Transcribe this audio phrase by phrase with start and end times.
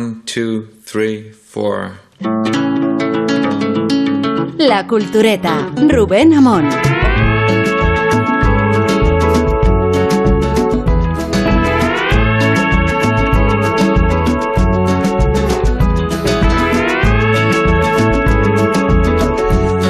[0.00, 1.92] One, two, three, four.
[4.56, 6.70] La Cultureta, Rubén Amón.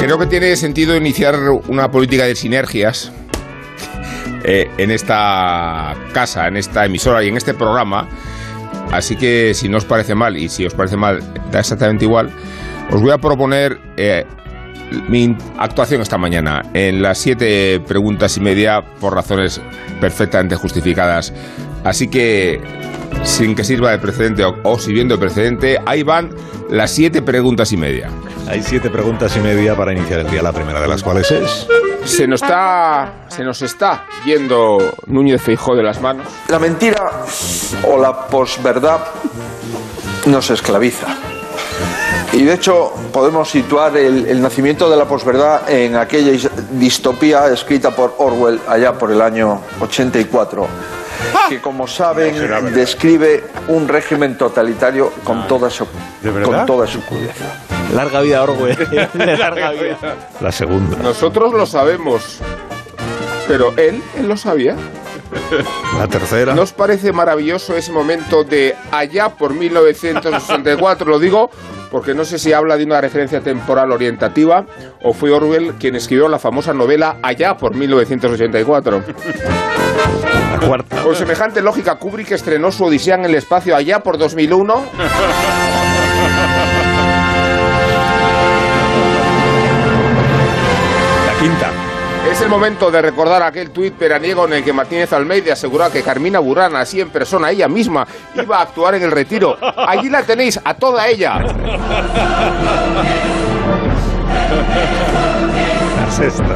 [0.00, 1.36] Creo que tiene sentido iniciar
[1.68, 3.12] una política de sinergias
[4.42, 8.08] eh, en esta casa, en esta emisora y en este programa.
[8.92, 11.20] Así que si no os parece mal, y si os parece mal,
[11.50, 12.30] da exactamente igual,
[12.90, 14.24] os voy a proponer eh,
[15.08, 19.60] mi actuación esta mañana en las siete preguntas y media por razones
[20.00, 21.32] perfectamente justificadas.
[21.84, 22.60] Así que,
[23.22, 26.30] sin que sirva de precedente o, o sirviendo de precedente, ahí van
[26.68, 28.10] las siete preguntas y media.
[28.48, 31.68] Hay siete preguntas y media para iniciar el día, la primera de las cuales es...
[32.04, 36.26] Se nos está, se nos está yendo Núñez Feijó de las manos.
[36.48, 37.10] La mentira
[37.86, 39.00] o la posverdad
[40.26, 41.06] nos esclaviza.
[42.32, 47.46] Y de hecho podemos situar el, el nacimiento de la posverdad en aquella is- distopía
[47.48, 50.66] escrita por Orwell allá por el año 84,
[51.48, 52.34] que como saben
[52.74, 55.86] describe un régimen totalitario con toda su,
[56.44, 57.44] con toda su crudeza.
[57.94, 58.76] Larga vida, Orwell.
[59.14, 59.98] Larga vida.
[60.40, 60.96] La segunda.
[60.98, 62.38] Nosotros lo sabemos,
[63.48, 64.76] pero él, él lo sabía.
[65.98, 66.54] La tercera.
[66.54, 71.08] ¿No os parece maravilloso ese momento de allá por 1964?
[71.08, 71.50] Lo digo
[71.90, 74.64] porque no sé si habla de una referencia temporal orientativa
[75.02, 79.02] o fue Orwell quien escribió la famosa novela allá por 1984.
[80.52, 81.02] La cuarta.
[81.02, 84.84] Con semejante lógica, Kubrick estrenó su Odisea en el espacio allá por 2001.
[92.40, 96.02] Es el momento de recordar aquel tuit veraniego en el que Martínez Almeida aseguraba que
[96.02, 99.58] Carmina Burana, así en persona, ella misma, iba a actuar en el retiro.
[99.60, 101.38] Allí la tenéis, a toda ella.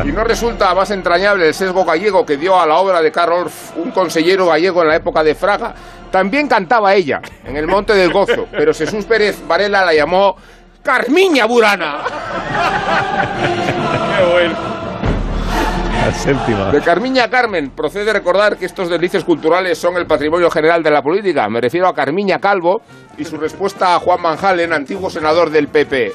[0.07, 3.77] Y no resulta más entrañable el sesgo gallego que dio a la obra de Orff,
[3.77, 5.75] un consellero gallego en la época de Fraga.
[6.11, 10.35] También cantaba ella, en el Monte del Gozo, pero Jesús Pérez Varela la llamó
[10.83, 11.99] Carmiña Burana.
[16.05, 16.71] La séptima.
[16.71, 20.91] De Carmiña a Carmen, procede recordar que estos delicios culturales son el patrimonio general de
[20.91, 21.49] la política.
[21.49, 22.83] Me refiero a Carmiña Calvo
[23.17, 26.13] y su respuesta a Juan Manjalen, antiguo senador del PP.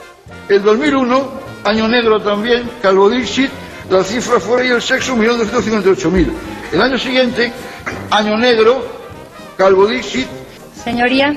[0.49, 1.31] El 2001,
[1.63, 3.49] año negro también, Calvo Dixit,
[3.89, 6.28] la cifra fue y el sexo 1.258.000.
[6.73, 7.51] El año siguiente,
[8.11, 8.85] año negro,
[9.57, 10.28] Calvo Dixit,
[10.83, 11.35] Señoría,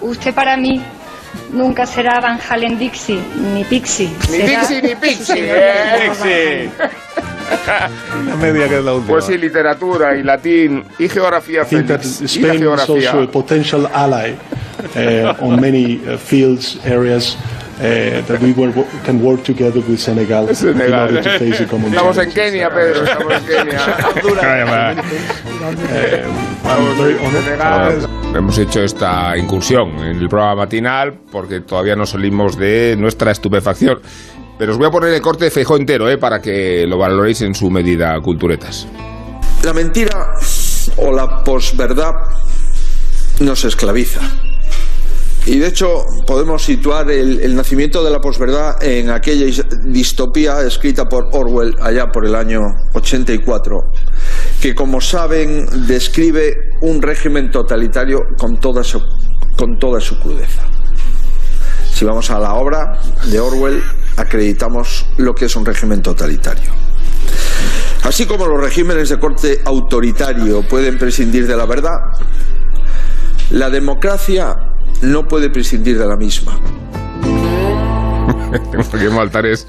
[0.00, 0.82] usted para mí
[1.52, 3.20] nunca será Van Halen Dixie,
[3.54, 4.08] ni Pixie.
[4.30, 6.70] Ni Será Dixie ni su Pixie.
[8.26, 9.12] La media que es la última.
[9.12, 12.20] Pues sí, literatura y latín y geografía, I think that Félix.
[12.20, 13.10] Y la Spain is geografía.
[13.10, 14.34] also a potential ally
[14.96, 17.36] uh, on many uh, fields, areas
[17.78, 21.08] uh, that we wo- can work together with Senegal, in Senegal.
[21.08, 22.52] order to face the common Estamos en challenges.
[22.52, 23.80] Kenia, Pedro, estamos en Kenia.
[26.64, 27.16] Honored.
[27.44, 28.08] Senegal.
[28.34, 34.00] Hemos hecho esta incursión en el programa matinal porque todavía no salimos de nuestra estupefacción.
[34.60, 36.18] Pero os voy a poner el corte de Feijó entero, ¿eh?
[36.18, 38.86] para que lo valoréis en su medida, culturetas.
[39.64, 40.34] La mentira
[40.98, 42.12] o la posverdad
[43.40, 44.20] nos esclaviza.
[45.46, 51.06] Y de hecho podemos situar el, nacimiento de la posverdad en aquella is- distopía escrita
[51.06, 52.60] por Orwell allá por el año
[52.92, 53.78] 84,
[54.60, 59.00] que como saben describe un régimen totalitario con toda su
[60.20, 60.79] crudeza.
[62.00, 63.82] Si vamos a la obra de Orwell,
[64.16, 66.72] acreditamos lo que es un régimen totalitario.
[68.04, 71.98] Así como los regímenes de corte autoritario pueden prescindir de la verdad,
[73.50, 74.56] la democracia
[75.02, 76.58] no puede prescindir de la misma.
[78.90, 79.66] Porque Maltares.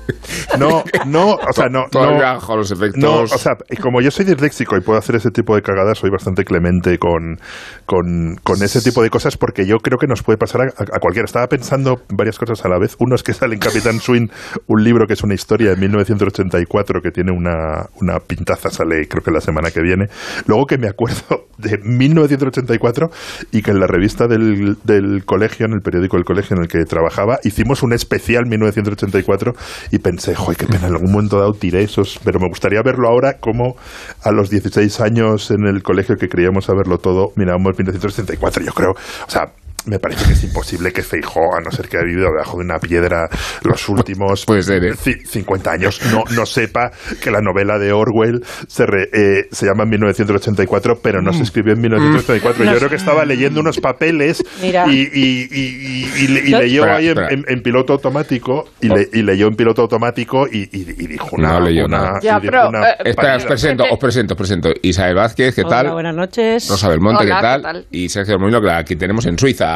[0.58, 1.86] No, no, o sea, no.
[1.92, 3.02] Todavía no bajo los efectos.
[3.02, 6.10] No, o sea, como yo soy disléxico y puedo hacer ese tipo de cagadas, soy
[6.10, 7.40] bastante clemente con,
[7.86, 11.00] con, con ese tipo de cosas porque yo creo que nos puede pasar a, a
[11.00, 11.26] cualquiera.
[11.26, 12.96] Estaba pensando varias cosas a la vez.
[13.00, 14.28] Uno es que sale en Capitán Swing
[14.68, 19.24] un libro que es una historia de 1984 que tiene una, una pintaza, sale creo
[19.24, 20.08] que la semana que viene.
[20.46, 23.10] Luego que me acuerdo de 1984
[23.52, 26.68] y que en la revista del, del colegio, en el periódico del colegio en el
[26.68, 29.54] que trabajaba, hicimos un especial 1984
[29.92, 33.08] y pensé, joder, qué pena, en algún momento dado tiré esos, pero me gustaría verlo
[33.08, 33.76] ahora como
[34.24, 38.92] a los 16 años en el colegio que creíamos saberlo todo, mirábamos 1984, yo creo,
[38.92, 39.52] o sea,
[39.86, 42.66] me parece que es imposible que Feijó, a no ser que haya vivido debajo de
[42.66, 43.28] una piedra
[43.64, 44.94] los últimos Puede ser, ¿eh?
[44.94, 46.92] ci- 50 años, no, no sepa
[47.22, 51.74] que la novela de Orwell se, re- eh, se llama 1984, pero no se escribió
[51.74, 52.64] en 1984.
[52.66, 54.86] Yo creo que estaba leyendo unos papeles Mira.
[54.88, 57.30] y, y- y- y- y le- y Yo- leyó ahí en, espera.
[57.32, 61.30] en- en piloto automático y, le- y leyó en piloto automático y, y- y dijo
[61.34, 61.54] una...
[61.54, 62.20] No leyó una- nada.
[62.22, 63.48] Ya, pero, una eh, Espera, os barbaridad.
[63.48, 64.70] presento, os presento, os presento.
[64.82, 65.86] Isabel Vázquez, ¿qué tal?
[65.88, 66.70] Hola, buenas noches.
[66.70, 67.62] Rosa Belmonte, Hola, ¿qué, tal?
[67.62, 67.86] ¿qué tal?
[67.92, 69.71] Y Sergio Molino, que la- aquí tenemos en Suiza,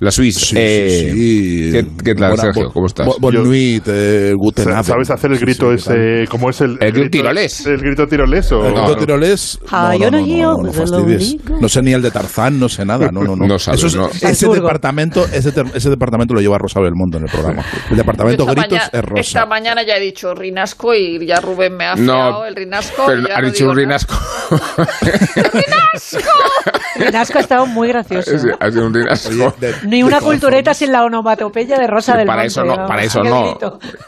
[0.00, 0.40] la Suiza.
[0.40, 1.72] Sí, Eh, sí, sí.
[1.72, 2.70] ¿qué, qué tal, Buena- Sergio?
[2.72, 3.06] ¿Cómo estás?
[3.20, 4.84] Yo- nuit, eh, guten Abend.
[4.84, 6.24] ¿Sabes hacer el grito ese?
[6.28, 7.66] ¿Cómo es el, El grito grito- tirolés.
[7.66, 8.66] ¿El grito tirolés o...?
[8.66, 8.96] ¿El No, grito no.
[9.06, 9.58] tirolés?
[9.70, 11.36] Ah, No, yo no, no no, no, fastidies.
[11.60, 13.10] No sé ni el de Tarzán, no sé nada.
[13.12, 13.46] No, no, no.
[13.46, 14.28] No sabes, Eso es- no.
[14.28, 17.64] Ese departamento, ese, ter- ese departamento lo lleva Rosa Belmonte en el programa.
[17.90, 19.20] El departamento Esta gritos maña- es Rosa.
[19.20, 23.04] Esta mañana ya he dicho Rinasco y ya Rubén me ha No, afeado el Rinasco.
[23.06, 23.74] pero ha dicho nada.
[23.76, 24.14] rinasco.
[26.96, 28.30] Renasco ha estado muy gracioso.
[28.60, 29.25] Ha sido un rinasco.
[29.28, 32.72] Oye, de- Ni una cultureta sin la onomatopeya de Rosa del para Monte, eso no,
[32.74, 33.58] vamos, para eso no.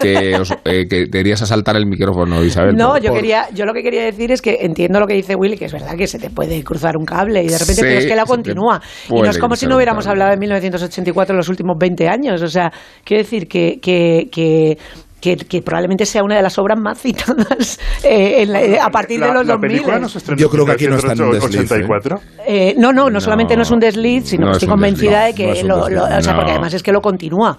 [0.01, 2.77] Que, os, eh, que querías asaltar el micrófono, Isabel.
[2.77, 5.15] No, por- yo por- quería, yo lo que quería decir es que entiendo lo que
[5.15, 7.75] dice Willy, que es verdad que se te puede cruzar un cable y de repente,
[7.75, 8.81] Sí, pero es que la continúa.
[9.09, 12.43] Y no es como si no hubiéramos hablado de 1984 en los últimos 20 años.
[12.43, 12.71] O sea,
[13.05, 14.79] quiero decir que, que, que
[15.21, 18.89] que, que probablemente sea una de las obras más citadas eh, en la- eh, a
[18.91, 19.61] partir de los la 2000.
[19.71, 21.75] película no se Yo creo que aquí no está en un desliz, ¿eh?
[21.75, 22.21] 84.
[22.47, 24.69] Eh, no, no, no, No, solamente no es un desliz, sino no que es estoy
[24.69, 26.37] convencida desliz, de que no es un lo, lo- o sea, No.
[26.39, 27.57] porque además es que lo continúa.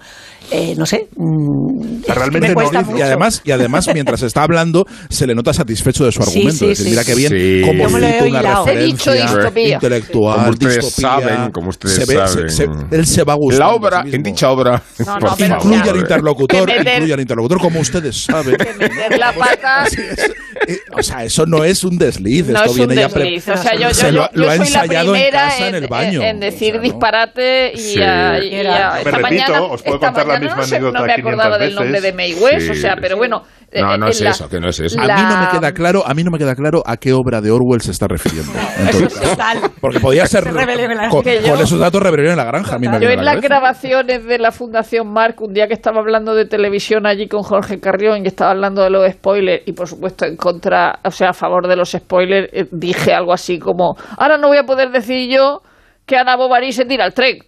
[0.52, 1.08] Eh, no sé.
[1.16, 2.98] mm, que realmente me no.
[2.98, 6.58] Y además, y además, mientras está hablando, se le nota satisfecho de su Sí, argumento.
[6.58, 6.90] sí, es decir, sí.
[6.90, 7.62] mira qué bien Sí.
[7.66, 8.66] cómo Yo cita una hilado.
[8.66, 9.74] Referencia distopía.
[9.74, 11.08] intelectual, Como ustedes distopía.
[11.08, 12.50] saben, como ustedes se ve, se- saben.
[12.90, 13.64] se- él se va gustando.
[13.66, 14.82] La a obra, sí en dicha obra.
[15.06, 15.36] No, no.
[15.38, 18.56] Incluye al interlocutor, Que incluye al interlocutor, como ustedes saben.
[18.78, 20.32] Meter la pata Así es.
[20.68, 22.46] Eh, O sea, eso no es un desliz.
[22.46, 23.48] no esto es un viene ya pre- desliz.
[23.48, 25.68] O sea, yo, yo, Se lo- yo lo ha soy la ensayado en primera casa
[25.68, 26.22] en el baño.
[26.22, 28.02] en decir O sea, disparate y, Sí.
[28.02, 30.74] a- y a- Me esta repito, mañana, os puedo esta contar la misma no sé,
[30.76, 32.70] anécdota no me 500 acordaba del nombre de May West, Sí.
[32.70, 33.42] o sea, pero bueno.
[33.72, 35.00] No, eh, no en es la- eso, que no es eso.
[35.00, 37.40] A mí no me queda claro, a mí no me queda claro a qué obra
[37.40, 38.50] de Orwell se está refiriendo.
[39.80, 42.76] Porque podía ser Se con, esos datos rebelión en la granja.
[42.76, 43.48] A mí me Yo en la las cabeza.
[43.48, 47.80] grabaciones de la Fundación Marc, un día que estaba hablando de televisión allí con Jorge
[47.80, 51.32] Carrión y estaba hablando de los spoilers y por supuesto en contra, o sea, a
[51.34, 55.30] favor de los spoilers, eh, dije algo así como, ahora no voy a poder decir
[55.32, 55.62] yo
[56.06, 57.38] que Ana Bovary se tira al tren.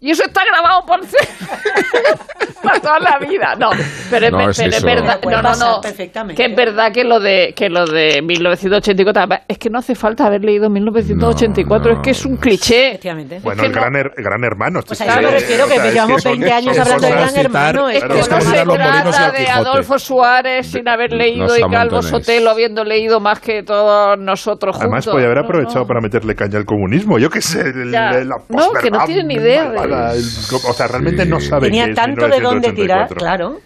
[0.00, 1.00] Y eso está grabado por
[2.62, 3.54] para toda la vida.
[3.58, 3.70] No,
[4.10, 5.20] pero es, No, es pero es verdad.
[5.22, 5.80] No, no, no.
[5.80, 6.42] perfectamente.
[6.42, 10.26] Que es verdad que lo de que lo de 1984 es que no hace falta
[10.26, 12.88] haber leído 1984, No, es que es un cliché.
[12.90, 13.40] Efectivamente.
[13.42, 14.80] Bueno, que el no- gran, her- gran hermano.
[14.86, 17.88] Pues a eso me refiero, que llevamos 20 años hablando de Gran Hermano.
[17.90, 19.48] Es que no se trata de.
[19.50, 22.02] Adolfo Suárez sin haber leído y Calvo.
[22.02, 24.82] Sotelo habiendo leído más que todos nosotros juntos.
[24.92, 27.18] Además, podía haber aprovechado para meterle caña al comunismo.
[27.18, 30.24] Yo qué sé, la No, que no tienen ni idea el-
[30.68, 33.16] o sea, realmente no sabe Tenía qué es tanto de dónde tirar, 1984.
[33.16, 33.60] claro.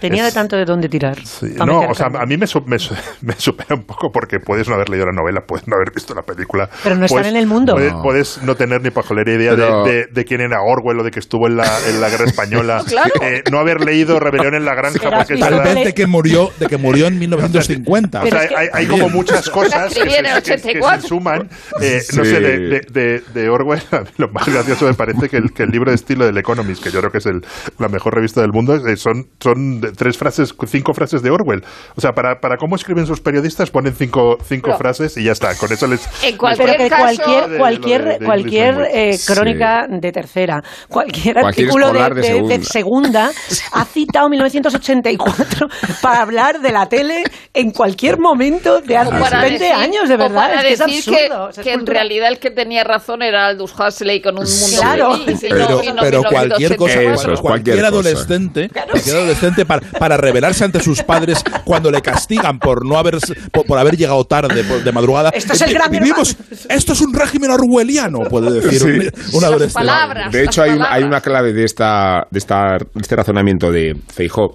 [0.00, 1.24] Tenía Es- de tanto de dónde tirar.
[1.24, 4.40] Sí, No, o sea, a mí me, su- me, su- me supera un poco porque
[4.40, 6.68] puedes no haber leído la novela, puedes no haber visto la película.
[6.82, 7.74] Pero no estar puedes- en el mundo.
[7.74, 8.02] Puedes, No.
[8.02, 11.10] puedes no tener ni pajolera idea de- Pero- de, de quién era Orwell o de
[11.10, 12.82] que estuvo en la, en la guerra española.
[12.90, 13.10] Claro.
[13.22, 16.66] Eh, no haber leído Rebelión en la Granja porque Tal vez de que murió, de
[16.66, 18.22] que murió en 1950.
[18.22, 20.68] O sea, Pero es que- hay, hay como muchas cosas que se, que- que se
[20.70, 21.08] 84.
[21.08, 21.48] suman.
[21.80, 22.30] Eh, No Sí.
[22.30, 25.52] sé, de, de- de- de Orwell, a mí lo más gracioso me parece que el,
[25.52, 27.44] que el libro de estilo del Economist, que yo creo que es el-
[27.78, 31.62] la mejor revista del mundo, eh, son, son tres frases, cinco frases de Orwell.
[31.96, 34.78] O sea, para, para cómo escriben sus periodistas ponen cinco, cinco Claro.
[34.78, 35.54] frases y ya está.
[35.56, 36.06] Con eso les...
[36.22, 40.62] En les cualquier Pero que caso- cualquier, cualquier, de- de cualquier eh, crónica de tercera,
[40.88, 42.28] cualquier, Cualquier artículo de, escolar de de-
[42.58, 43.30] de segunda.
[43.30, 43.30] segunda
[43.72, 45.68] ha citado 1984
[46.02, 50.14] para hablar de la tele en cualquier momento de hace para 20 decir- años, de
[50.14, 50.34] o verdad.
[50.34, 51.44] para es que es decir que, absurdo.
[51.48, 54.44] o sea, es que en realidad el que tenía razón era Aldous Huxley con un
[54.44, 55.14] mundo Claro.
[55.16, 57.00] feliz, y no- Pero, no pero cualquier cosa, 1984.
[57.00, 57.86] Eso cual- es, cualquier cualquier, cosa.
[57.88, 63.18] adolescente, cualquier adolescente para, para rebelarse ante sus padres cuando le castigan por no haber
[63.52, 65.30] por, por haber llegado tarde por- de madrugada.
[65.30, 66.36] Esto es el gran vivimos,
[66.68, 69.36] esto es un régimen orwelliano, puede decir un, Sí.
[69.36, 69.74] un adolescente.
[69.74, 70.32] palabras.
[70.32, 73.96] De hecho, hay, un- hay una clave de, esta, de, esta, de este razonamiento de
[74.12, 74.54] Feijó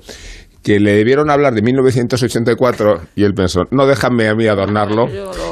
[0.66, 5.08] que le debieron hablar de 1984 y él pensó, no déjame a mí adornarlo.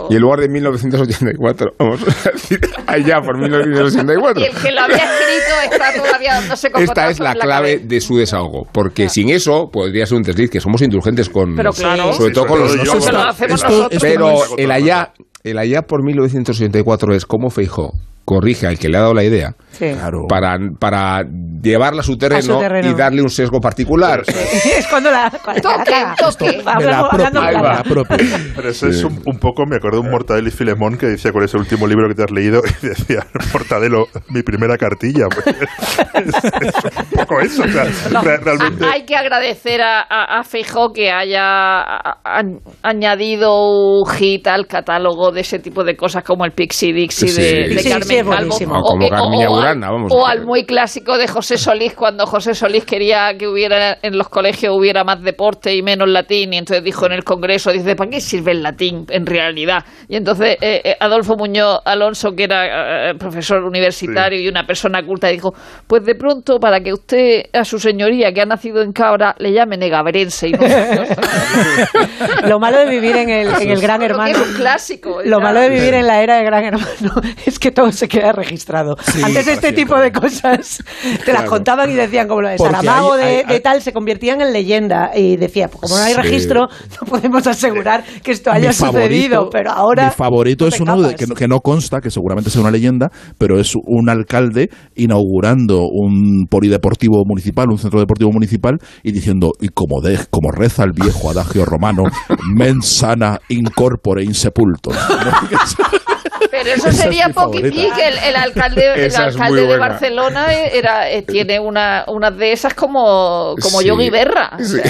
[0.09, 4.41] Y en lugar de 1984, vamos a decir allá por 1984.
[4.41, 7.87] Y el que lo había escrito está todavía dándose con Esta es la clave cabeza.
[7.87, 11.71] de su desahogo, porque sin eso podría ser un desliz, que somos indulgentes con, Pero
[11.73, 12.11] claro.
[12.13, 12.93] sobre Sí, todo con sobre los yo.
[13.11, 17.93] Lo Esto- esto Pero el allá, el allá por 1984 es como Feijó
[18.33, 19.89] corrige al que le ha dado la idea Sí.
[19.91, 20.27] Claro.
[20.29, 21.23] para, para
[21.61, 22.89] llevarla a su terreno, A su terreno.
[22.91, 24.21] y darle un sesgo particular.
[24.27, 25.31] es cuando la.
[25.43, 28.17] cuando la la propia.
[28.55, 31.31] Pero eso es un, un poco, me acuerdo de un Mortadelo y Filemón que decía
[31.31, 35.25] cuál es el último libro que te has leído y decía, Mortadelo, mi primera cartilla.
[35.33, 38.85] Pues, es, es un poco eso, o sea, No, re- realmente...
[38.85, 42.43] Hay que agradecer a, a, a Feijó que haya a- a-
[42.83, 43.55] añadido
[43.99, 47.41] un hit al catálogo de ese tipo de cosas como el Pixie Dixie Sí.
[47.41, 48.47] de, de Sí, Carmen sí, es Calvo.
[48.49, 48.79] buenísimo.
[48.79, 50.11] O como Carmiña o al- Burana, vamos.
[50.13, 54.29] o al muy clásico de José Solís, cuando José Solís quería que hubiera en los
[54.29, 58.09] colegios hubiera más deporte y menos latín, y entonces dijo en el Congreso, dice, ¿para
[58.09, 59.83] qué sirve el latín en realidad?
[60.07, 65.03] Y entonces eh, eh, Adolfo Muñoz Alonso, que era eh, profesor universitario y una persona
[65.03, 65.53] culta, dijo,
[65.87, 69.51] pues de pronto para que usted a su señoría que ha nacido en Cabra le
[69.53, 70.59] llame negabrense y no
[72.47, 74.31] Lo malo de vivir en el, en el Gran Hermano.
[74.31, 75.19] es un clásico.
[75.23, 75.43] Lo ya.
[75.43, 78.95] malo de vivir en la era de Gran Hermano es que todo se queda registrado.
[79.23, 80.83] Antes para este tipo de cosas
[81.25, 81.49] te las Claro.
[81.49, 84.51] contaban y decían como lo de Saramago hay- de, hay- de tal se convertían en
[84.51, 86.21] leyenda y decía, pues como no hay Sí.
[86.21, 86.67] registro
[87.01, 91.01] no podemos asegurar que esto haya Mi sucedido, pero ahora Mi favorito no es uno
[91.01, 94.69] de, que, no, que no consta, que seguramente sea una leyenda, pero es un alcalde
[94.95, 100.83] inaugurando un polideportivo municipal, un centro deportivo municipal, y diciendo, y como, de, como reza
[100.83, 102.03] el viejo adagio romano,
[102.53, 104.91] mens sana incorpore insepulto.
[106.53, 107.65] Pero eso Esa es sería pic,
[107.97, 109.77] el, el alcalde, el es alcalde de.
[109.77, 113.87] Barcelona era, eh, tiene una, unas de esas como, como Sí.
[113.87, 114.51] Yogi Berra.
[114.59, 114.83] O sea,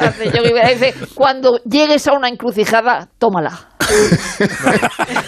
[0.00, 3.52] hace Yogi Berra dice, cuando llegues a una encrucijada, tómala.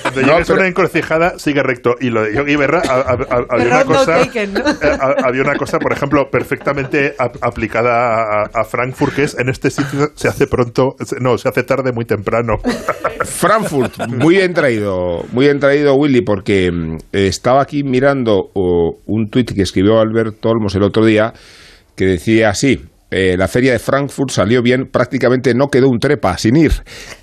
[0.03, 1.95] Cuando llegues a una encrucijada, sigue recto.
[2.01, 4.61] Y lo de Yogi Berra, ha- ha- ha- había una no cosa, taken, ¿no?
[4.61, 7.93] eh, ha- había una cosa, por ejemplo, perfectamente ap- aplicada
[8.43, 11.93] a, a Frankfurt, que es en este sitio se hace pronto, no, se hace tarde
[11.93, 12.55] muy temprano.
[13.25, 19.31] Frankfurt, muy bien traído, muy bien traído Willy, porque mm, estaba aquí mirando oh, un
[19.31, 21.33] tuit que escribió Alberto Olmos el otro día,
[21.95, 22.81] que decía así.
[23.11, 26.73] Eh, la feria de Frankfurt salió bien, prácticamente no quedó un trepa sin ir.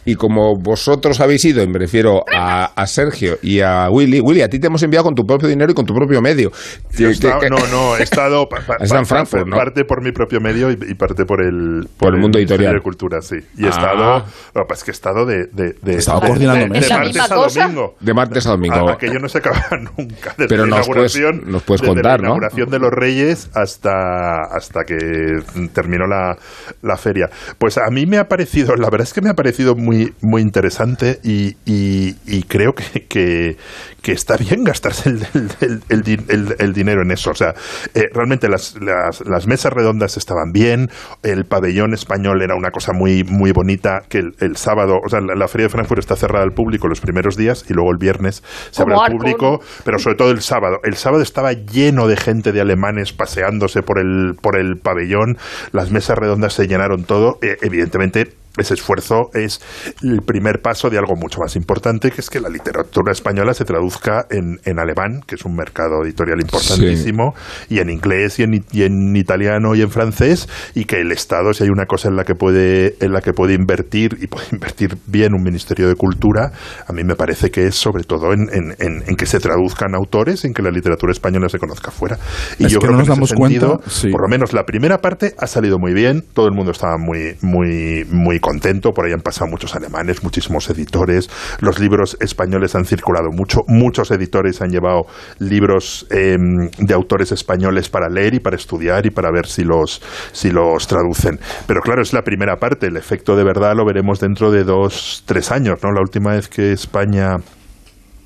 [0.06, 4.42] Y como vosotros habéis ido, y me refiero a, a Sergio y a Willy, Willy,
[4.42, 6.52] a ti te hemos enviado con tu propio dinero y con tu propio medio.
[6.98, 9.56] Yo he Que- estado- que- no, no, he estado pa- pa- estado en Frankfurt, ¿no?
[9.56, 12.74] parte por mi propio medio y, y parte por el, Por el mundo editorial.
[12.74, 13.36] de Cultura, sí.
[13.58, 13.70] Y he Ah.
[13.70, 14.26] estado,
[14.56, 16.90] lo que pasa es que he estado de, de, de, Estaba de- coordinando de- de
[16.90, 17.96] martes ¿La a domingo.
[18.00, 18.90] De martes a domingo.
[18.90, 19.62] A- Aquello no se acaba
[19.98, 20.34] nunca.
[20.38, 22.36] Desde Pero la nos puedes- inauguración, nos puedes desde contar, la ¿no?
[22.36, 24.96] inauguración de los Reyes hasta, hasta que
[25.78, 26.36] terminó la,
[26.82, 27.30] la feria.
[27.60, 30.42] Pues a mí me ha parecido, la verdad es que me ha parecido muy, muy
[30.42, 33.58] interesante y, y- y creo que, que,
[34.02, 37.30] que está bien gastarse el, el- el- el di- el- el dinero en eso.
[37.32, 37.54] O sea,
[37.94, 40.90] eh, realmente las, las, las mesas redondas estaban bien,
[41.24, 45.36] el pabellón español era una cosa muy, muy bonita, que el, sábado, o sea, la,
[45.36, 48.42] la feria de Frankfurt está cerrada al público los primeros días y luego el viernes
[48.72, 50.78] se abre al público, pero sobre todo el sábado.
[50.84, 55.38] El sábado estaba lleno de gente de alemanes paseándose por el, por el pabellón,
[55.72, 59.62] las mesas redondas se llenaron todo, Eh, evidentemente ese esfuerzo es
[60.04, 63.66] el primer paso de algo mucho más importante, que es que la literatura española se
[63.66, 67.34] traduzca en, en alemán, que es un mercado editorial importantísimo,
[67.70, 71.54] y en inglés y en, y en italiano y en francés, y que el Estado,
[71.54, 74.48] si hay una cosa en la que puede, en la que puede invertir, y puede
[74.52, 76.52] invertir bien un Ministerio de Cultura,
[76.88, 79.96] a mí me parece que es sobre todo en, en- en- en que se traduzcan
[79.96, 82.18] autores, en que la literatura española se conozca fuera.
[82.60, 84.10] Y Es yo que creo no que nos en ese damos sentido, cuenta, sí.
[84.10, 87.36] por lo menos la primera parte ha salido muy bien, todo el mundo estaba muy,
[87.42, 92.86] muy, muy contento, por ahí han pasado muchos alemanes, muchísimos editores, los libros españoles han
[92.86, 95.06] circulado mucho, muchos editores han llevado
[95.40, 96.38] libros eh,
[96.78, 100.02] de autores españoles para leer y para estudiar y para ver si los,
[100.32, 101.40] si los traducen.
[101.68, 105.24] Pero claro, es la primera parte, el efecto de verdad lo veremos dentro de dos,
[105.26, 105.92] tres años, ¿no?
[105.92, 107.36] La última vez que España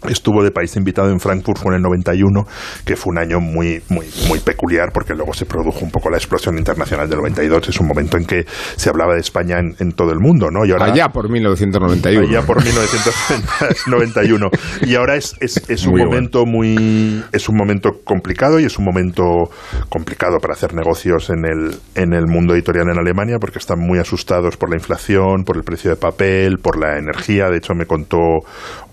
[0.10, 2.43] estuvo de país invitado en Frankfurt fue en el 91,
[2.86, 6.17] que fue un año muy, muy, muy peculiar, porque luego se produjo un poco la
[6.17, 7.70] explosión internacional del 92.
[7.70, 10.65] Es un momento en que se hablaba de España en, en todo el mundo, ¿no?
[10.65, 12.27] Y ahora, Allá por 1991.
[12.27, 14.50] Allá por 1991.
[14.81, 16.12] Y ahora es, es, es un Muy bueno.
[16.12, 17.24] momento muy.
[17.31, 19.24] Es un momento complicado y es un momento
[19.89, 24.00] complicado para hacer negocios en el, en el mundo editorial en Alemania, porque están muy
[24.00, 27.50] asustados por la inflación, por el precio de papel, por la energía.
[27.50, 28.17] De hecho, me contó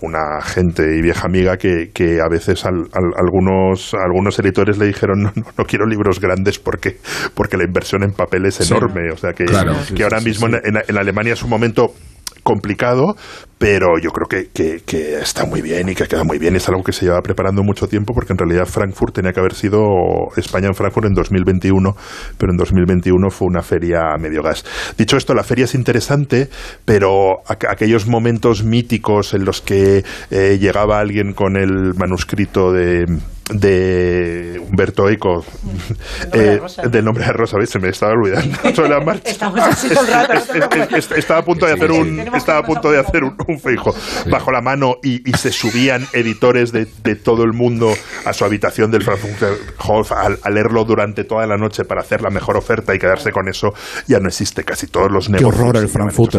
[0.01, 4.87] una gente y vieja amiga que, que a veces al- al- algunos, algunos editores le
[4.87, 6.97] dijeron no, no, no quiero libros grandes porque,
[7.35, 8.73] porque la inversión en papel es Sí.
[8.73, 9.11] enorme.
[9.13, 9.75] O sea que, Claro.
[9.89, 11.95] que Sí, ahora mismo en- en Alemania es un momento
[12.43, 13.17] complicado,
[13.59, 16.55] pero yo creo que, que- está muy bien y que queda muy bien.
[16.57, 19.55] Es algo que se lleva preparando mucho tiempo porque en realidad Frankfurt tenía que haber
[19.55, 19.81] sido
[20.37, 21.97] España en Frankfurt en 2021,
[22.39, 24.65] pero en 2021 fue una feria a medio gas.
[24.97, 26.49] Dicho esto, la feria es interesante,
[26.85, 33.07] pero aqu- aquellos momentos míticos en los que eh, llegaba alguien con el manuscrito de
[33.51, 35.45] de Humberto Eco,
[36.33, 37.71] eh, del nombre de Rosa, ¿ves?
[37.71, 39.31] se me estaba olvidando sobre la marcha.
[39.31, 40.35] Estamos así todo el rato.
[40.35, 40.93] no te preocupes.
[40.93, 43.59] Es- es- Estaba a punto de hacer un, estaba a punto de hacer un, un
[43.61, 43.95] fijo
[44.31, 47.93] bajo la mano y, y se subían editores de, de todo el mundo
[48.25, 49.55] a su habitación del Frankfurter
[49.87, 53.31] Hof a, a leerlo durante toda la noche para hacer la mejor oferta y quedarse
[53.33, 53.69] con eso.
[54.07, 55.61] Ya no existe casi todos los Qué negocios.
[55.61, 56.35] horror el en Frankfurt.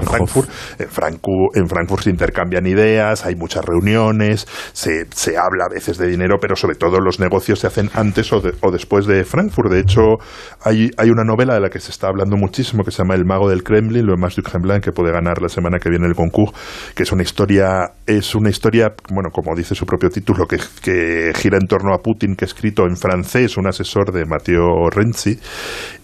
[0.80, 5.98] En, Francu- en Frankfurt se intercambian ideas, hay muchas reuniones, se, se habla a veces
[5.98, 9.24] de dinero, pero sobre todo los negocios se hacen antes o, de- o después de
[9.24, 9.72] Frankfurt.
[9.72, 10.18] De hecho,
[10.64, 13.26] hay, hay una novela de la que se está hablando muchísimo que se llama El
[13.26, 16.16] mago del Kremlin, lo más du Kremlin, que puede ganar la semana que viene el
[16.16, 16.54] concurso,
[16.96, 21.32] que es una historia, es una historia, bueno, como dice su propio título, que, que
[21.36, 25.40] gira en torno a Putin, que es escrito en francés, un asesor de Matteo Renzi,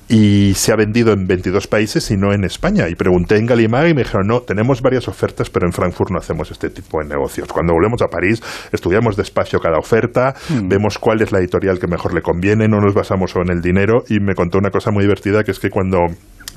[0.08, 2.88] y se ha vendido en 22 países y no en España.
[2.90, 6.20] Y pregunté en Gallimard y me dijeron, no, tenemos varias ofertas, pero en Frankfurt no
[6.20, 7.52] hacemos este tipo de negocios.
[7.52, 12.14] Cuando volvemos a París, estudiamos despacio cada oferta, vemos cuál es la editorial que mejor
[12.14, 14.04] le conviene, no nos basamos en el dinero.
[14.08, 16.00] Y me contó una cosa muy divertida, que es que cuando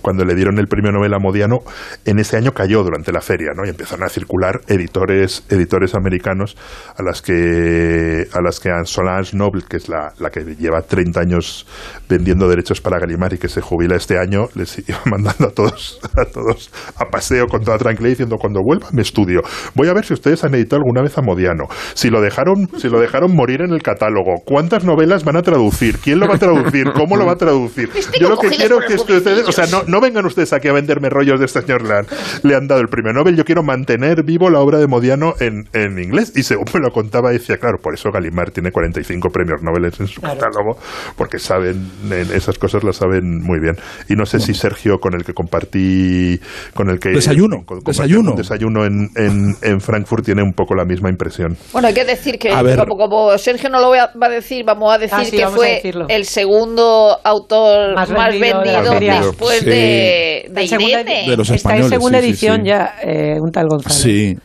[0.00, 1.58] cuando le dieron el premio Nobel a Modiano,
[2.04, 3.64] en ese año cayó durante la feria, ¿no?
[3.66, 6.56] Y empezaron a circular editores, editores americanos
[6.96, 11.20] a las que a las que Solange Noble, que es la, la que lleva 30
[11.20, 11.66] años
[12.08, 16.00] vendiendo derechos para Gallimard y que se jubila este año, les iba mandando a todos
[16.16, 19.42] a todos a paseo con toda tranquilidad diciendo cuando vuelva me estudio.
[19.74, 21.64] Voy a ver si ustedes han editado alguna vez a Modiano.
[21.94, 25.98] Si lo dejaron, si lo dejaron morir en el catálogo, ¿cuántas novelas van a traducir?
[25.98, 26.92] ¿Quién lo va a traducir?
[26.92, 27.90] ¿Cómo lo va a traducir?
[28.20, 31.09] Yo lo que quiero que ustedes, o sea, no, no vengan ustedes aquí a venderme
[31.09, 32.07] rollos de este señor le han,
[32.42, 33.37] le han dado el premio Nobel.
[33.37, 36.33] Yo quiero mantener vivo la obra de Modiano en, en inglés.
[36.37, 40.07] Y según me lo contaba, decía, claro, por eso Gallimard tiene 45 premios Nobel en
[40.07, 40.78] su catálogo,
[41.16, 43.76] porque saben, en esas cosas las saben muy bien.
[44.09, 46.38] Y no sé si Sergio, con el que compartí,
[46.75, 48.30] con el que Desayuno, con- desayuno.
[48.33, 51.57] un desayuno en, en, en Frankfurt, tiene un poco la misma impresión.
[51.73, 52.78] Bueno, hay que decir que, A ver.
[52.78, 55.37] como, como Sergio no lo voy a- va a decir, vamos a decir Ah, sí,
[55.37, 59.64] que fue el segundo autor Más más, vendido después Sí.
[59.66, 61.30] de, de segunda- Irene.
[61.30, 62.66] De los Está en españoles, segunda sí, edición sí.
[62.68, 63.99] ya, eh, un tal González.
[63.99, 64.38] Sí.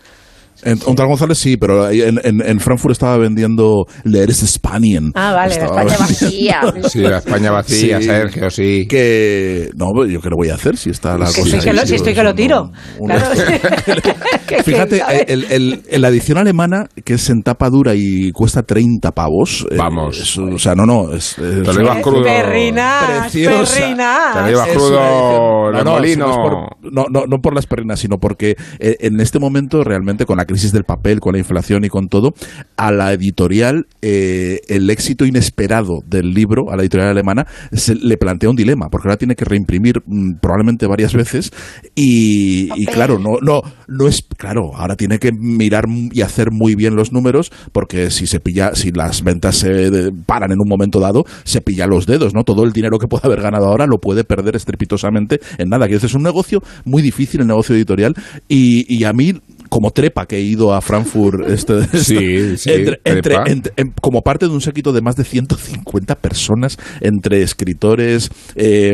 [0.66, 5.12] En, un tal González sí, pero en, en, en Frankfurt estaba vendiendo Leer es Spanien.
[5.16, 6.62] Ah, vale, la España vendiendo- vacía.
[6.90, 8.04] Sí, la España vacía, Sí.
[8.06, 8.88] Sergio, sí.
[8.88, 9.70] Que.
[9.76, 11.58] No, yo qué lo voy a hacer si está la Que cosa.
[11.58, 12.72] estoy que lo- sí, si estoy que lo tiro.
[13.00, 14.02] una- Claro.
[14.48, 18.64] Que- Fíjate, el, el- en la edición alemana, que es en tapa dura y cuesta
[18.64, 19.66] 30 pavos.
[19.72, 20.20] eh, Vamos.
[20.20, 21.14] es- o sea, no, no.
[21.14, 22.24] Es, es Te lo ibas crudo.
[22.24, 23.80] Perrinas, Preciosa.
[23.82, 24.34] perrinas.
[24.34, 26.26] Te lo ibas crudo el no, no, molino.
[26.28, 29.84] no, es por- no, no, no por las perrinas, sino porque eh, en este momento,
[29.84, 32.34] realmente, con la crisis del papel, con la inflación y con todo,
[32.78, 38.18] a la editorial, eh, el éxito inesperado del libro, a la editorial alemana, se le
[38.18, 41.52] plantea un dilema, porque ahora tiene que reimprimir mm, probablemente varias veces
[41.96, 46.76] y, y claro, no, no, no es, claro, ahora tiene que mirar y hacer muy
[46.76, 50.68] bien los números, porque si se pilla, si las ventas se de- paran en un
[50.70, 52.44] momento dado, se pilla los dedos, ¿no?
[52.44, 55.88] Todo el dinero que puede haber ganado ahora lo puede perder estrepitosamente en nada.
[55.88, 58.14] Que es un negocio muy difícil, el negocio editorial,
[58.48, 59.34] y, y a mí
[59.74, 63.44] como trepa que he ido a Frankfurt este, Sí, sí, entre- entre- trepa.
[63.48, 68.94] entre- en- como parte de un séquito de más de 150 personas entre escritores, eh,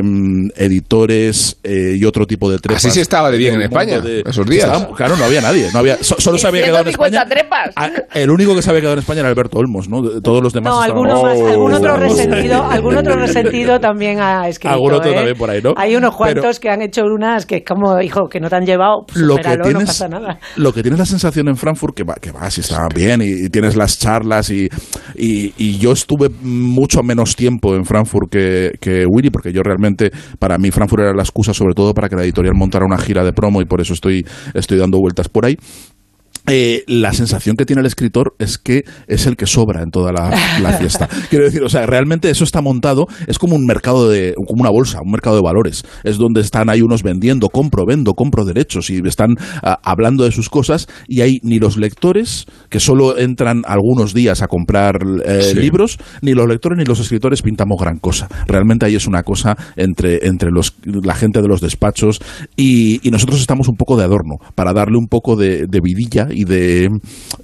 [0.56, 2.86] editores eh, y otro tipo de trepas.
[2.86, 4.66] Así se estaba de bien en España, de- esos días.
[4.72, 5.68] Estaba- claro, no había nadie.
[5.74, 7.30] No había, so- solo se había quedado en 150 España.
[7.30, 7.74] trepas.
[7.76, 10.02] Ah, El único que se había quedado en España era Alberto Olmos, ¿no?
[10.02, 11.48] De- Todos los demás No, estaban- alguno más, Oh.
[11.48, 14.74] algún otro resentido, algún otro resentido también ha escrito.
[14.74, 15.16] Algún otro ¿eh?
[15.16, 15.74] también por ahí, ¿no?
[15.78, 18.56] Hay unos Pero- cuantos que han hecho unas que es como, hijo, que no te
[18.56, 20.40] han llevado, lo que supéralo, tienes no pasa nada.
[20.56, 23.46] lo que tienes la sensación en Frankfurt que va que vas y está bien y,
[23.46, 24.68] y tienes las charlas y,
[25.16, 30.12] y, y yo estuve mucho menos tiempo en Frankfurt que, que Willy porque yo realmente
[30.38, 33.24] para mí Frankfurt era la excusa sobre todo para que la editorial montara una gira
[33.24, 35.58] de promo y por eso estoy estoy dando vueltas por ahí
[36.50, 40.12] eh, la sensación que tiene el escritor es que es el que sobra en toda
[40.12, 40.30] la,
[40.62, 41.08] la fiesta.
[41.30, 44.70] Quiero decir, o sea, realmente eso está montado, es como un mercado de, como una
[44.70, 45.84] bolsa, un mercado de valores.
[46.04, 50.32] Es donde están ahí unos vendiendo, compro, vendo, compro derechos y están ah, hablando de
[50.32, 55.42] sus cosas y hay ni los lectores, que solo entran algunos días a comprar eh,
[55.50, 55.56] Sí.
[55.60, 58.28] libros, ni los lectores ni los escritores pintamos gran cosa.
[58.48, 62.20] Realmente ahí es una cosa entre, entre los, la gente de los despachos
[62.56, 66.28] y, y nosotros estamos un poco de adorno para darle un poco de, de vidilla
[66.40, 66.90] y de,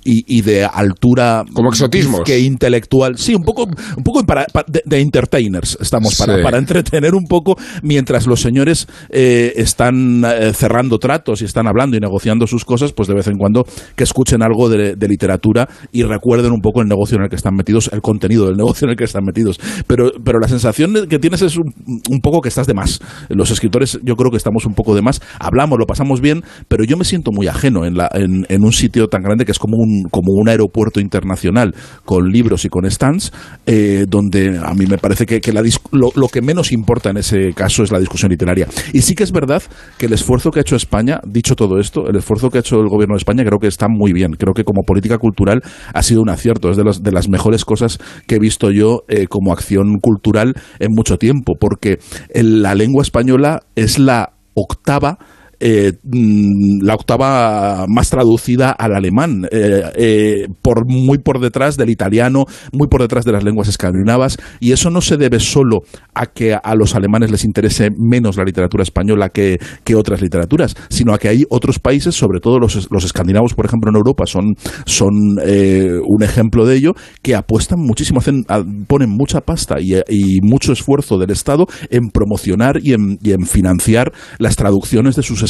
[0.04, 2.22] y, y de altura Como exotismos.
[2.24, 3.18] que intelectual.
[3.18, 6.44] Sí, un poco, un poco para, para- de, de entertainers estamos para, Sí.
[6.44, 11.98] para entretener un poco mientras los señores eh, están eh, cerrando tratos y están hablando
[11.98, 15.68] y negociando sus cosas, pues de vez en cuando que escuchen algo de, de literatura
[15.92, 18.86] y recuerden un poco el negocio en el que están metidos, el contenido del negocio
[18.86, 19.60] en el que están metidos.
[19.88, 21.74] Pero, pero la sensación que tienes es un,
[22.10, 23.00] un poco que estás de más.
[23.30, 25.22] Los escritores yo creo que estamos un poco de más.
[25.40, 28.72] Hablamos, lo pasamos bien, pero yo me siento muy ajeno en, la, en, en un
[28.76, 32.90] sitio tan grande que es como un, como un aeropuerto internacional con libros y con
[32.90, 33.32] stands,
[33.66, 37.54] eh, donde a mí me parece que, la lo, lo que menos importa en ese
[37.54, 38.68] caso es la discusión literaria.
[38.94, 39.64] Y sí que es verdad
[39.98, 42.80] que el esfuerzo que ha hecho España, dicho todo esto, el esfuerzo que ha hecho
[42.82, 44.34] el gobierno de España creo que está muy bien.
[44.34, 45.62] Creo que como política cultural
[45.94, 46.70] ha sido un acierto.
[46.70, 50.54] Es de, los- de las mejores cosas que he visto yo eh, como acción cultural
[50.80, 51.98] en mucho tiempo, porque
[52.34, 55.18] la lengua española es la octava
[55.60, 61.90] eh, mm, la octava más traducida al alemán, eh, eh, por, muy por detrás del
[61.90, 65.82] italiano, muy por detrás de las lenguas escandinavas, y eso no se debe solo
[66.14, 70.76] a que a los alemanes les interese menos la literatura española que, que otras literaturas,
[70.90, 74.26] sino a que hay otros países, sobre todo los, los escandinavos, por ejemplo, en Europa,
[74.26, 78.46] son, son un ejemplo de ello, que apuestan muchísimo, hacen,
[78.88, 79.96] ponen mucha pasta y,
[80.42, 85.44] mucho esfuerzo del Estado en promocionar y en, y en financiar las traducciones de sus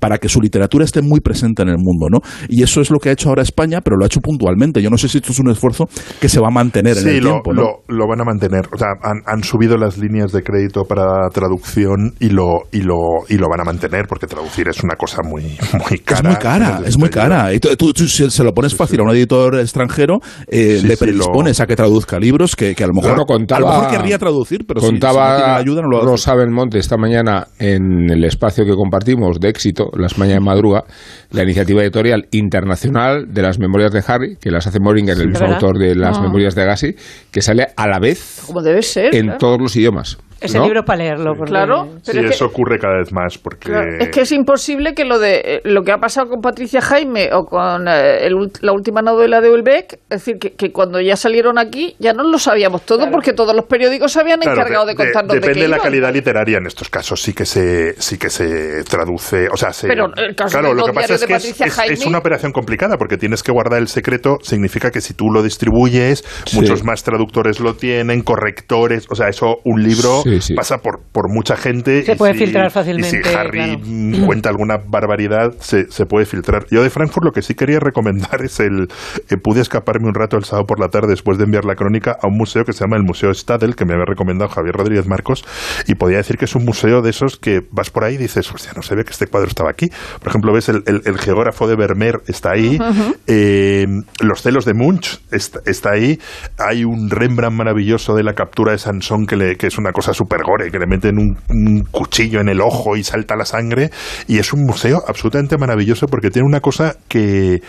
[0.00, 2.18] para que su literatura esté muy presente en el mundo, ¿no?
[2.48, 4.80] Y eso es lo que ha hecho ahora España, pero lo ha hecho puntualmente.
[4.82, 5.84] Yo no sé si esto es un esfuerzo
[6.20, 7.62] que se va a mantener en Sí, el lo, tiempo, ¿no?
[7.62, 8.66] lo, lo van a mantener.
[8.72, 12.96] O sea, han, han subido las líneas de crédito para traducción y lo, y lo,
[13.28, 15.42] y lo van a mantener porque traducir es una cosa muy,
[15.88, 16.20] muy cara.
[16.20, 17.52] Es muy cara, es muy cara.
[17.54, 20.18] Y tú, tú- tú si se lo pones fácil a un editor extranjero,
[20.48, 23.24] eh, Sí, le sí, predispones a que traduzca libros que, que a lo mejor, Bueno,
[23.26, 25.88] contaba- a lo mejor querría traducir, pero si- si, no contaba tiene la ayuda no
[25.88, 26.06] lo hace.
[26.06, 30.84] Rosa Belmonte esta mañana en el espacio que compartimos de éxito, Las Mañanas de Madruga,
[31.30, 35.40] la iniciativa editorial internacional de las memorias de Harry, que las hace Moringer, el mismo
[35.40, 35.54] ¿verdad?
[35.54, 36.22] autor de las Ah.
[36.22, 36.94] memorias de Agassi,
[37.30, 39.14] que sale a la vez Como debe ser.
[39.14, 39.38] en claro.
[39.38, 40.18] todos los idiomas.
[40.44, 40.64] Ese ¿no?
[40.64, 41.34] libro para leerlo.
[41.36, 43.70] porque- Claro, Sí, pero que- eso ocurre cada vez más porque...
[43.70, 46.80] Claro, es que es imposible que lo de eh, lo que ha pasado con Patricia
[46.80, 51.00] Jaime o con eh, el la última novela de Ulbeck, es decir, que, que cuando
[51.00, 54.58] ya salieron aquí ya no lo sabíamos todo porque todos los periódicos se habían Claro,
[54.60, 57.32] encargado de, de- contarnos de, depende qué de la calidad literaria en estos casos sí
[57.32, 60.86] que se sí que se traduce o sea se, Pero el caso claro de lo
[60.86, 63.52] que pasa es que es, Patricia es- Jaime- es una operación complicada porque tienes que
[63.52, 66.56] guardar el secreto significa que si tú lo distribuyes Sí.
[66.60, 70.54] muchos más traductores lo tienen correctores o sea eso un libro Sí, sí.
[70.54, 73.80] pasa por por mucha gente Se y puede si- filtrar y fácilmente, si Harry claro.
[73.84, 77.80] mm, cuenta alguna barbaridad se, se puede filtrar yo de Frankfurt lo que sí quería
[77.80, 78.88] recomendar es el
[79.30, 82.16] eh, pude escaparme un rato el sábado por la tarde después de enviar la crónica
[82.20, 85.06] a un museo que se llama el Museo Stadel que me había recomendado Javier Rodríguez
[85.06, 85.44] Marcos
[85.86, 88.50] y podía decir que es un museo de esos que vas por ahí y dices,
[88.52, 89.90] hostia, no se ve que este cuadro estaba aquí.
[90.20, 92.78] Por ejemplo, ves el, el- el geógrafo de Vermeer está ahí,
[93.26, 93.86] eh,
[94.20, 96.18] los celos de Munch está, está ahí,
[96.58, 100.13] hay un Rembrandt maravilloso de la captura de Sansón que, le, que es una cosa
[100.14, 103.90] súper gore, que le meten un, un cuchillo en el ojo y salta la sangre
[104.26, 107.60] y es un museo absolutamente maravilloso porque tiene una cosa que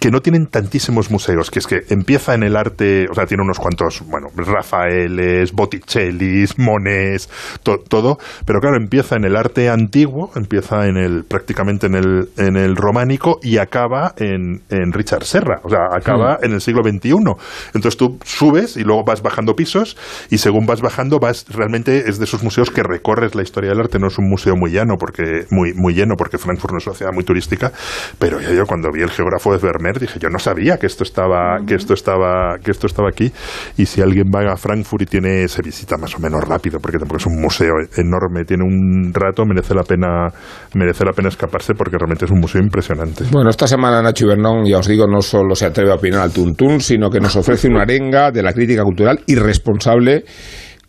[0.00, 3.42] que no tienen tantísimos museos, que es que empieza en el arte, o sea, tiene
[3.42, 7.28] unos cuantos, bueno, Rafaeles, Botticellis, Monets,
[7.62, 12.28] to- todo, pero claro, empieza en el arte antiguo, empieza en el prácticamente en el,
[12.36, 16.82] en el románico y acaba en, en Richard Serra, o sea, acaba en el siglo
[16.82, 17.14] XXI.
[17.74, 19.96] Entonces tú subes y luego vas bajando pisos
[20.30, 23.80] y según vas bajando vas realmente es de esos museos que recorres la historia del
[23.80, 26.86] arte, no es un museo muy llano porque muy muy lleno porque Frankfurt no es
[26.86, 27.72] una ciudad muy turística,
[28.18, 29.58] pero yo, yo cuando vi el geógrafo de
[30.00, 33.32] Dije, yo no sabía que esto estaba que esto estaba que esto estaba aquí
[33.76, 36.98] y si alguien va a Frankfurt y tiene se visita más o menos rápido porque
[36.98, 40.28] tampoco es un museo enorme, tiene un rato, merece la pena
[40.74, 43.24] merece la pena escaparse porque realmente es un museo impresionante.
[43.30, 46.32] Bueno, esta semana Nacho Ibernón, ya os digo, no solo se atreve a opinar al
[46.32, 50.24] tuntún, sino que nos ofrece una arenga de la crítica cultural irresponsable,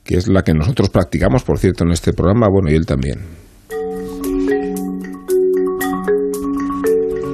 [0.04, 3.49] que es la que nosotros practicamos, por cierto, en este programa, bueno, y él también.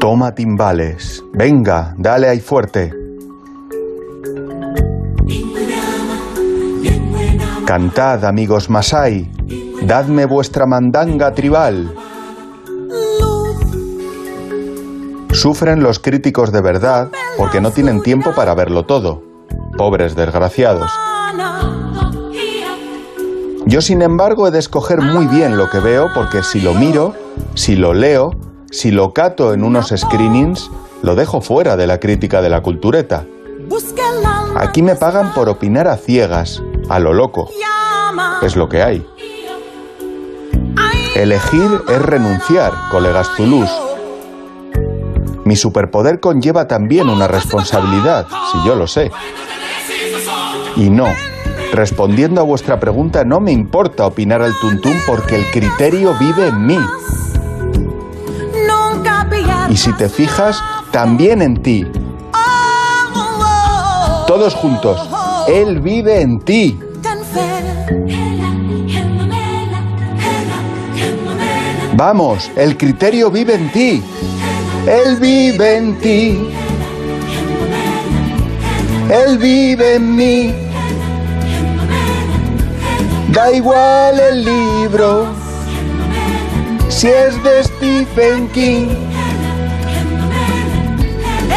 [0.06, 1.24] Toma timbales.
[1.34, 2.94] Venga, dale ahí fuerte.
[7.65, 9.32] Cantad, amigos Masai.
[9.82, 11.91] Dadme vuestra mandanga tribal.
[15.32, 19.24] Sufren los críticos de verdad porque no tienen tiempo para verlo todo.
[19.76, 20.91] Pobres desgraciados.
[23.65, 27.15] Yo, sin embargo, he de escoger muy bien lo que veo porque si lo miro,
[27.56, 28.45] si lo leo,
[28.76, 30.70] si lo cato en unos screenings,
[31.02, 33.26] lo dejo fuera de la crítica de la cultureta.
[34.58, 37.50] Aquí me pagan por opinar a ciegas, a lo loco.
[38.42, 39.08] Es lo que hay.
[41.16, 43.72] Elegir es renunciar, colegas Toulouse.
[45.46, 49.10] Mi superpoder conlleva también una responsabilidad, si yo lo sé.
[50.76, 51.08] Y no,
[51.72, 56.66] respondiendo a vuestra pregunta, no me importa opinar al tuntún porque el criterio vive en
[56.66, 56.80] mí.
[59.69, 61.86] Y si te fijas, también en ti.
[64.28, 65.10] Todos juntos.
[65.47, 66.80] Él vive en ti.
[71.93, 74.04] Vamos, el criterio vive en ti.
[74.86, 76.49] Él vive en ti.
[79.10, 80.54] Él vive en mí.
[83.32, 85.28] Da igual el libro,
[86.89, 89.14] si es de Stephen King.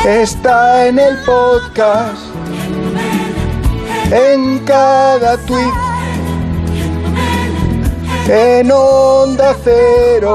[0.06, 2.22] Está en el podcast,
[4.10, 5.72] en cada tweet,
[8.28, 10.28] en onda cero.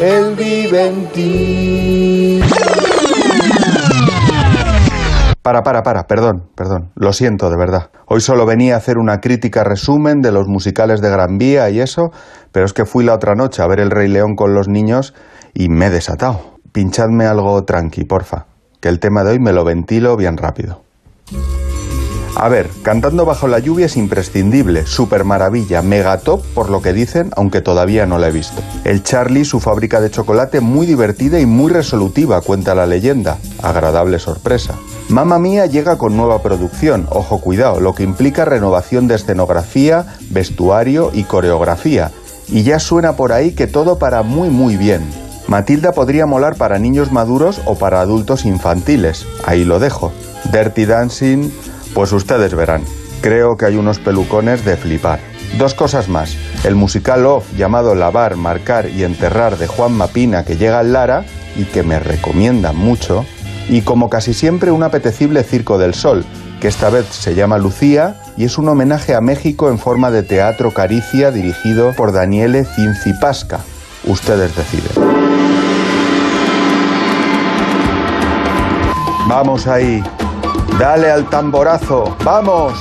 [0.00, 2.40] Él vive en ti.
[5.42, 6.90] Para, para, para, perdón, perdón.
[6.94, 7.90] Lo siento, de verdad.
[8.06, 11.80] Hoy solo venía a hacer una crítica resumen de los musicales de Gran Vía y
[11.80, 12.10] eso,
[12.52, 15.14] pero es que fui la otra noche a ver El Rey León con los niños
[15.54, 16.59] y me he desatado.
[16.72, 18.46] Pinchadme algo tranqui, porfa,
[18.80, 20.82] que el tema de hoy me lo ventilo bien rápido.
[22.36, 26.92] A ver, Cantando bajo la lluvia es imprescindible, super maravilla, mega top por lo que
[26.92, 28.62] dicen, aunque todavía no la he visto.
[28.84, 33.36] El Charlie, su fábrica de chocolate, muy divertida y muy resolutiva, cuenta la leyenda.
[33.62, 34.74] Agradable sorpresa.
[35.08, 41.10] Mamma Mía llega con nueva producción, ojo cuidado, lo que implica renovación de escenografía, vestuario
[41.12, 42.10] y coreografía.
[42.48, 45.02] Y ya suena por ahí que todo para muy muy bien.
[45.50, 50.12] Matilda podría molar para niños maduros o para adultos infantiles, ahí lo dejo.
[50.52, 51.50] Dirty Dancing,
[51.92, 52.84] pues ustedes verán.
[53.20, 55.18] Creo que hay unos pelucones de flipar.
[55.58, 56.36] Dos cosas más.
[56.62, 61.24] El musical off llamado Lavar, Marcar y Enterrar de Juan Mapina que llega al Lara
[61.56, 63.26] y que me recomiendan mucho.
[63.68, 66.24] Y como casi siempre un apetecible Circo del Sol,
[66.60, 70.22] que esta vez se llama Lucía y es un homenaje a México en forma de
[70.22, 73.58] teatro caricia dirigido por Daniele Cincipasca.
[74.04, 75.19] Ustedes deciden.
[79.28, 80.02] Vamos ahí.
[80.78, 82.16] Dale al tamborazo.
[82.24, 82.74] Vamos.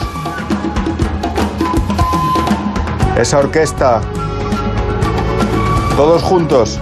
[3.18, 4.02] Esa orquesta.
[5.96, 6.80] Todos juntos.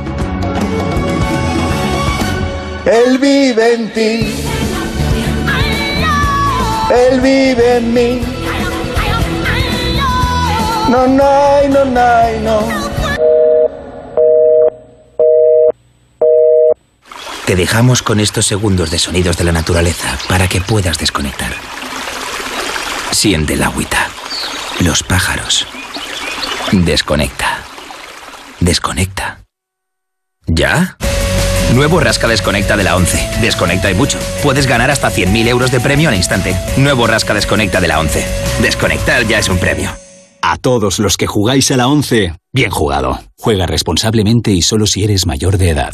[2.86, 4.46] Él vive en ti.
[6.90, 8.22] Él vive en mí.
[10.90, 12.87] No, no, no, no, no.
[17.48, 21.54] Te dejamos con estos segundos de sonidos de la naturaleza para que puedas desconectar.
[23.12, 24.10] Siente el agüita,
[24.82, 25.66] los pájaros.
[26.74, 27.64] Desconecta.
[28.60, 29.46] Desconecta.
[30.46, 30.98] ¿Ya?
[31.74, 33.40] Nuevo Rasca Desconecta de la 11.
[33.40, 34.20] Desconecta y mucho.
[34.44, 36.54] Puedes ganar hasta 100.000 euros de premio al instante.
[36.76, 38.26] Nuevo Rasca Desconecta de la 11.
[38.62, 39.90] Desconectar ya es un premio.
[40.42, 43.20] A todos los que jugáis a la 11, bien jugado.
[43.38, 45.94] Juega responsablemente y solo si eres mayor de edad.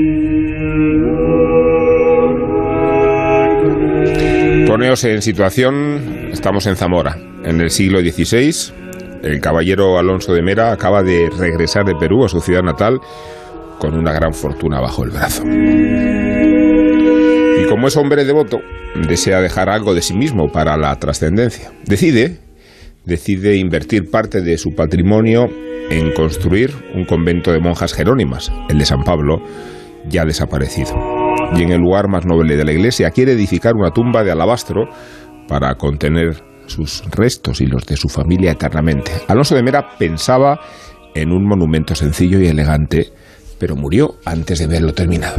[4.71, 8.71] Poneos en situación, estamos en Zamora, en el siglo XVI.
[9.21, 13.01] El caballero Alonso de Mera acaba de regresar de Perú a su ciudad natal
[13.79, 15.43] con una gran fortuna bajo el brazo.
[17.59, 18.61] Y como es hombre devoto,
[18.95, 21.73] desea dejar algo de sí mismo para la trascendencia.
[21.83, 22.37] Decide,
[23.03, 25.49] decide invertir parte de su patrimonio
[25.89, 29.43] en construir un convento de monjas jerónimas, el de San Pablo,
[30.07, 31.10] ya desaparecido
[31.55, 34.87] y en el lugar más noble de la iglesia quiere edificar una tumba de alabastro
[35.47, 39.11] para contener sus restos y los de su familia eternamente.
[39.27, 40.59] Alonso de Mera pensaba
[41.13, 43.11] en un monumento sencillo y elegante,
[43.59, 45.35] pero murió antes de verlo terminado.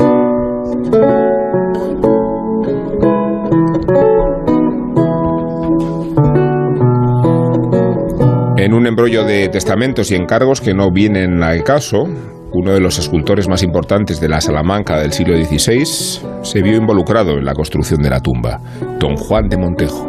[8.59, 12.05] En un embrollo de testamentos y encargos que no vienen al caso,
[12.55, 15.85] uno de los escultores más importantes de la Salamanca del siglo XVI,
[16.43, 18.61] se vio involucrado en la construcción de la tumba,
[18.99, 20.09] don Juan de Montejo.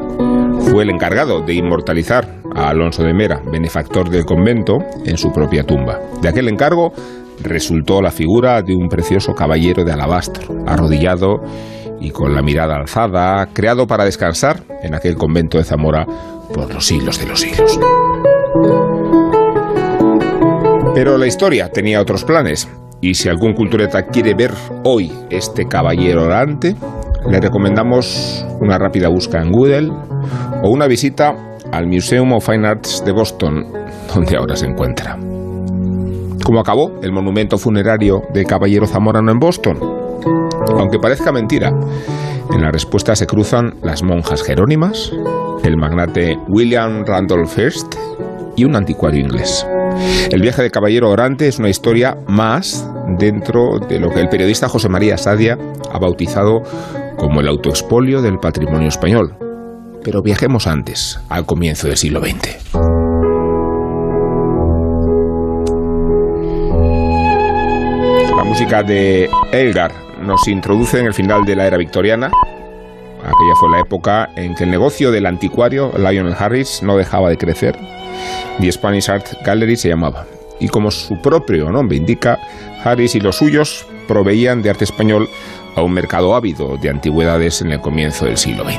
[0.59, 5.63] Fue el encargado de inmortalizar a Alonso de Mera, benefactor del convento, en su propia
[5.63, 5.99] tumba.
[6.21, 6.93] De aquel encargo
[7.41, 11.41] resultó la figura de un precioso caballero de alabastro, arrodillado
[11.99, 16.05] y con la mirada alzada, creado para descansar en aquel convento de Zamora
[16.53, 17.79] por los siglos de los siglos.
[20.93, 22.69] Pero la historia tenía otros planes,
[23.01, 24.51] y si algún cultureta quiere ver
[24.83, 26.75] hoy este caballero orante,
[27.27, 29.91] le recomendamos una rápida búsqueda en Google
[30.61, 31.33] o una visita
[31.71, 33.65] al Museum of Fine Arts de Boston,
[34.13, 35.17] donde ahora se encuentra.
[36.45, 39.79] ¿Cómo acabó el monumento funerario de Caballero Zamorano en Boston?
[40.77, 41.71] Aunque parezca mentira,
[42.53, 45.11] en la respuesta se cruzan las monjas jerónimas,
[45.63, 47.95] el magnate William Randolph Hearst
[48.55, 49.65] y un anticuario inglés.
[50.31, 52.87] El viaje de Caballero Orante es una historia más
[53.17, 55.57] dentro de lo que el periodista José María Sadia
[55.91, 56.63] ha bautizado
[57.17, 59.35] como el autoexpolio del patrimonio español.
[60.03, 62.73] Pero viajemos antes, al comienzo del siglo XX.
[68.35, 72.31] La música de Elgar nos introduce en el final de la era victoriana.
[73.23, 77.37] Aquella fue la época en que el negocio del anticuario Lionel Harris no dejaba de
[77.37, 77.77] crecer.
[78.59, 80.25] The Spanish Art Gallery se llamaba.
[80.59, 82.37] Y como su propio nombre indica,
[82.83, 85.29] Harris y los suyos proveían de arte español
[85.75, 88.77] a un mercado ávido de antigüedades en el comienzo del siglo XX.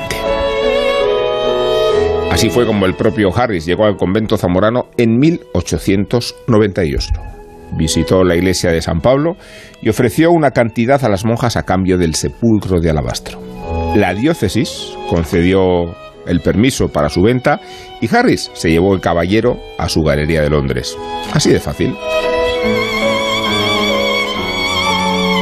[2.31, 7.13] Así fue como el propio Harris llegó al convento zamorano en 1898.
[7.77, 9.37] Visitó la iglesia de San Pablo
[9.81, 13.54] y ofreció una cantidad a las monjas a cambio del sepulcro de alabastro.
[13.97, 15.95] La diócesis concedió
[16.27, 17.61] el permiso para su venta
[18.01, 20.97] y Harris se llevó el caballero a su galería de Londres.
[21.33, 21.95] Así de fácil.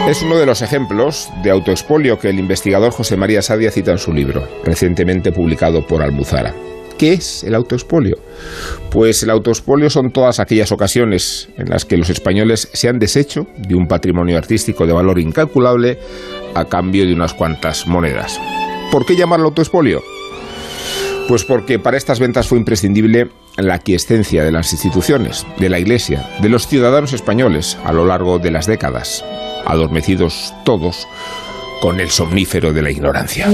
[0.08, 3.98] Es uno de los ejemplos de autoexpolio que el investigador José María Sadia cita en
[3.98, 6.52] su libro, recientemente publicado por Almuzara.
[6.98, 8.16] ¿Qué es el autoexpolio?
[8.90, 13.46] Pues el autoexpolio son todas aquellas ocasiones en las que los españoles se han deshecho
[13.56, 15.98] de un patrimonio artístico de valor incalculable
[16.54, 18.40] a cambio de unas cuantas monedas.
[18.90, 20.02] ¿Por qué llamarlo autoexpolio?
[21.28, 26.28] Pues porque para estas ventas fue imprescindible la aquiescencia de las instituciones, de la Iglesia,
[26.40, 29.24] de los ciudadanos españoles a lo largo de las décadas,
[29.64, 31.06] adormecidos todos
[31.80, 33.48] con el somnífero de la ignorancia.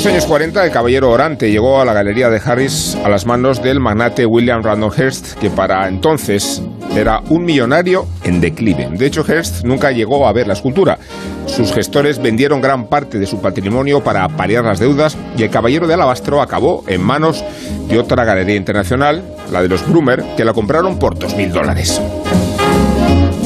[0.00, 3.62] Los años 40, el caballero Orante llegó a la galería de Harris a las manos
[3.62, 6.62] del magnate William Randolph Hearst, que para entonces
[6.96, 8.88] era un millonario en declive.
[8.92, 10.98] De hecho, Hearst nunca llegó a ver la escultura.
[11.44, 15.86] Sus gestores vendieron gran parte de su patrimonio para paliar las deudas y el caballero
[15.86, 17.44] de alabastro acabó en manos
[17.86, 22.00] de otra galería internacional, la de los Brumer, que la compraron por 2.000 dólares.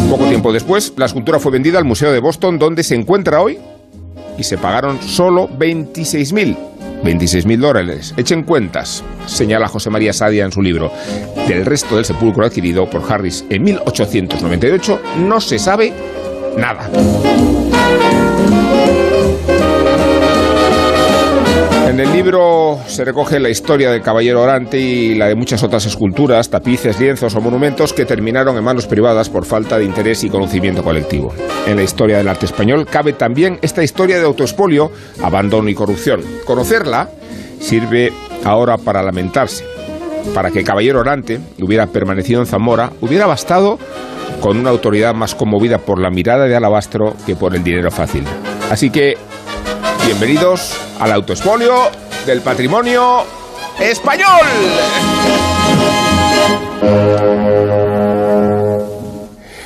[0.08, 3.58] Poco tiempo después, la escultura fue vendida al Museo de Boston, donde se encuentra hoy
[4.38, 6.56] y se pagaron solo 26.000.
[7.02, 8.14] 26.000 dólares.
[8.16, 10.90] Echen cuentas, señala José María Sadia en su libro.
[11.46, 15.92] Del resto del sepulcro adquirido por Harris en 1898 no se sabe
[16.56, 16.90] nada.
[21.94, 25.86] En el libro se recoge la historia del caballero orante y la de muchas otras
[25.86, 30.28] esculturas, tapices, lienzos o monumentos que terminaron en manos privadas por falta de interés y
[30.28, 31.32] conocimiento colectivo.
[31.68, 34.90] En la historia del arte español cabe también esta historia de autoexpolio,
[35.22, 36.20] abandono y corrupción.
[36.44, 37.10] Conocerla
[37.60, 39.64] sirve ahora para lamentarse.
[40.34, 43.78] Para que el caballero orante hubiera permanecido en Zamora, hubiera bastado
[44.40, 48.24] con una autoridad más conmovida por la mirada de alabastro que por el dinero fácil.
[48.68, 49.16] Así que
[50.06, 51.90] Bienvenidos al autoespolio
[52.26, 53.24] del patrimonio
[53.80, 54.46] español.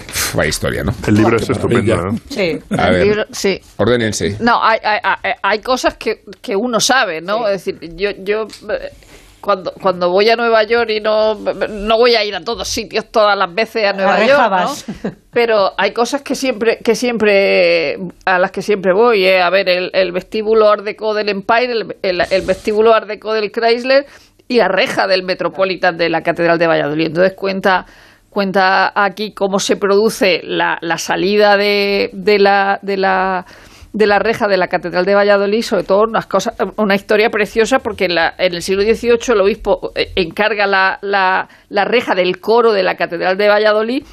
[0.09, 0.94] Uf, Vaya historia, ¿no?
[1.07, 2.18] El libro es estupendo, ¿no?
[2.31, 3.07] Sí, A el ver.
[3.07, 3.61] libro- sí.
[3.77, 4.37] Ordénense.
[4.40, 7.46] No, hay, hay, hay- hay cosas que, que uno sabe, ¿no?
[7.48, 8.92] Es decir, yo, yo eh,
[9.40, 13.11] cuando, cuando voy a Nueva York y no, no voy a ir a todos sitios
[13.11, 15.16] todas las veces a Nueva York.
[15.33, 19.24] Pero hay cosas que siempre, que siempre, a las que siempre voy.
[19.24, 19.40] ¿eh?
[19.40, 23.33] A ver, el, el vestíbulo Art Deco del Empire, el, el, el vestíbulo Art Deco
[23.33, 24.07] del Chrysler
[24.48, 27.07] y la reja del Metropolitan de la Catedral de Valladolid.
[27.07, 27.87] Entonces cuenta
[28.31, 33.46] cuenta aquí cómo se produce la, la salida de, de la, de la
[33.99, 37.81] de la reja de la Catedral de Valladolid, sobre todo unas cosas, una historia preciosa
[37.81, 42.15] porque en, la- en el siglo XVIII el obispo eh, encarga la, la, la reja
[42.15, 44.05] del coro de la Catedral de Valladolid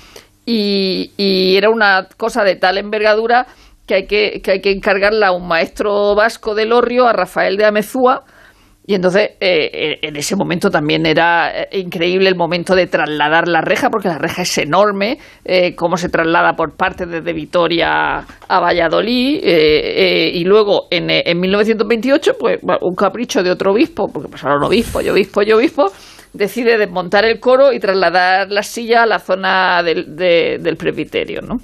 [0.48, 1.12] y,
[1.58, 3.46] era una cosa de tal envergadura
[3.86, 7.56] que hay que, que hay que encargarla a un maestro vasco del Orrio, a Rafael
[7.56, 8.24] de Amezúa,
[8.88, 13.48] y entonces, eh, eh, en ese momento también era eh, increíble el momento de trasladar
[13.48, 18.18] la reja, porque la reja es enorme, eh, cómo se traslada por parte desde Vitoria
[18.48, 24.08] a Valladolid, eh, eh, y luego en, en 1928, pues un capricho de otro obispo,
[24.14, 25.92] porque pasaron obispo y obispo y obispo,
[26.34, 31.42] decide desmontar el coro y trasladar la silla a la zona del, de- del presbiterio,
[31.42, 31.56] ¿no?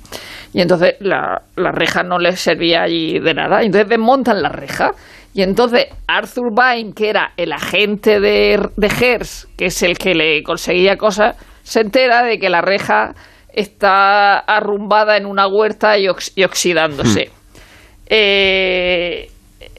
[0.53, 4.49] Y entonces la, la reja no les servía allí de nada, y entonces desmontan la
[4.49, 4.91] reja.
[5.33, 8.89] Y entonces Arthur Vine, que era el agente de, de
[9.57, 13.13] que es el que le conseguía cosas, se entera de que la reja
[13.53, 17.29] está arrumbada en una huerta y, ox- y oxidándose.
[18.07, 19.29] Eh,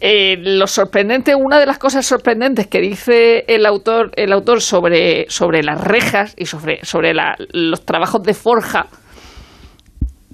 [0.01, 5.27] eh, lo sorprendente, una de las cosas sorprendentes que dice el autor, el autor sobre,
[5.29, 7.13] sobre las rejas y sobre, sobre
[7.53, 8.87] los trabajos de forja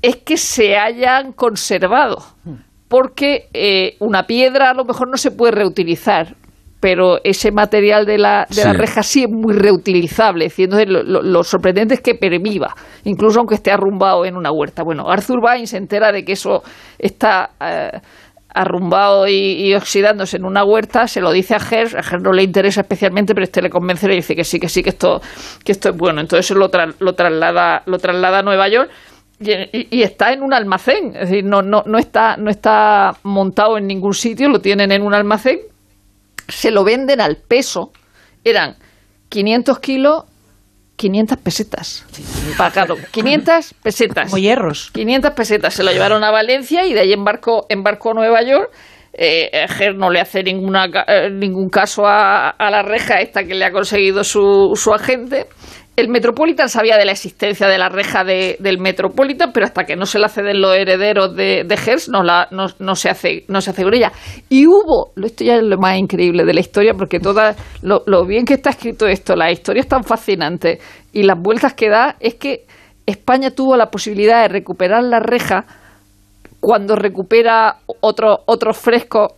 [0.01, 2.19] es que se hayan conservado.
[2.89, 6.37] Porque eh, una piedra a lo mejor no se puede reutilizar,
[6.81, 10.49] pero ese material de la, de la reja sí es muy reutilizable.
[10.87, 12.75] lo, sorprendente es que perviva,
[13.05, 14.83] incluso aunque esté arrumbado en una huerta.
[14.85, 16.63] Bueno, Arthur Vine se entera de que eso
[16.99, 17.99] está eh,
[18.55, 22.43] arrumbado y, oxidándose en una huerta, se lo dice a Hertz, a Hertz no le
[22.43, 25.21] interesa especialmente, pero este le convence y le dice que sí, que sí, que esto,
[25.65, 26.21] que esto es bueno.
[26.21, 26.71] Entonces lo,
[27.01, 28.91] lo, traslada, lo traslada a Nueva York.
[29.41, 33.87] Y, está en un almacén, es decir, no, no, no, está, no está montado en
[33.87, 35.61] ningún sitio, lo tienen en un almacén
[36.49, 37.93] se lo venden al peso,
[38.43, 38.77] eran
[39.29, 40.25] 500 kilos,
[40.97, 42.07] 500 pesetas.
[42.57, 44.31] Pagado, 500 pesetas.
[44.31, 44.91] Como hierros.
[44.93, 45.75] 500 pesetas.
[45.75, 48.71] Se lo llevaron a Valencia y de ahí embarcó, embarcó a Nueva York.
[49.13, 49.51] Eh,
[49.97, 53.73] no le hace ninguna, eh, ningún caso a, a, la reja esta que le ha
[53.73, 55.47] conseguido su, su agente
[55.99, 60.07] el Metropolitan sabía de la existencia de la reja del Metropolitan, pero hasta que no
[60.07, 63.83] se la ceden los herederos de, de Hertz no, se hace, no se hace.
[64.49, 68.45] Y hubo, esto ya es lo más increíble de la historia, porque toda, lo, bien
[68.45, 70.79] que está escrito esto, la historia es tan fascinante
[71.13, 72.67] y las vueltas que da es que
[73.05, 75.65] España tuvo la posibilidad de recuperar la reja
[76.61, 79.35] cuando recupera otro, otro fresco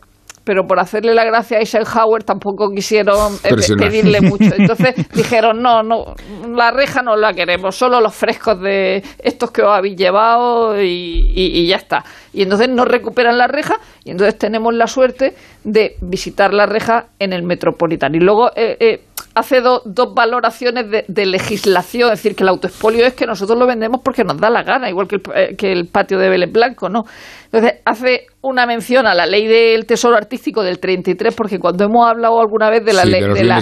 [0.50, 4.52] pero por hacerle la gracia a Eisenhower tampoco quisieron eh, pedirle mucho.
[4.58, 6.16] Entonces dijeron, no, no,
[6.52, 11.68] la reja no la queremos, solo los frescos de estos que os habéis llevado y,
[11.68, 12.04] ya está.
[12.32, 17.06] Y entonces no recuperan la reja y entonces tenemos la suerte de visitar la reja
[17.20, 18.12] en el Metropolitan.
[18.16, 19.82] Y luego eh, eh, hace dos
[20.14, 24.38] valoraciones de, legislación, es decir, que el autoexpolio es que nosotros lo vendemos porque nos
[24.38, 27.04] da la gana, igual que el, eh, que el patio de Belén Blanco, ¿no?
[27.52, 32.08] Entonces, hace una mención a la ley del tesoro artístico del 33, porque cuando hemos
[32.08, 33.60] hablado alguna vez de la ley de, la,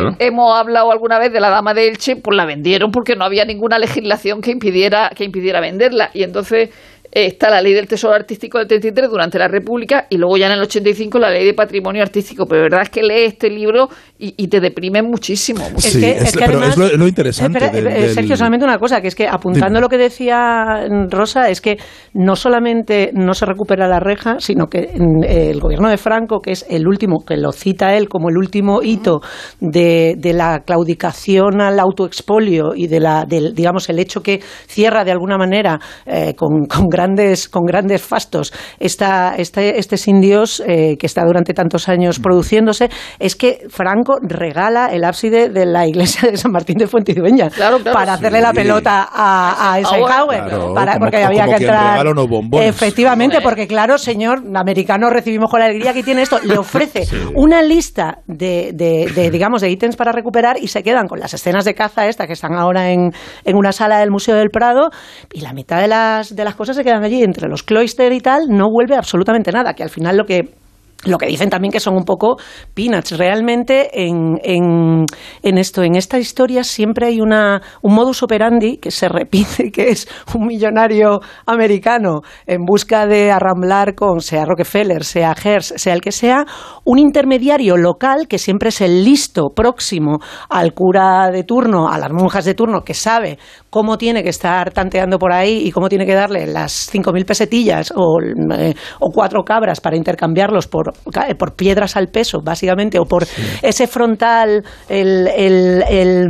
[0.00, 0.16] ¿no?
[0.18, 3.44] hemos hablado alguna vez de la dama de Elche, pues la vendieron porque no había
[3.44, 6.70] ninguna legislación que impidiera que impidiera venderla y entonces
[7.12, 10.52] está la ley del tesoro artístico del 33 durante la República y luego ya en
[10.52, 12.46] el 85 la ley de patrimonio artístico.
[12.46, 13.88] Pero verdad es que lees este libro
[14.18, 15.64] y, te deprime muchísimo.
[15.78, 17.58] Es que, es, lo, interesante.
[17.72, 21.78] Eh, Sergio, solamente una cosa, que es que apuntando lo que decía Rosa, es que
[22.12, 26.52] no solamente no se recupera la reja, sino que mm, el gobierno de Franco, que
[26.52, 29.20] es el último, que lo cita él como el último hito
[29.60, 35.12] de, la claudicación al autoexpolio y de la, del, digamos, el hecho que cierra de
[35.12, 40.96] alguna manera eh, con, con grandes, con grandes fastos esta, este, este sin Dios eh,
[40.98, 42.22] que está durante tantos años mm.
[42.22, 47.48] produciéndose, es que Franco regala el ábside de la iglesia de San Martín de Fuentidueña
[47.92, 52.06] para hacerle la pelota a, a Eisenhower, para, porque había que entrar.
[52.52, 57.62] Efectivamente, porque claro, señor, americano recibimos con la alegría que tiene esto, le ofrece una
[57.62, 61.74] lista de, de, digamos, de ítems para recuperar y se quedan con las escenas de
[61.74, 63.12] caza esta que están ahora en,
[63.44, 64.90] en una sala del Museo del Prado
[65.32, 68.20] y la mitad de las, de las cosas se quedan allí entre los cloister y
[68.20, 70.60] tal, no vuelve absolutamente nada, que al final lo que
[71.04, 72.36] lo que dicen también que son un poco
[72.74, 73.16] peanuts.
[73.16, 75.06] Realmente en, en,
[75.42, 79.90] en, esto, en esta historia siempre hay una, un modus operandi que se repite, que
[79.90, 86.00] es un millonario americano en busca de arramblar con, sea Rockefeller, sea Hearst, sea el
[86.02, 86.44] que sea,
[86.84, 90.18] un intermediario local que siempre es el listo próximo
[90.50, 93.38] al cura de turno, a las monjas de turno, que sabe
[93.70, 97.92] cómo tiene que estar tanteando por ahí y cómo tiene que darle las 5.000 pesetillas
[97.96, 100.92] o, eh, o cuatro cabras para intercambiarlos por
[101.28, 103.26] eh, por, piedras al peso, básicamente, o por
[103.62, 106.28] ese frontal, el, el, el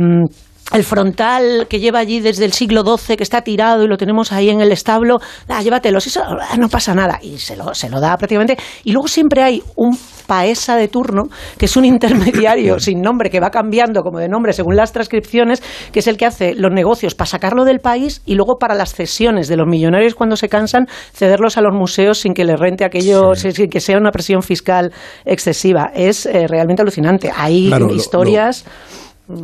[0.83, 4.49] frontal que lleva allí desde el siglo XII, que está tirado y lo tenemos ahí
[4.49, 7.19] en el establo, ah, llévatelo, eso, ah, no pasa nada.
[7.21, 8.57] Y se lo, se lo da prácticamente.
[8.83, 9.97] Y luego siempre hay un
[10.31, 11.23] paesa de turno,
[11.57, 15.61] que es un intermediario sin nombre, que va cambiando como de nombre según las transcripciones,
[15.91, 18.93] que es el que hace los negocios para sacarlo del país y luego para las
[18.93, 22.85] cesiones de los millonarios cuando se cansan, cederlos a los museos sin que les rente
[22.85, 24.93] aquello, sin que sea una presión fiscal
[25.25, 25.91] excesiva.
[25.93, 27.31] Es eh, realmente alucinante.
[27.35, 28.65] Hay historias.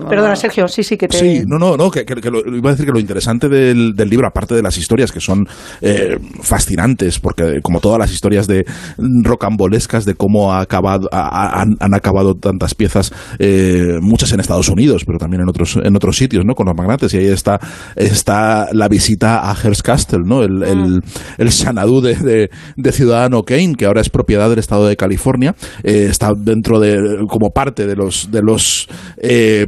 [0.10, 1.18] Perdona, Sergio, sí, sí, que te...
[1.18, 4.62] Sí, no, no, no, que, iba a decir que lo interesante del, libro, aparte de
[4.62, 5.48] las historias que son
[5.82, 8.66] eh, fascinantes, porque como todas las historias de
[8.98, 15.18] rocambolescas de cómo ha acabado, han, acabado tantas piezas, eh, muchas en Estados Unidos, pero
[15.18, 16.54] también en otros, en otros sitios, ¿no?
[16.54, 17.60] Con los magnates, y ahí está,
[17.96, 20.44] está la visita a Hearst Castle, ¿no?
[20.44, 21.02] El, el,
[21.38, 26.08] el Xanadu de, de, Ciudadano Kane, que ahora es propiedad del Estado de California, eh,
[26.10, 28.88] está dentro de, como parte de los, de los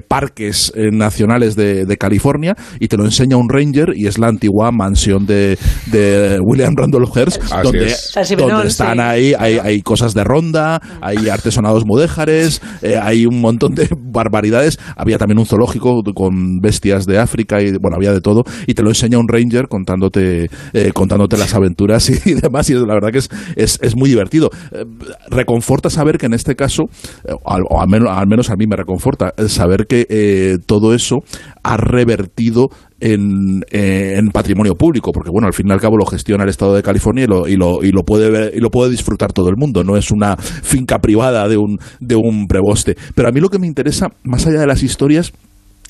[0.10, 4.28] parques eh, nacionales de, de California y te lo enseña un ranger y es la
[4.28, 8.12] antigua mansión de, de William Randolph Hearst Así donde, es.
[8.38, 9.02] Donde están sí.
[9.02, 14.80] ahí, hay, hay cosas de ronda, hay artesonados mudéjares, eh, hay un montón de barbaridades.
[14.96, 18.44] Había también un zoológico con bestias de África y bueno, había de todo.
[18.68, 22.70] Y te lo enseña un ranger contándote, eh, contándote las aventuras y, demás.
[22.70, 24.50] Y la verdad que es, es, es muy divertido.
[24.72, 24.86] Eh,
[25.30, 26.84] reconforta saber que en este caso,
[27.26, 30.94] eh, al, o al menos, al menos a mí me reconforta, saber que eh, todo
[30.94, 31.18] eso
[31.64, 32.70] ha revertido
[33.00, 36.50] en, eh, en patrimonio público, porque bueno, al fin y al cabo lo gestiona el
[36.50, 39.34] Estado de California y lo, y lo, y lo puede ver, y lo puede disfrutar
[39.34, 42.96] todo el mundo, no es una finca privada de un, de un preboste.
[43.16, 45.34] Pero a mí lo que me interesa, más allá de las historias,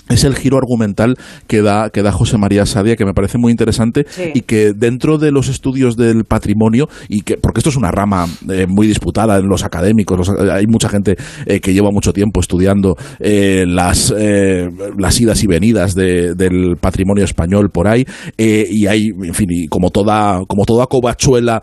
[0.10, 1.16] es el giro argumental
[1.48, 4.32] que da, que da José María Sadia, que me parece muy interesante Sí.
[4.34, 8.28] y que dentro de los estudios del patrimonio, y que porque esto es una rama
[8.52, 12.40] eh, muy disputada en los académicos, los- hay mucha gente eh, que lleva mucho tiempo
[12.40, 14.14] estudiando eh, las,
[14.98, 18.06] las idas y venidas de- del patrimonio español por ahí,
[18.38, 21.62] y hay, en fin, y como toda, como toda covachuela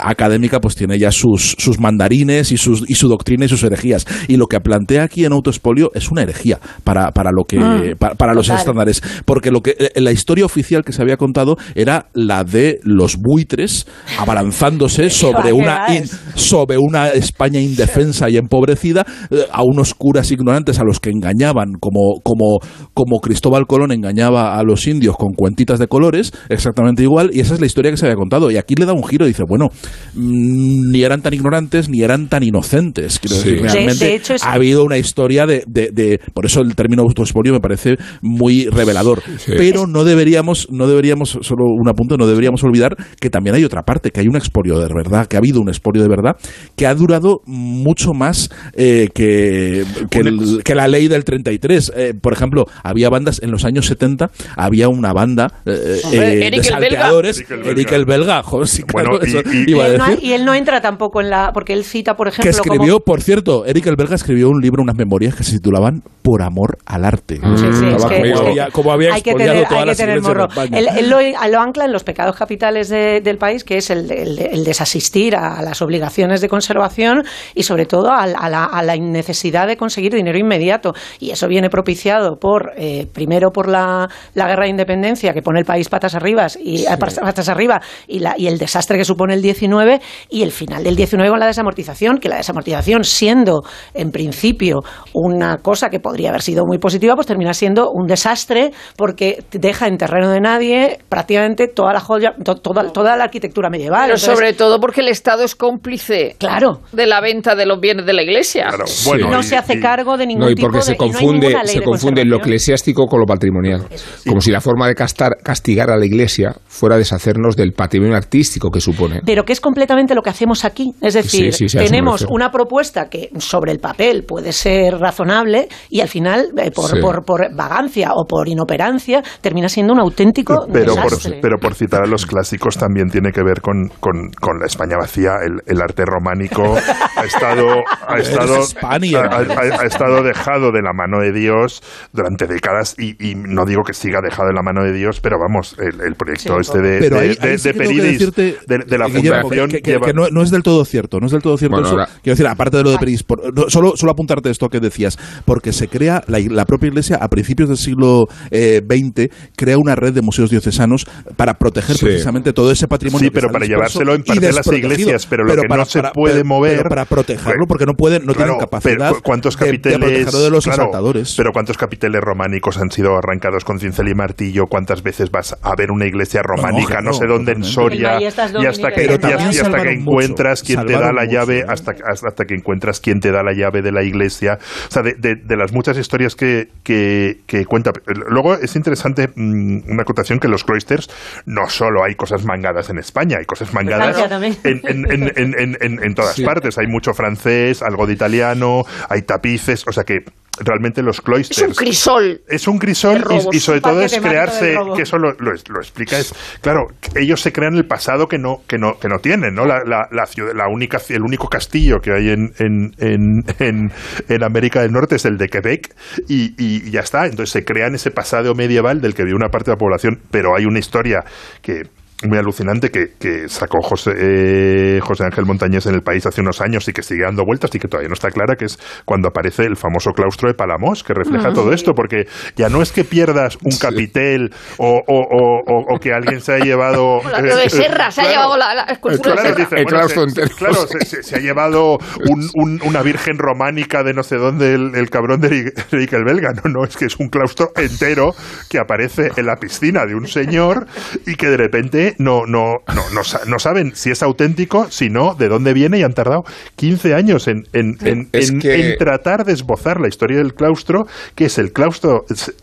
[0.00, 4.06] académica, pues tiene ya sus, sus mandarines y, sus, y su doctrina y sus herejías.
[4.28, 7.96] Y lo que plantea aquí en Autoespolio es una herejía para, para lo que Mm,
[7.98, 11.56] para, para los estándares porque lo que eh, la historia oficial que se había contado
[11.74, 13.86] era la de los buitres
[14.18, 20.78] abalanzándose sobre una in- sobre una España indefensa y empobrecida eh, a unos curas ignorantes
[20.80, 22.58] a los que engañaban como como
[22.92, 27.54] como Cristóbal Colón engañaba a los indios con cuentitas de colores exactamente igual y esa
[27.54, 28.50] es la historia que se había contado.
[28.50, 29.68] Y aquí le da un giro y dice bueno
[30.14, 33.50] mm, ni eran tan ignorantes ni eran tan inocentes quiero Sí.
[33.50, 36.60] decir De- realmente de hecho es- ha habido una historia de, de- de- por eso
[36.60, 42.16] el término autoexpolio me parece muy revelador pero no deberíamos no deberíamos solo un apunte
[42.16, 45.36] no deberíamos olvidar que también hay otra parte que hay un expolio de verdad que
[45.36, 46.36] ha habido un expolio de verdad
[46.76, 52.14] que ha durado mucho más eh, que, que, el- que la ley del 33 Eh,
[52.20, 56.62] por ejemplo había bandas en los años 70 había una banda eh, Hombre, eh, Eric
[56.62, 57.00] de el belga.
[57.00, 59.98] salteadores Eric el belga, joder, sí, claro, Bueno, y- eso y- iba a Y él,
[59.98, 61.50] no, decir y él no entra tampoco en la.
[61.52, 62.50] Porque él cita, por que ejemplo.
[62.50, 66.02] escribió, como, por cierto, Eric el Belga escribió un libro, unas memorias que se titulaban
[66.22, 67.13] Por amor al arte.
[67.56, 69.88] Sí, sí, es Como que- había- es que había, como había hay que tener, hay
[69.88, 70.48] que tener morro.
[70.72, 74.10] Él, él lo, lo ancla en los pecados capitales de- del país, que es el,
[74.10, 77.22] el el desasistir a las obligaciones de conservación
[77.54, 80.92] y sobre todo a, la- a la, a la necesidad de conseguir dinero inmediato.
[81.20, 85.60] Y eso viene propiciado por, eh, primero por la, la guerra de independencia, que pone
[85.60, 89.34] el país patas arriba y, eh, patas arriba y, la, y el desastre que supone
[89.34, 90.00] el 19
[90.30, 93.62] y el final del 19 con la desamortización, que la desamortización siendo
[93.94, 94.80] en principio
[95.12, 99.86] una cosa que podría haber sido muy positiva, pues termina siendo un desastre porque deja
[99.86, 104.02] en terreno de nadie prácticamente toda la joya, to- toda, toda la arquitectura medieval.
[104.06, 106.80] Pero Entonces, sobre todo porque el Estado es cómplice Claro.
[106.92, 108.70] de la venta de los bienes de la Iglesia.
[109.06, 111.04] Bueno, no y- se hace cargo de ningún No, y tipo porque de se no
[111.04, 113.82] hay confunde, ley se de confunde lo eclesiástico con lo patrimonial.
[114.26, 118.70] Como si la forma de castar- castigar a la iglesia fuera deshacernos del patrimonio artístico
[118.70, 119.20] que supone.
[119.24, 120.92] Pero que es completamente lo que hacemos aquí.
[121.00, 125.68] Es decir, Sí, sí, sí, tenemos una propuesta que sobre el papel puede ser razonable
[125.90, 127.00] y al final, eh, por, Sí.
[127.00, 131.38] por, por vagancia o por inoperancia, termina siendo un auténtico Pero por, desastre.
[131.42, 134.96] pero por citar a los clásicos también tiene que ver con, con- con la España
[135.00, 135.32] vacía.
[135.44, 136.62] El, el arte románico
[137.16, 137.66] ha estado,
[138.06, 141.82] ha, estado, ha, ha- ha estado dejado de la mano de Dios
[142.12, 145.36] durante décadas y, y no digo que siga dejado de la mano de Dios, pero
[145.38, 147.90] vamos, el, el proyecto este de, Pero de, ahí- de- ahí sí de que tengo
[147.90, 150.62] que Peridis, decirte, de, de la fundación que, que- lleva- que no, no es del
[150.62, 151.96] todo cierto, no es del todo cierto Bueno, eso.
[151.98, 155.18] ahora- Quiero decir, aparte de lo de por- no, solo, solo apuntarte esto que decías,
[155.44, 159.94] porque se crea, la, la propia Iglesia a principios del siglo eh, XX crea una
[159.94, 161.06] red de museos diocesanos
[161.36, 162.04] para proteger Sí.
[162.06, 163.28] precisamente todo ese patrimonio.
[163.28, 166.34] Sí, pero para llevárselo en parte a las iglesias, pero lo que no se puede
[166.42, 169.64] pero- mover- pero para protegerlo, porque no pueden, no tienen capacidad pero cu- ¿cuántos de-
[169.64, 171.34] de, capiteles, protegerlo de los claro, asaltadores.
[171.36, 175.74] Pero cuántos capiteles románicos han sido arrancados con cincel y martillo, cuántas veces vas a
[175.76, 177.64] ver una iglesia románica, no, sé dónde en.
[177.64, 180.66] Soria, Majestas y hasta que, Dominicae y hasta- también y hasta que salvaron encuentras mucho,
[180.74, 181.64] quién te da la mucho, llave, ¿eh?
[181.68, 184.58] hasta, hasta, que encuentras quién te da la llave de la iglesia.
[184.88, 187.92] O sea, de, de- de las muchas historias que, que, que cuenta.
[188.28, 191.08] Luego es interesante mm, una acotación que en los cloisters
[191.46, 194.56] no solo hay cosas mangadas en España, hay cosas mangadas Francia también.
[194.64, 196.78] en, en, en, en, en- en- en todas partes.
[196.78, 200.24] Hay mucho francés, algo de italiano, hay tapices, o sea que
[200.60, 201.68] realmente los Es cloisters...
[201.68, 202.40] un crisol.
[202.48, 203.48] Es un crisol robos.
[203.52, 206.86] y, y sobre todo es crearse, que eso lo, lo, lo explica, es, claro,
[207.16, 209.64] ellos se crean el pasado que no, que no, que no tienen, ¿no?
[209.66, 213.92] La, la, la, ciudad- la única, el único castillo que hay en, en, en, en,
[214.28, 215.94] en América del Norte es el de Quebec
[216.28, 217.24] y, y ya está.
[217.26, 220.56] Entonces se crean ese pasado medieval del que vive una parte de la población, pero
[220.56, 221.24] hay una historia
[221.62, 221.82] que
[222.22, 226.60] muy alucinante que, que sacó José, eh, José Ángel Montañés en el país hace unos
[226.60, 229.28] años y que sigue dando vueltas y que todavía no está clara, que es cuando
[229.28, 231.74] aparece el famoso claustro de Palamos, que refleja Ah, todo sí.
[231.74, 236.12] esto, porque ya no es que pierdas un capitel o, o- o- o- o que
[236.14, 237.20] alguien se ha llevado...
[237.30, 239.78] La de Serra, se ha claro, llevado la, la escultura de Claro, Serra.
[239.80, 241.98] dice, bueno, se, se- claro, se, se- se ha llevado
[242.30, 246.24] un- un- una virgen románica de no sé dónde el, el cabrón de Eric el
[246.24, 246.52] Belga.
[246.64, 248.34] No, no, es que es un claustro entero
[248.70, 250.86] que aparece en la piscina de un señor
[251.26, 255.08] y que de repente no, no, no, no, sa- no saben si es auténtico, si
[255.08, 256.42] no, de dónde viene y han tardado
[256.76, 261.04] 15 años en, en, en- Es en- que- tratar de esbozar la historia del claustro,
[261.34, 262.24] que es el claustro...
[262.28, 262.54] es-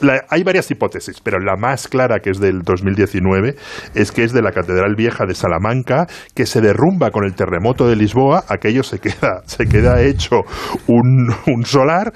[0.00, 3.56] la- hay varias hipótesis, pero la más clara, que es del 2019,
[3.96, 7.88] es que es de la Catedral Vieja de Salamanca, que se derrumba con el terremoto
[7.88, 10.42] de Lisboa, aquello se queda, se queda hecho
[10.86, 12.12] un, un solar,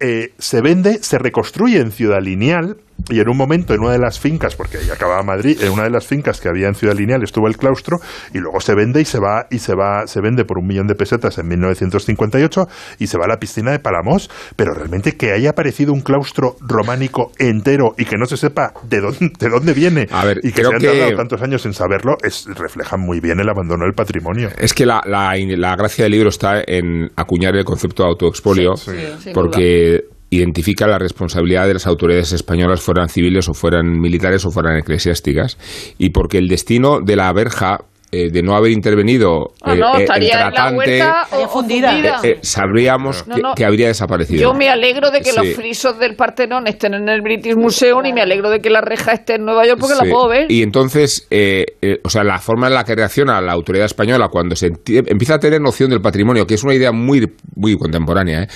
[0.00, 2.76] eh, se vende, se reconstruye en Ciudad Lineal,
[3.08, 5.84] y en un momento en una de las fincas, porque ahí acababa Madrid, en una
[5.84, 7.98] de las fincas que había en Ciudad Lineal estuvo el claustro,
[8.34, 10.86] y luego se vende y se va, y se va, se vende por un millón
[10.86, 12.66] de pesetas en 1958,
[12.98, 16.56] y se va a la piscina de Palamos, pero realmente que haya aparecido un claustro
[16.60, 20.08] románico entero y que no se sepa de dónde, de dónde viene
[20.42, 23.38] y que creo se han que- tardado tantos años en saberlo, es, refleja muy bien
[23.40, 24.50] el abandono del patrimonio.
[24.58, 28.76] Es que la, la, la gracia del libro está en acuñar el concepto de autoexpolio,
[28.76, 29.22] Sí, sí.
[29.24, 30.04] Sin porque
[30.36, 35.58] identifica la responsabilidad de las autoridades españolas, fueran civiles o fueran militares o fueran eclesiásticas,
[35.98, 37.80] y porque el destino de la verja
[38.12, 41.26] eh, de no haber intervenido Ah, eh, no, eh, el estaría en la tratante, huerta
[41.32, 41.98] o, o fundida.
[42.22, 43.54] eh, eh, sabríamos No, que, no.
[43.54, 44.40] que habría desaparecido.
[44.42, 45.36] Yo me alegro de que Sí.
[45.36, 48.80] los frisos del Partenón estén en el British Museum y me alegro de que la
[48.80, 50.04] reja esté en Nueva York porque Sí.
[50.04, 50.50] la puedo ver.
[50.50, 54.28] Y entonces, eh, eh, o sea, la forma en la que reacciona la autoridad española
[54.30, 58.46] cuando se empieza a tener noción del patrimonio, que es una idea muy, muy contemporánea,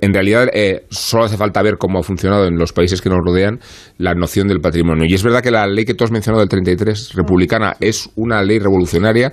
[0.00, 3.18] en realidad eh, solo hace falta ver cómo ha funcionado en los países que nos
[3.24, 3.58] rodean
[3.98, 5.04] la noción del patrimonio.
[5.08, 8.42] Y es verdad que la ley que tú has mencionado del 33, republicana, es una
[8.42, 9.32] ley revolucionaria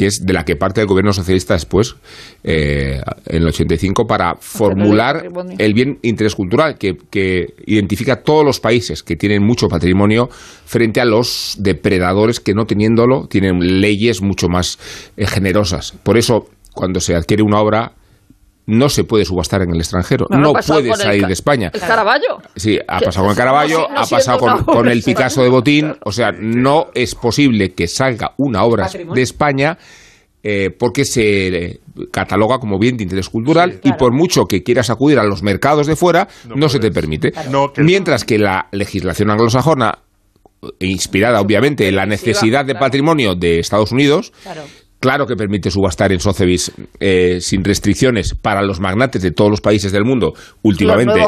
[0.00, 1.94] que es de la que parte el gobierno socialista después,
[2.42, 5.28] eh, en el 85, para formular
[5.58, 10.30] el bien interés cultural que, que identifica a todos los países que tienen mucho patrimonio
[10.30, 14.78] frente a los depredadores que no teniéndolo tienen leyes mucho más
[15.18, 15.92] eh, generosas.
[16.02, 17.92] Por eso, cuando se adquiere una obra,
[18.70, 21.70] no se puede subastar en el extranjero, Bueno, no puede salir de España.
[21.72, 22.38] El Caravaggio.
[22.56, 25.02] Sí, ha pasado con el no, no ha pasado con, el.
[25.02, 25.94] Picasso de Botín.
[26.04, 29.14] O sea, no es posible que salga una obra Patrimonio.
[29.14, 29.78] de España
[30.42, 34.88] eh, porque se eh, cataloga como bien de interés cultural y por mucho que quieras
[34.88, 37.32] acudir a los mercados de fuera, no, se te permite.
[37.76, 39.98] Mientras que la legislación anglosajona,
[40.62, 44.32] eh, inspirada obviamente en la necesidad de patrimonio de Estados Unidos,
[45.00, 49.62] Claro que permite subastar en Sotheby's eh, sin restricciones para los magnates de todos los
[49.62, 50.34] países del mundo.
[50.62, 51.20] Últimamente,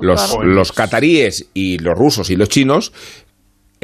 [0.00, 2.92] los, los cataríes y los rusos y los chinos,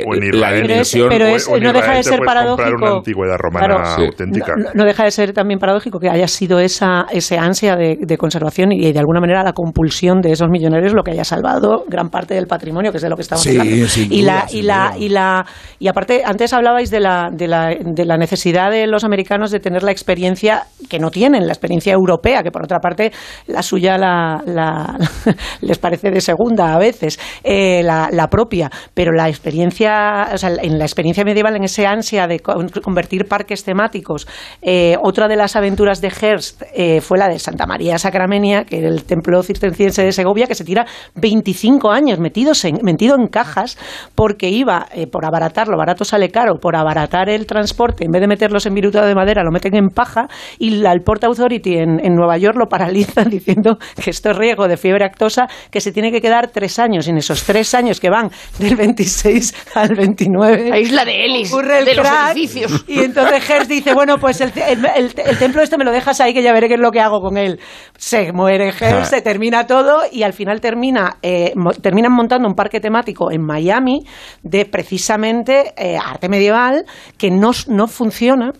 [0.07, 0.63] O en la Israel.
[0.67, 1.09] dimensión...
[1.09, 2.71] pero es- no deja de ser paradójico.
[2.77, 3.85] una antigüedad romana Claro.
[3.97, 4.03] Sí.
[4.05, 4.55] auténtica.
[4.57, 8.17] No, no deja de ser también paradójico que haya sido esa ese ansia de, de
[8.19, 12.09] conservación y de alguna manera la compulsión de esos millonarios lo que haya salvado gran
[12.11, 13.87] parte del patrimonio, que es de lo que estamos Sí, hablando.
[13.87, 15.47] sin y duda, la sin y la y la
[15.79, 19.61] y aparte antes hablabais de la, de la de la necesidad de los americanos de
[19.61, 23.13] tener la experiencia que no tienen, la experiencia europea, que por otra parte
[23.47, 24.99] la suya la, la-
[25.61, 30.85] les parece de segunda a veces, eh, la, la propia, pero la experiencia, en la
[30.85, 34.27] experiencia medieval, en ese ansia de co- convertir parques temáticos,
[34.63, 38.79] eh, otra de las aventuras de Hearst eh, fue la de Santa María Sacramenia, que
[38.79, 43.77] era el templo cisterciense de Segovia, que se tira 25 años metidos metido en cajas
[44.15, 48.21] porque iba, eh, por abaratar, lo barato sale caro, por abaratar el transporte, en vez
[48.21, 50.29] de meterlos en virutado de madera, lo meten en paja
[50.59, 54.37] y la, el Port Authority en, en Nueva York lo paraliza diciendo que esto es
[54.37, 57.07] riesgo de fiebre actosa, que se tiene que quedar tres años.
[57.07, 60.69] Y en esos tres años que van del 26 al 29.
[60.71, 62.85] La isla de Ellis, ocurre el de los crack, edificios.
[62.89, 66.21] Y entonces Hearst dice, bueno, pues el, el- el- el templo este me lo dejas
[66.21, 67.59] ahí que ya veré qué es lo que hago con él.
[67.97, 69.05] Se muere Hearst, Ah.
[69.05, 73.43] se termina todo y al final termina eh, mo- terminan montando un parque temático en
[73.43, 74.01] Miami
[74.43, 76.85] de precisamente eh, arte medieval
[77.19, 78.53] que no, no funciona.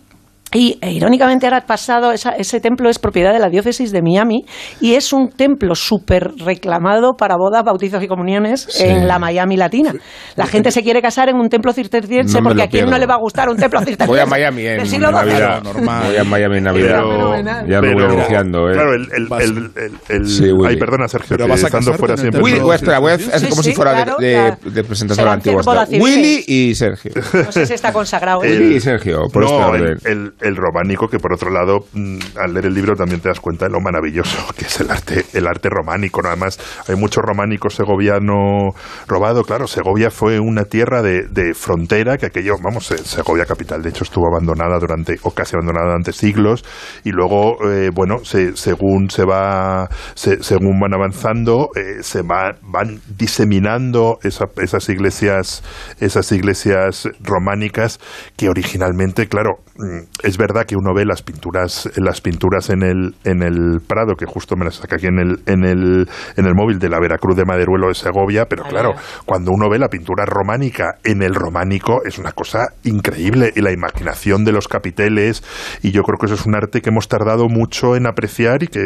[0.55, 4.01] Y eh, irónicamente ahora ha pasado, esa- ese templo es propiedad de la diócesis de
[4.01, 4.45] Miami
[4.79, 8.83] y es un templo súper reclamado para bodas, bautizos y comuniones Sí.
[8.85, 9.93] en la Miami latina.
[10.35, 13.05] La gente se quiere casar en un templo cisterciense No porque a quién no le
[13.05, 14.07] va a gustar un templo cisterciense.
[14.07, 14.77] Voy a Miami en.
[14.77, 15.61] Navidad.
[15.63, 17.01] Voy a Miami en Navidad.
[17.03, 18.69] Pero- ya lo voy anunciando.
[18.69, 18.73] ¿eh?
[18.73, 19.91] Claro, el, el, el, el-
[20.21, 22.41] el- Sí, ay, perdona, Sergio, Pero vas a estando casarte fuera siempre.
[22.41, 24.17] Willy, no- voy a esperar, voy a hacer Sí, como sí, si fuera de- claro,
[24.19, 24.57] de, ya.
[24.71, 25.61] de presentación antigua.
[25.99, 27.11] Willy y Sergio.
[27.33, 28.39] No sé si está consagrado.
[28.43, 28.49] ¿eh?
[28.51, 29.97] Willy y Sergio, por este orden.
[30.05, 33.39] el- el románico, que por otro lado, mm, al leer el libro también te das
[33.39, 36.21] cuenta de lo maravilloso que es el arte, el arte románico.
[36.21, 36.29] ¿no?
[36.29, 38.69] Además, hay mucho románico segoviano
[39.07, 39.43] robado.
[39.43, 43.89] Claro, Segovia fue una tierra de, de frontera que aquello, vamos, eh, Segovia capital, de
[43.89, 46.63] hecho, estuvo abandonada durante, o casi abandonada durante siglos,
[47.03, 52.55] y luego, eh, bueno, se, según se va, se- según van avanzando, eh, se va,
[52.61, 55.63] van diseminando esa- esas iglesias,
[55.99, 57.99] esas iglesias románicas
[58.37, 63.15] que originalmente, claro, mm, es verdad que uno ve las pinturas, las pinturas en el,
[63.23, 66.53] en el Prado, que justo me las saca aquí en el, en el, en el
[66.55, 68.93] móvil de la Veracruz de Maderuelo de Segovia, pero claro,
[69.25, 73.71] cuando uno ve la pintura románica en el románico es una cosa increíble y la
[73.71, 75.43] imaginación de los capiteles
[75.83, 78.67] y yo creo que eso es un arte que hemos tardado mucho en apreciar y
[78.67, 78.81] que,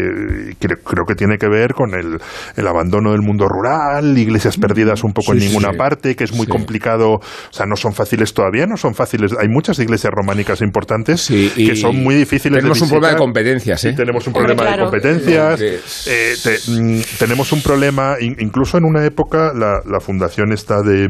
[0.60, 2.20] creo que tiene que ver con el,
[2.58, 5.78] el abandono del mundo rural, iglesias perdidas un poco Sí, en ninguna sí.
[5.78, 6.52] parte, que es muy Sí.
[6.52, 7.22] complicado, o
[7.52, 9.34] sea, no son fáciles todavía, no son fáciles.
[9.40, 13.86] Hay muchas iglesias románicas importantes que son muy difíciles tenemos de un problema de competencias,
[13.86, 13.94] ¿eh?
[13.94, 14.78] Tenemos un problema claro.
[14.86, 15.60] de competencias.
[15.60, 20.52] Que- Eh, te- mm, tenemos un problema, in- incluso en una época, la, la fundación
[20.52, 21.10] está de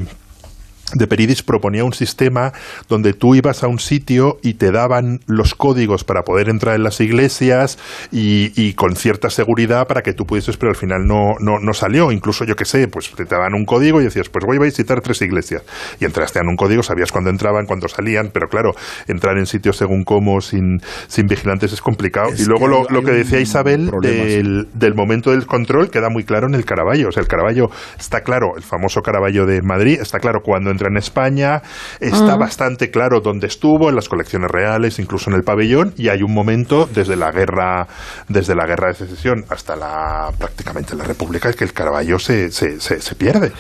[0.93, 2.53] de Peridis proponía un sistema
[2.87, 6.83] donde tú ibas a un sitio y te daban los códigos para poder entrar en
[6.83, 7.77] las iglesias
[8.11, 11.73] y, y con cierta seguridad para que tú pudieses, pero al final no, no, no
[11.73, 12.11] salió.
[12.11, 15.01] Incluso yo que sé, pues te daban un código y decías, pues voy a visitar
[15.01, 15.63] tres iglesias.
[15.99, 18.71] Y entraste en un código, sabías cuándo entraban, cuándo salían, pero claro,
[19.07, 22.29] entrar en sitios según cómo, sin, sin vigilantes es complicado.
[22.29, 26.23] Es y luego lo, lo que decía Isabel del, del momento del control queda muy
[26.23, 27.09] claro en el Caravaggio.
[27.09, 30.97] O sea, el Caravaggio está claro, el famoso Caravaggio de Madrid, está claro cuando en
[30.97, 31.61] España,
[31.99, 32.37] está Ah.
[32.37, 36.33] bastante claro dónde estuvo, en las colecciones reales, incluso en el pabellón, y hay un
[36.33, 37.87] momento desde la guerra,
[38.27, 42.79] desde la guerra de secesión hasta la prácticamente la República, que el Caravaggio se, se,
[42.79, 43.51] se, se pierde.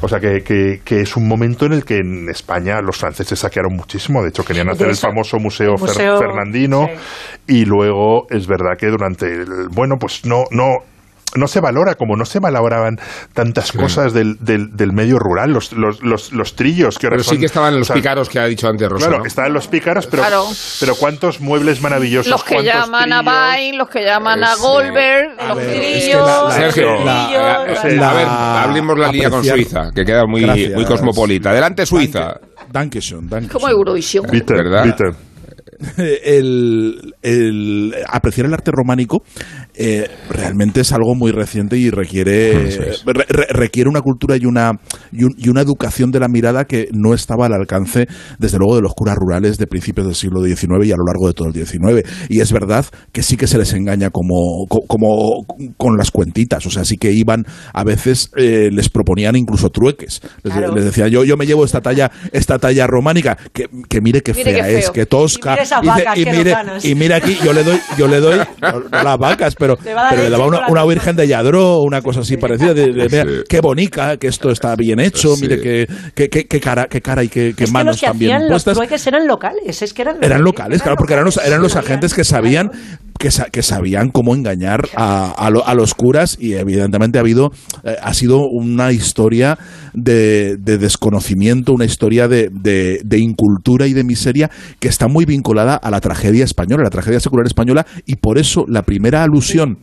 [0.00, 3.38] O sea, que, que, que es un momento en el que en España los franceses
[3.38, 4.22] saquearon muchísimo.
[4.22, 6.86] De hecho, querían hacer el famoso Museo, Fer- Museo- Fernandino,
[7.46, 10.78] y luego es verdad que durante el, bueno, pues no, no,
[11.36, 12.96] no se valora, como no se valoraban
[13.34, 17.28] tantas cosas del, del, del medio rural, los, los, los, los trillos que ahora Pero
[17.28, 19.06] sí que estaban los o sea, pícaros que ha dicho antes Rosa.
[19.06, 19.26] Claro, ¿no?
[19.26, 20.44] estaban los pícaros, pero, Claro.
[20.80, 22.30] pero ¿cuántos muebles maravillosos?
[22.30, 23.22] Los que llaman a?
[23.22, 24.56] Bain, los que llaman a.
[24.56, 28.26] Goldberg, los ver, es que trillos, la- la- Sergio, la- a ver,
[28.68, 30.72] hablemos la línea con Suiza, que queda muy, Gracias.
[30.74, 31.50] muy cosmopolita.
[31.50, 32.34] Adelante, Suiza.
[32.70, 33.52] Dankeschön, Dankeschön.
[33.60, 34.26] como Eurovisión.
[34.30, 34.84] Bitte, ¿Verdad?
[34.84, 35.27] bitte.
[36.24, 39.22] el, el apreciar el arte románico
[39.74, 42.52] eh, realmente es algo muy reciente y requiere
[43.06, 44.72] re- re- requiere una cultura y una
[45.12, 48.06] y, un- y una educación de la mirada que no estaba al alcance
[48.38, 51.28] desde luego de los curas rurales de principios del siglo XIX y a lo largo
[51.28, 54.82] de todo el XIX y es verdad que sí que se les engaña como co-
[54.86, 55.44] como
[55.76, 56.66] con las cuentitas.
[56.66, 60.20] O sea sí que iban a veces eh, les proponían incluso trueques.
[60.42, 60.74] Les, Claro.
[60.74, 64.32] les decían yo yo me llevo esta talla esta talla románica que, que mire qué
[64.34, 66.84] Mire fea qué es que tosca Y mire esas dice, vacas, y qué mire, lozanas.
[66.84, 69.94] y mira aquí, yo le doy, yo le doy no, no las vacas, pero, Le
[69.94, 72.36] va a dar pero le daba una, la una virgen de Yadró, una cosa así
[72.36, 75.42] parecida, de, de- mira, qué bonica, que esto está bien hecho, Sí.
[75.42, 78.00] mire qué, qué, qué- qué cara, qué cara y qué, qué Es que manos los
[78.00, 78.74] que también hacían los puestas.
[78.76, 82.14] trueques eran locales, es que eran, Eran locales, claro, porque eran los, eran los agentes
[82.14, 82.70] que sabían
[83.18, 87.20] que, sa- que sabían cómo engañar a, a lo- a los curas y evidentemente ha
[87.22, 87.50] habido
[87.84, 89.58] eh, ha sido una historia
[89.94, 94.50] de, de desconocimiento, una historia de, de- de incultura y de miseria
[94.80, 98.38] que está muy vinculada a la tragedia española, a la tragedia secular española y por
[98.38, 99.76] eso la primera alusión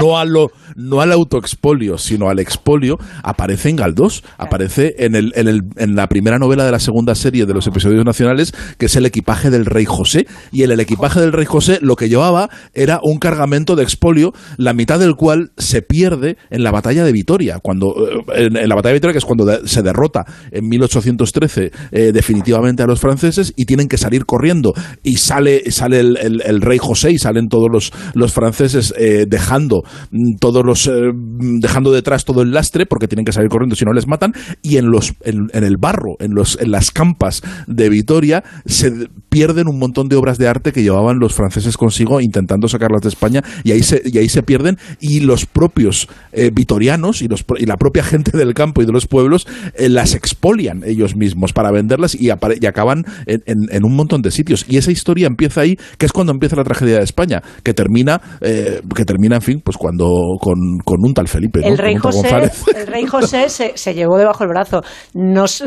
[0.00, 5.32] no a lo no al autoexpolio sino al expolio aparece en Galdós aparece en el,
[5.36, 8.86] en el en la primera novela de la segunda serie de los episodios nacionales que
[8.86, 12.08] es el equipaje del rey José y en el equipaje del rey José lo que
[12.08, 17.04] llevaba era un cargamento de expolio la mitad del cual se pierde en la batalla
[17.04, 17.94] de Vitoria cuando
[18.34, 22.82] eh, en, la batalla de Vitoria que es cuando se derrota en 1813 eh, definitivamente
[22.82, 24.72] a los franceses y tienen que salir corriendo.
[25.02, 29.82] Y sale sale el, el- rey José y salen todos los, los franceses eh, dejando
[30.10, 33.84] mm, todos los mm, dejando detrás todo el lastre porque tienen que salir corriendo si
[33.84, 34.32] no les matan.
[34.62, 39.08] Y en los en, en el barro en los en las campas de Vitoria se
[39.28, 43.08] pierden un montón de obras de arte que llevaban los franceses consigo intentando sacarlas de
[43.08, 47.44] España y ahí se y ahí se pierden y los propios eh, vitorianos y los
[47.58, 49.46] y la propia gente del campo y de los pueblos
[49.76, 54.22] eh, las expolian ellos mismos para venderlas y, y acaban en, en- en un montón
[54.22, 57.42] de sitios y esa historia empieza ahí que es cuando empieza la tragedia de España
[57.62, 60.08] que termina eh, que termina en fin pues cuando
[60.40, 61.66] con, con un tal Felipe ¿no?
[61.68, 62.28] El rey, José,
[62.76, 64.80] el rey José se, se llevó debajo el brazo.
[65.14, 65.62] Nos,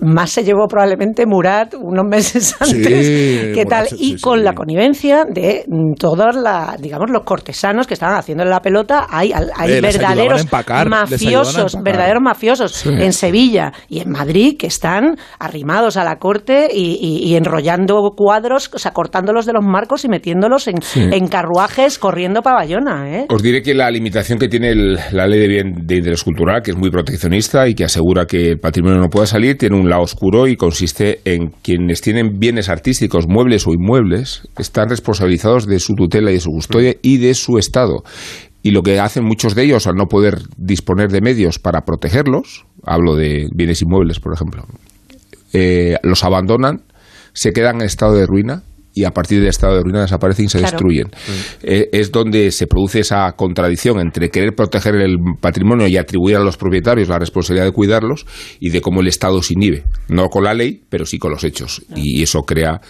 [0.00, 3.06] más se llevó probablemente Murat unos meses antes.
[3.06, 3.88] Sí, ¿Qué Murat, tal?
[3.88, 8.16] sí, y sí, con la connivencia de mm, todos la, digamos, los cortesanos que estaban
[8.18, 12.90] haciendo la pelota, hay, hay Eh, verdaderos empacar, mafiosos, verdaderos mafiosos Sí.
[12.90, 17.94] en Sevilla y en Madrid que están arrimados a la corte y, y- y enrollando
[18.14, 21.00] cuadros, o sea, cortándolos de los marcos y metiéndolos en, Sí.
[21.10, 23.26] en carruajes corriendo para Bayona, ¿eh?
[23.30, 26.60] Os diré que la limitación que tiene el- la ley de, bien, de interés cultural,
[26.62, 29.88] que es muy proteccionista y que asegura que el patrimonio no pueda salir, tiene un
[29.88, 35.78] lado oscuro y consiste en quienes tienen bienes artísticos, muebles o inmuebles, están responsabilizados de
[35.78, 38.02] su tutela y de su custodia y de su estado.
[38.62, 42.66] Y lo que hacen muchos de ellos al no poder disponer de medios para protegerlos,
[42.84, 44.64] hablo de bienes inmuebles, por ejemplo,
[45.52, 46.82] eh, los abandonan,
[47.32, 50.48] se quedan en estado de ruina y a partir del estado de ruina desaparecen y
[50.48, 50.72] se Claro.
[50.72, 51.06] destruyen.
[51.62, 56.40] Eh, es donde se produce esa contradicción entre querer proteger el patrimonio y atribuir a
[56.40, 58.26] los propietarios la responsabilidad de cuidarlos
[58.58, 61.44] y de cómo el Estado se inhibe, no con la ley, pero sí con los
[61.44, 61.82] hechos.
[61.94, 62.80] Y eso crea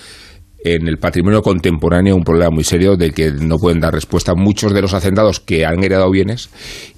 [0.64, 4.72] en el patrimonio contemporáneo un problema muy serio del que no pueden dar respuesta muchos
[4.74, 6.50] de los hacendados que han heredado bienes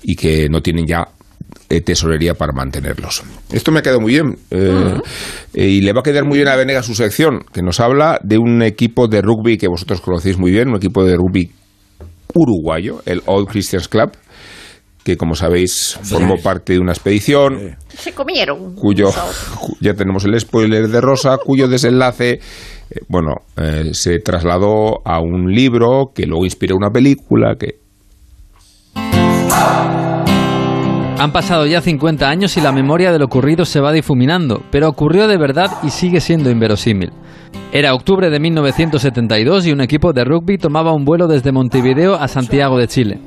[0.02, 1.08] y que no tienen ya
[1.68, 3.22] eh, tesorería para mantenerlos.
[3.52, 4.94] Esto me ha quedado muy bien eh,
[5.54, 8.18] eh, y le va a quedar muy bien a Venega su sección, que nos habla
[8.22, 11.50] de un equipo de rugby que vosotros conocéis muy bien, un equipo de rugby
[12.34, 14.12] uruguayo, el Old Christians Club,
[15.04, 18.74] que como sabéis formó parte de una expedición Se comieron.
[18.76, 19.10] cuyo
[19.60, 22.40] cu- ya tenemos el spoiler de Rosa, cuyo desenlace
[22.94, 27.82] eh, bueno, eh, se trasladó a un libro que luego inspiró una película que
[31.18, 34.88] Han pasado ya 50 años y la memoria de lo ocurrido se va difuminando, pero
[34.88, 37.12] ocurrió de verdad y sigue siendo inverosímil.
[37.72, 42.26] Era octubre de 1972 y un equipo de rugby tomaba un vuelo desde Montevideo a
[42.26, 43.20] Santiago de Chile.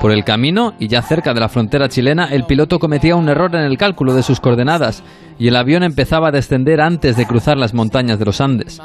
[0.00, 3.54] Por el camino, y ya cerca de la frontera chilena, el piloto cometía un error
[3.54, 5.02] en el cálculo de sus coordenadas
[5.38, 8.80] y el avión empezaba a descender antes de cruzar las montañas de los Andes.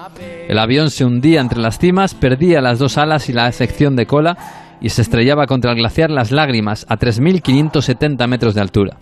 [0.47, 4.06] El avión se hundía entre las cimas, perdía las dos alas y la sección de
[4.06, 4.38] cola
[4.82, 8.97] y se estrellaba contra el glaciar Las Lágrimas a 3.570 metros de altura.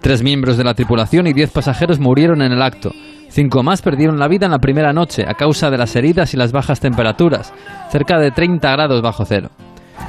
[0.00, 2.92] Tres miembros de la tripulación y diez pasajeros murieron en el acto.
[3.28, 6.36] Cinco más perdieron la vida en la primera noche a causa de las heridas y
[6.36, 7.52] las bajas temperaturas,
[7.90, 9.50] cerca de 30 grados bajo cero.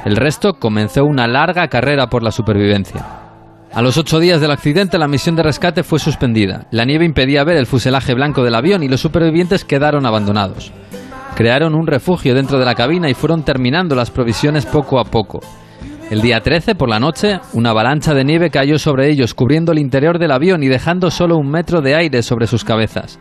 [0.04, 3.22] El resto comenzó una larga carrera por la supervivencia.
[3.72, 6.66] A los ocho días del accidente, la misión de rescate fue suspendida.
[6.70, 10.72] La nieve impedía ver el fuselaje blanco del avión y los supervivientes quedaron abandonados.
[11.34, 15.40] Crearon un refugio dentro de la cabina y fueron terminando las provisiones poco a poco.
[16.10, 19.78] El día 13, por la noche, una avalancha de nieve cayó sobre ellos, cubriendo el
[19.78, 23.18] interior del avión y dejando solo un metro de aire sobre sus cabezas.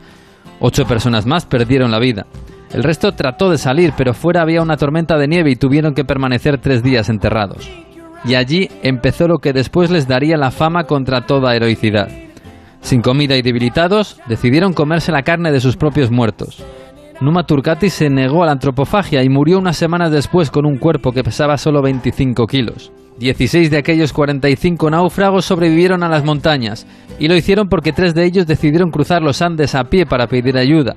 [0.59, 2.25] Ocho personas más perdieron la vida.
[2.73, 6.05] El resto trató de salir, pero fuera había una tormenta de nieve y tuvieron que
[6.05, 7.69] permanecer tres días enterrados.
[8.23, 12.07] Y allí empezó lo que después les daría la fama contra toda heroicidad.
[12.81, 16.63] Sin comida y debilitados, decidieron comerse la carne de sus propios muertos.
[17.19, 21.11] Numa Turcati se negó a la antropofagia y murió unas semanas después con un cuerpo
[21.11, 22.91] que pesaba solo 25 kilos.
[23.19, 26.87] 16 de aquellos 45 náufragos sobrevivieron a las montañas,
[27.19, 30.57] y lo hicieron porque tres de ellos decidieron cruzar los Andes a pie para pedir
[30.57, 30.95] ayuda.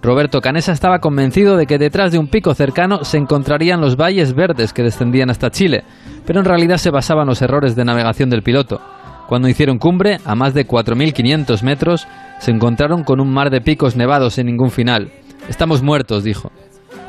[0.00, 4.32] Roberto Canesa estaba convencido de que detrás de un pico cercano se encontrarían los valles
[4.32, 5.82] verdes que descendían hasta Chile,
[6.24, 8.80] pero en realidad se basaban los errores de navegación del piloto.
[9.28, 12.06] Cuando hicieron cumbre, a más de 4.500 metros,
[12.38, 15.10] se encontraron con un mar de picos nevados sin ningún final.
[15.48, 16.52] Estamos muertos, dijo.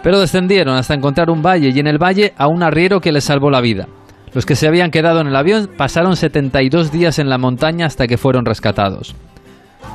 [0.02, 3.24] Pero descendieron hasta encontrar un valle y en el valle a un arriero que les
[3.24, 3.88] salvó la vida.
[4.34, 8.08] Los que se habían quedado en el avión pasaron 72 días en la montaña hasta
[8.08, 9.16] que fueron rescatados.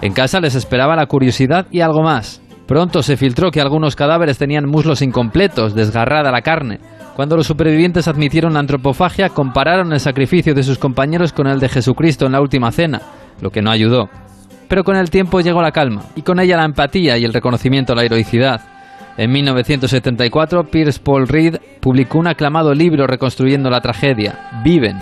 [0.01, 2.40] En casa les esperaba la curiosidad y algo más.
[2.66, 6.80] Pronto se filtró que algunos cadáveres tenían muslos incompletos, desgarrada la carne.
[7.14, 11.68] Cuando los supervivientes admitieron la antropofagia, compararon el sacrificio de sus compañeros con el de
[11.68, 13.02] Jesucristo en la última cena,
[13.40, 14.08] lo que no ayudó.
[14.68, 17.92] Pero con el tiempo llegó la calma, y con ella la empatía y el reconocimiento
[17.92, 18.62] a la heroicidad.
[19.16, 24.98] En 1974, Pierce Paul Reed publicó un aclamado libro reconstruyendo la tragedia, Viven.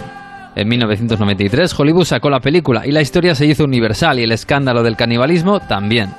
[0.55, 4.83] En 1993, Hollywood sacó la película y la historia se hizo universal y el escándalo
[4.83, 6.11] del canibalismo también.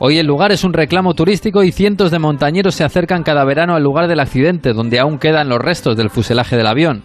[0.00, 3.76] Hoy el lugar es un reclamo turístico y cientos de montañeros se acercan cada verano
[3.76, 7.02] al lugar del accidente, donde aún quedan los restos del fuselaje del avión.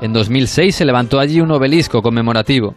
[0.00, 2.74] En 2006 se levantó allí un obelisco conmemorativo.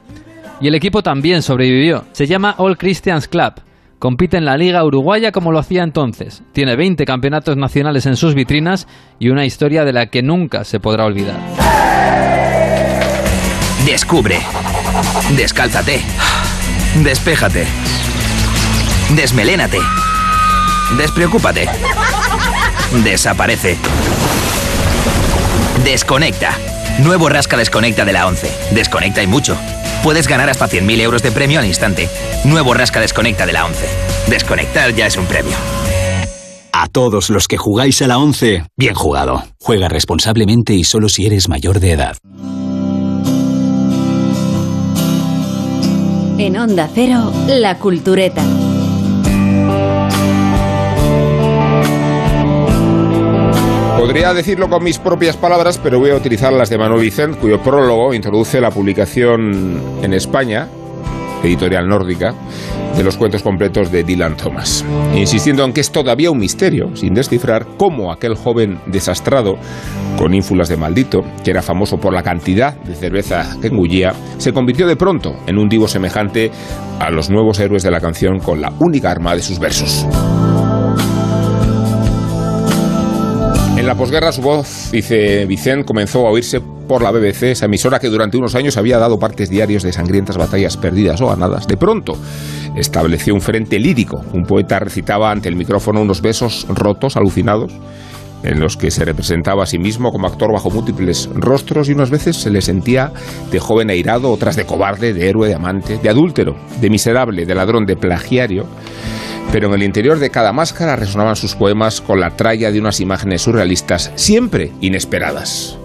[0.62, 2.04] Y el equipo también sobrevivió.
[2.12, 3.54] Se llama All Christians Club.
[3.98, 6.44] Compite en la Liga Uruguaya como lo hacía entonces.
[6.54, 8.88] Tiene 20 campeonatos nacionales en sus vitrinas
[9.20, 11.38] y una historia de la que nunca se podrá olvidar.
[13.86, 14.40] Descubre.
[15.36, 16.02] Descálzate.
[17.04, 17.66] Despéjate.
[19.16, 19.80] Desmelénate.
[20.98, 21.68] Despreocúpate.
[23.04, 23.78] Desaparece.
[25.84, 26.52] Desconecta.
[27.00, 28.52] Nuevo Rasca Desconecta de la 11.
[28.72, 29.58] Desconecta y mucho.
[30.04, 32.08] Puedes ganar hasta 100.000 euros de premio al instante.
[32.44, 33.86] Nuevo Rasca Desconecta de la 11.
[34.28, 35.56] Desconectar ya es un premio.
[36.72, 39.44] A todos los que jugáis a la 11, bien jugado.
[39.60, 42.18] Juega responsablemente y solo si eres mayor de edad.
[46.38, 48.44] En Onda Cero, La Cultureta.
[54.00, 57.62] Podría decirlo con mis propias palabras, pero voy a utilizar las de Manuel Vicent, cuyo
[57.62, 60.70] prólogo introduce la publicación en España,
[61.44, 62.34] editorial nórdica,
[62.96, 67.14] de los cuentos completos de Dylan Thomas, insistiendo en que es todavía un misterio, sin
[67.14, 69.58] descifrar, cómo aquel joven desastrado,
[70.18, 74.54] con ínfulas de maldito, que era famoso por la cantidad de cerveza que engullía, se
[74.54, 76.52] convirtió de pronto en un divo semejante
[77.00, 80.08] a los nuevos héroes de la canción con la única arma de sus versos.
[83.90, 88.08] La posguerra su voz, dice Vicent, comenzó a oírse por la BBC, esa emisora que
[88.08, 91.68] durante unos años había dado partes diarios de sangrientas batallas perdidas o ganadas.
[91.68, 92.16] De pronto
[92.76, 94.24] estableció un frente lírico.
[94.32, 97.74] Un poeta recitaba ante el micrófono unos besos rotos, alucinados,
[98.44, 102.12] en los que se representaba a sí mismo como actor bajo múltiples rostros y unas
[102.12, 103.12] veces se le sentía
[103.52, 107.56] de joven airado, otras de cobarde, de héroe, de amante, de adúltero, de miserable, de
[107.56, 108.68] ladrón, de plagiario
[109.52, 113.00] pero en el interior de cada máscara resonaban sus poemas con la tralla de unas
[113.00, 115.78] imágenes surrealistas, siempre inesperadas.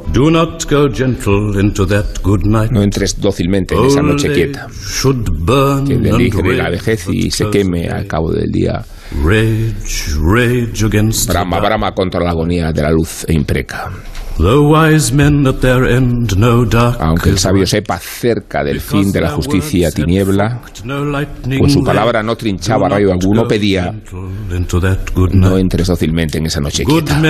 [2.70, 4.68] No entres dócilmente en esa noche quieta,
[5.86, 8.84] que deligre la vejez y se queme al cabo del día.
[11.26, 13.90] Brama, brama contra la agonía de la luz e impreca.
[16.98, 20.60] Aunque el sabio sepa cerca del fin de la justicia tiniebla,
[21.58, 23.94] pues su palabra no trinchaba rayo alguno, pedía,
[25.32, 27.20] no entres dócilmente en esa noche quieta.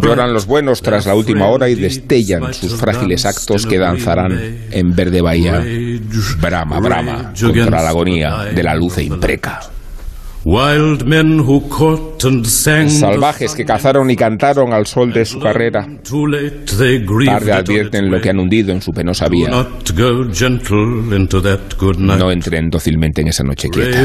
[0.00, 4.94] Lloran los buenos tras la última hora y destellan sus frágiles actos que danzarán en
[4.94, 5.64] verde bahía.
[6.40, 9.60] Brama, brama, contra la agonía de la luz e impreca.
[12.88, 15.88] Salvajes que cazaron y cantaron al sol de su carrera.
[17.26, 19.48] Tarde advierten lo que han hundido en su penosa vía.
[22.16, 23.98] No entren dócilmente en esa noche quieta.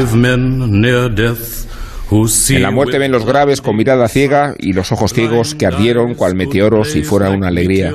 [2.56, 6.14] En la muerte ven los graves con mirada ciega y los ojos ciegos que ardieron
[6.16, 7.92] cual meteoros si fuera una alegría.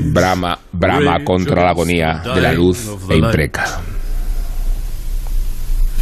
[0.00, 3.80] Brama, brama contra la agonía de la luz e impreca.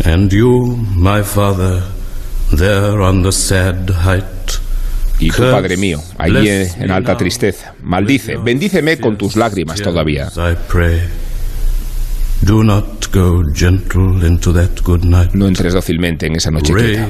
[0.09, 1.83] And you, my father,
[2.57, 4.25] there on the sad height.
[5.21, 10.31] Y tu Padre mío, allí en alta tristeza, maldice, bendíceme con tus lágrimas todavía.
[15.35, 17.09] No entres dócilmente en esa noche quieta.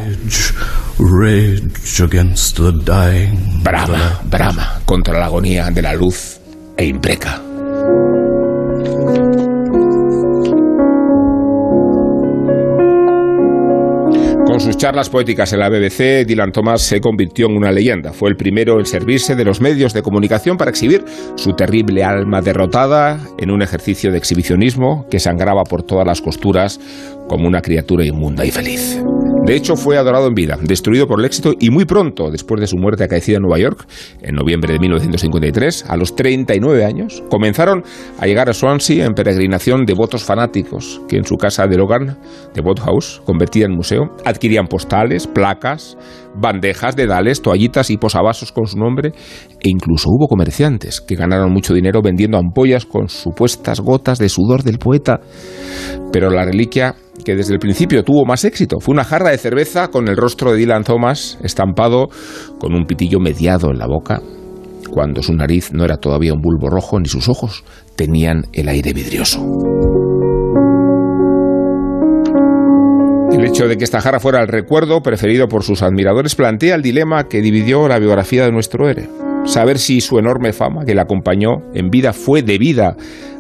[3.63, 6.41] Brama, brama contra la agonía de la luz
[6.77, 7.41] e impreca.
[14.59, 18.13] Con sus charlas poéticas en la BBC, Dylan Thomas se convirtió en una leyenda.
[18.13, 21.05] Fue el primero en servirse de los medios de comunicación para exhibir
[21.37, 26.81] su terrible alma derrotada en un ejercicio de exhibicionismo que sangraba por todas las costuras
[27.29, 29.01] como una criatura inmunda y feliz.
[29.49, 32.67] De hecho, fue adorado en vida, destruido por el éxito y muy pronto, después de
[32.67, 33.87] su muerte acaecida en Nueva York,
[34.21, 37.83] en noviembre de 1953, a los 39 años, comenzaron
[38.19, 42.19] a llegar a Swansea en peregrinación devotos fanáticos que en su casa de Logan,
[42.55, 45.97] de House, convertida en museo, adquirían postales, placas,
[46.39, 49.13] bandejas, dedales, toallitas y posavasos con su nombre
[49.61, 54.63] e incluso hubo comerciantes que ganaron mucho dinero vendiendo ampollas con supuestas gotas de sudor
[54.63, 55.21] del poeta.
[56.13, 59.89] Pero la reliquia que desde el principio tuvo más éxito fue una jarra de cerveza
[59.89, 62.09] con el rostro de Dylan Thomas estampado
[62.59, 64.23] con un pitillo mediado en la boca,
[64.91, 67.65] cuando su nariz no era todavía un bulbo rojo ni sus ojos
[67.97, 69.98] tenían el aire vidrioso.
[73.39, 76.83] El hecho de que esta jarra fuera el recuerdo preferido por sus admiradores plantea el
[76.83, 79.09] dilema que dividió la biografía de nuestro héroe.
[79.45, 82.97] Saber si su enorme fama que le acompañó en vida fue debida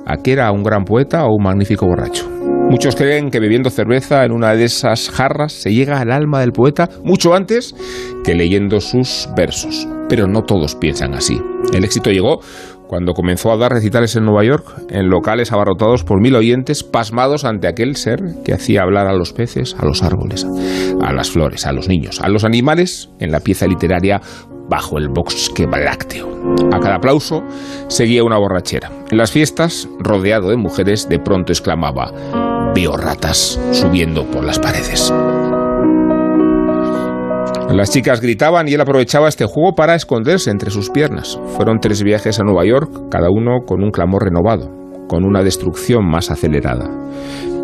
[0.06, 2.30] a que era un gran poeta o un magnífico borracho.
[2.70, 6.52] Muchos creen que bebiendo cerveza en una de esas jarras se llega al alma del
[6.52, 7.74] poeta mucho antes
[8.22, 9.88] que leyendo sus versos.
[10.08, 11.40] Pero no todos piensan así.
[11.72, 12.38] El éxito llegó
[12.88, 17.44] cuando comenzó a dar recitales en Nueva York, en locales abarrotados por mil oyentes, pasmados
[17.44, 20.46] ante aquel ser que hacía hablar a los peces, a los árboles,
[21.00, 24.20] a las flores, a los niños, a los animales, en la pieza literaria
[24.68, 26.28] bajo el bosque lácteo.
[26.72, 27.44] A cada aplauso
[27.88, 28.90] seguía una borrachera.
[29.10, 32.12] En las fiestas, rodeado de mujeres, de pronto exclamaba,
[32.74, 35.12] veo ratas subiendo por las paredes.
[37.70, 41.38] Las chicas gritaban y él aprovechaba este juego para esconderse entre sus piernas.
[41.56, 44.70] Fueron tres viajes a Nueva York, cada uno con un clamor renovado,
[45.06, 46.90] con una destrucción más acelerada.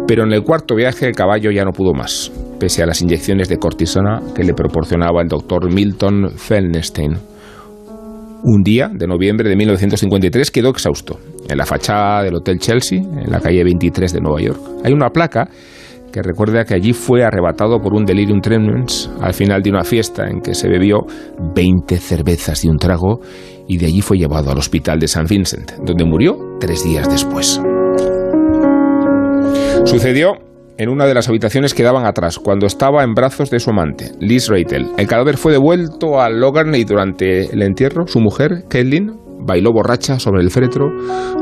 [0.06, 2.30] Pero en el cuarto viaje el caballo ya no pudo más,
[2.60, 7.14] pese a las inyecciones de cortisona que le proporcionaba el doctor Milton Felnstein.
[8.42, 11.18] Un día de noviembre de 1953 quedó exhausto.
[11.48, 15.08] En la fachada del Hotel Chelsea, en la calle 23 de Nueva York, hay una
[15.08, 15.48] placa
[16.14, 20.28] que recuerda que allí fue arrebatado por un delirium tremens al final de una fiesta
[20.28, 21.00] en que se bebió
[21.56, 23.18] 20 cervezas y un trago
[23.66, 27.60] y de allí fue llevado al hospital de San Vincent, donde murió tres días después.
[29.84, 30.34] Sucedió
[30.78, 34.12] en una de las habitaciones que daban atrás, cuando estaba en brazos de su amante,
[34.20, 34.86] Liz Reitel.
[34.96, 40.20] El cadáver fue devuelto a Logan y durante el entierro, su mujer, Caitlin, bailó borracha
[40.20, 40.92] sobre el féretro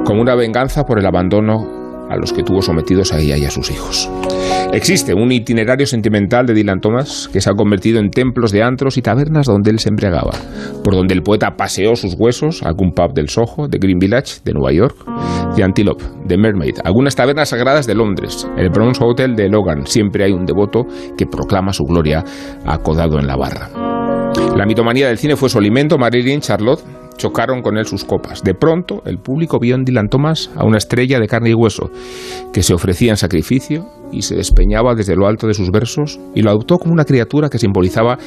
[0.07, 1.82] como una venganza por el abandono
[2.13, 4.11] a los que tuvo sometidos a ella y a sus hijos.
[4.73, 8.97] Existe un itinerario sentimental de Dylan Thomas que se ha convertido en templos de antros
[8.97, 10.33] y tabernas donde él se embriagaba,
[10.83, 14.53] por donde el poeta paseó sus huesos, algún pub del Soho, de Green Village, de
[14.53, 14.97] Nueva York,
[15.57, 20.25] de Antelope, de Mermaid, algunas tabernas sagradas de Londres, el Bronze Hotel de Logan, siempre
[20.25, 20.87] hay un devoto
[21.17, 22.25] que proclama su gloria
[22.65, 24.02] acodado en la barra.
[24.57, 26.85] La mitomanía del cine fue su alimento, Marilyn, Charlotte,
[27.17, 28.43] chocaron con él sus copas.
[28.43, 31.91] De pronto, el público vio en Dylan Thomas a una estrella de carne y hueso,
[32.53, 36.43] que se ofrecía en sacrificio y se despeñaba desde lo alto de sus versos, y
[36.43, 38.19] lo adoptó como una criatura que simbolizaba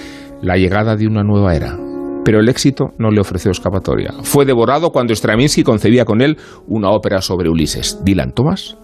[0.42, 1.78] la llegada de una nueva era.
[2.24, 4.12] Pero el éxito no le ofreció escapatoria.
[4.24, 8.00] Fue devorado cuando Stravinsky concebía con él una ópera sobre Ulises.
[8.04, 8.78] Dylan Thomas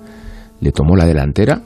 [0.60, 1.64] le tomó la delantera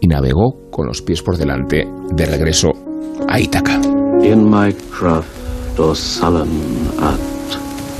[0.00, 2.72] y navegó con los pies por delante de regreso
[3.26, 3.80] a Ítaca.
[4.22, 5.26] In my craft,
[5.78, 6.48] o sullen
[7.00, 7.20] art,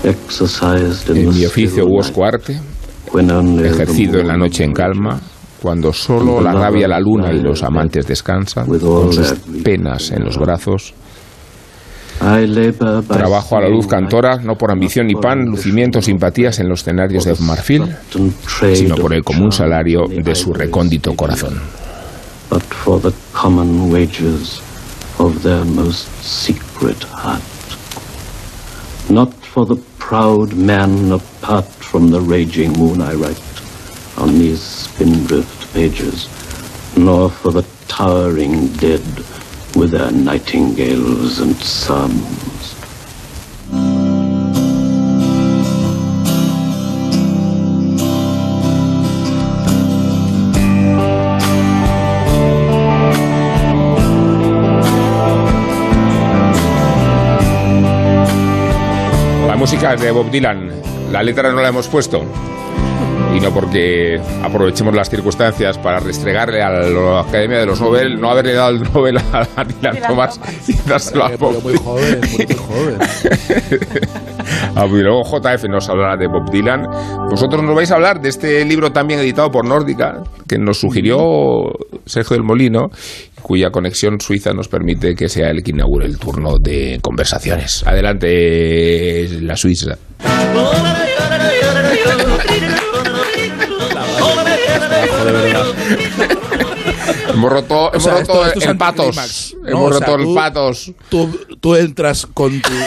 [0.04, 1.84] exercised in En mi oficio
[2.24, 2.60] arte,
[3.12, 5.20] when only the ejercido en la noche en calma,
[5.60, 10.38] cuando solo la rabia, la luna y los amantes descansan, con sus penas en los
[10.38, 10.94] brazos.
[13.08, 16.82] Trabajo a la luz cantora, no por ambición ni pan, lucimiento o simpatías en los
[16.82, 17.96] escenarios de marfil,
[18.74, 21.60] sino por el común salario de su recóndito corazón.
[25.18, 27.42] Of their most secret heart.
[29.10, 33.42] Not for the proud man apart from the raging moon I write
[34.18, 36.28] on these spindrift pages,
[36.96, 39.04] nor for the towering dead
[39.74, 42.51] with their nightingales and psalms.
[60.00, 60.70] De Bob Dylan,
[61.12, 62.24] la letra no la hemos puesto.
[63.34, 68.30] Y no porque aprovechemos las circunstancias para restregarle a la Academia de los Nobel, no
[68.30, 72.98] haberle dado el Nobel a, Dylan Thomas y dárselo a Bob Muy joven, muy, joven.
[74.74, 76.86] Ah, y luego JF nos hablará de Bob Dylan.
[77.30, 81.70] Vosotros nos vais a hablar de este libro también editado por Nórdica, que nos sugirió
[82.06, 82.90] Sergio del Molino,
[83.42, 87.84] cuya conexión suiza nos permite que sea el que inaugure el turno de conversaciones.
[87.86, 89.98] Adelante, la Suiza.
[97.32, 97.38] De.
[97.38, 99.16] Hemos roto, hemos O sea, roto esto- esto es el patos.
[99.62, 99.68] ¿no?
[99.68, 100.92] Hemos O sea, roto el tú- patos.
[101.08, 102.78] Tú, tú entras con, tu, con,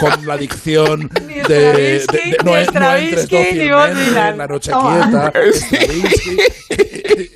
[0.00, 5.30] con- con la dicción de, de- de- no, ni no entres en la noche Toma.
[5.30, 5.32] quieta,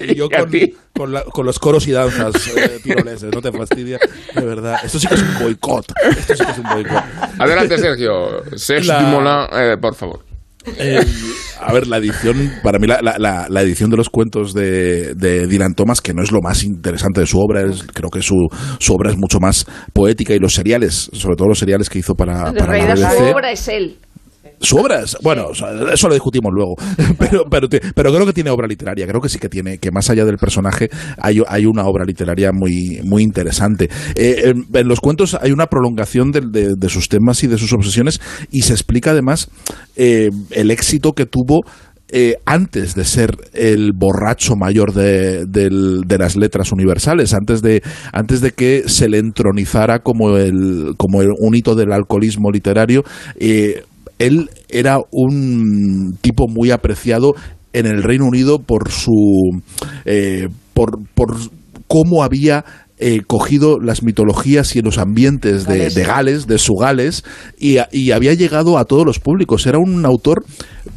[0.00, 0.50] y yo con,
[0.94, 3.98] con, la- con los coros y danzas eh, tiroleses, no te fastidia,
[4.34, 4.78] de verdad.
[4.84, 5.86] Esto sí que es un boicot.
[6.18, 7.02] Esto sí que es un boicot.
[7.38, 8.42] Adelante, Sergio.
[8.56, 10.24] Sergio La- Dumoulin, eh, por favor.
[10.78, 11.04] Eh,
[11.60, 13.00] a ver, la edición, para mí la,
[13.48, 17.20] la- edición de los cuentos de, de Dylan Thomas, que no es lo más interesante
[17.20, 18.34] de su obra, es- creo que su,
[18.78, 22.14] su obra es mucho más poética y los seriales, sobre todo los seriales que hizo
[22.14, 23.34] para, para la su BBC.
[23.34, 23.96] obra es él.
[24.60, 25.48] Su obra es, bueno,
[25.92, 26.74] eso lo discutimos luego,
[27.18, 30.10] pero, pero, pero creo que tiene obra literaria, creo que sí que tiene, que más
[30.10, 30.88] allá del personaje
[31.18, 33.88] hay, hay una obra literaria muy, muy interesante.
[34.16, 37.72] Eh, en, los cuentos hay una prolongación de, de- de sus temas y de sus
[37.72, 39.48] obsesiones y se explica además
[39.96, 41.60] eh, el éxito que tuvo
[42.10, 47.82] eh, antes de ser el borracho mayor de, de las letras universales, antes de,
[48.12, 53.04] antes de que se le entronizara como, el, como el- un hito del alcoholismo literario,
[54.18, 57.34] él era un tipo muy apreciado
[57.72, 59.60] en el Reino Unido por su
[60.04, 61.36] eh, por, por
[61.86, 62.64] cómo había
[62.98, 67.24] eh, cogido las mitologías y los ambientes de Gales, de, Gales, de su Gales,
[67.58, 69.66] y, y, había llegado a todos los públicos.
[69.66, 70.44] Era un autor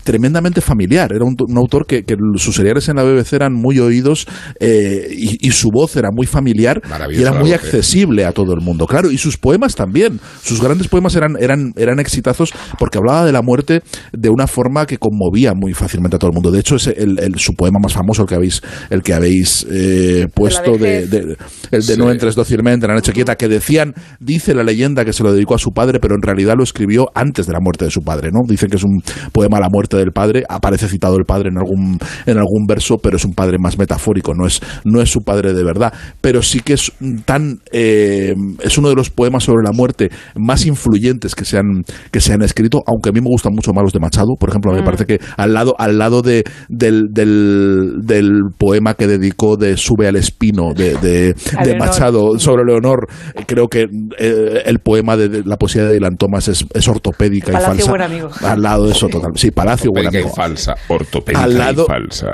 [0.03, 3.79] tremendamente familiar, era un, un autor que, que, sus seriales en la BBC eran muy
[3.79, 4.27] oídos
[4.59, 6.81] eh, y, y, su voz era muy familiar
[7.11, 8.87] y era muy accesible a todo el mundo.
[8.87, 10.19] Claro, y sus poemas también.
[10.41, 14.85] Sus grandes poemas eran, eran, eran exitazos porque hablaba de la muerte de una forma
[14.85, 16.51] que conmovía muy fácilmente a todo el mundo.
[16.51, 19.65] De hecho, es el, el, su poema más famoso, el que habéis, el que habéis
[19.69, 21.37] eh, puesto, de, de,
[21.71, 21.99] el de sí.
[21.99, 25.33] No entres dócilmente en la noche quieta, que decían, dice la leyenda que se lo
[25.33, 28.01] dedicó a su padre, pero en realidad lo escribió antes de la muerte de su
[28.01, 28.39] padre, ¿no?
[28.47, 29.01] Dicen que es un
[29.31, 32.97] poema a la muerte del padre, aparece citado el padre en algún, en algún verso,
[32.97, 36.41] pero es un padre más metafórico, no es, no es su padre de verdad, pero
[36.41, 36.91] sí que es
[37.25, 41.83] tan, eh, es uno de los poemas sobre la muerte más influyentes que se han,
[42.11, 44.49] que se han escrito, aunque a mí me gustan mucho más los de Machado, por
[44.49, 44.75] ejemplo, mm.
[44.75, 49.77] me parece que al lado, al lado de, del, del, del poema que dedicó de
[49.77, 53.07] Sube al Espino, de, de, de Machado sobre Leonor,
[53.45, 53.87] creo que
[54.17, 57.77] eh, el poema de, de, la poesía de Dylan Thomas es, es ortopédica Palacio y
[57.77, 57.89] falsa.
[57.91, 58.29] Buen amigo.
[58.41, 59.31] Al lado de eso, total.
[59.35, 60.29] Sí, Palacio Buen Amigo.
[60.31, 62.27] Y falsa, ortopédica al lado, y falsa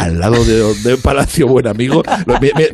[0.00, 2.02] al lado de, de, Palacio Buen Amigo.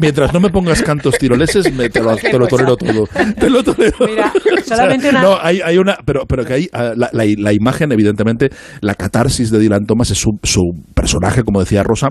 [0.00, 3.08] Mientras no me pongas cantos tiroleses, me, te, lo, te, lo, tolero todo.
[3.38, 3.96] Te lo tolero.
[4.06, 4.32] Mira,
[4.64, 5.22] solamente una...
[5.22, 5.98] No, hay, hay una...
[6.04, 6.68] Pero, pero que hay...
[6.72, 8.50] ah, La, la, la, imagen, evidentemente,
[8.80, 10.62] la catarsis de Dylan Thomas es su, su
[10.94, 12.10] personaje, como decía Rosa,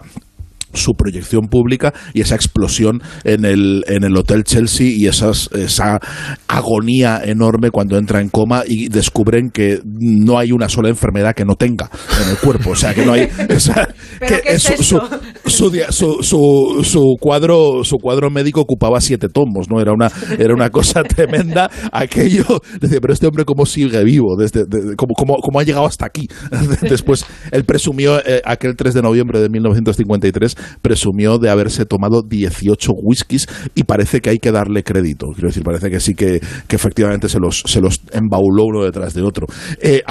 [0.75, 5.99] su proyección pública y esa explosión en el, en el Hotel Chelsea y esas, esa
[6.47, 11.45] agonía enorme cuando entra en coma y descubren que no hay una sola enfermedad que
[11.45, 11.89] no tenga
[12.23, 12.71] en el cuerpo.
[12.71, 13.27] O sea, que no hay...
[13.49, 13.87] Esa,
[14.19, 14.99] que es su,
[15.45, 19.79] su, su, cuadro, su cuadro médico ocupaba siete tomos, ¿no?
[19.79, 21.69] Era una, era una cosa tremenda.
[21.91, 22.45] Aquello,
[22.79, 26.05] decía, pero este hombre cómo sigue vivo, desde, de, cómo, cómo, cómo, ha llegado hasta
[26.05, 26.27] aquí.
[26.81, 32.91] Después, él presumió, eh, aquel 3 de noviembre de 1953, presumió de haberse tomado 18
[32.93, 35.27] whiskies y parece que hay que darle crédito.
[35.33, 39.13] Quiero decir, parece que sí que, que efectivamente se los, se los embauló uno detrás
[39.13, 39.47] de otro.
[39.81, 40.01] Eh,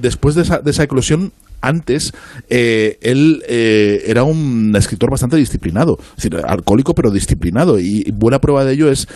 [0.00, 2.12] después de esa, de esa eclosión, antes
[2.50, 8.40] eh, él eh, era un escritor bastante disciplinado, es decir, alcohólico pero disciplinado y buena
[8.40, 9.06] prueba de ello es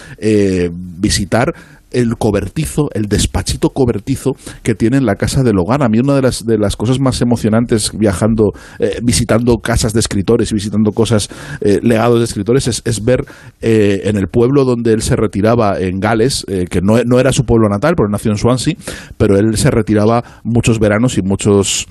[0.70, 1.52] visitar
[1.96, 4.32] el cobertizo, el despachito cobertizo
[4.62, 5.82] que tiene en la casa de Logan.
[5.82, 10.00] A mí una de las, de las cosas más emocionantes viajando, eh, visitando casas de
[10.00, 11.30] escritores y visitando cosas,
[11.62, 13.24] eh, legados de escritores, es, es ver
[13.62, 17.44] eh, en el pueblo donde él se retiraba en Gales, que no, no, era su
[17.44, 18.74] pueblo natal, porque nació en Swansea,
[19.16, 21.86] pero él se retiraba muchos veranos y muchos,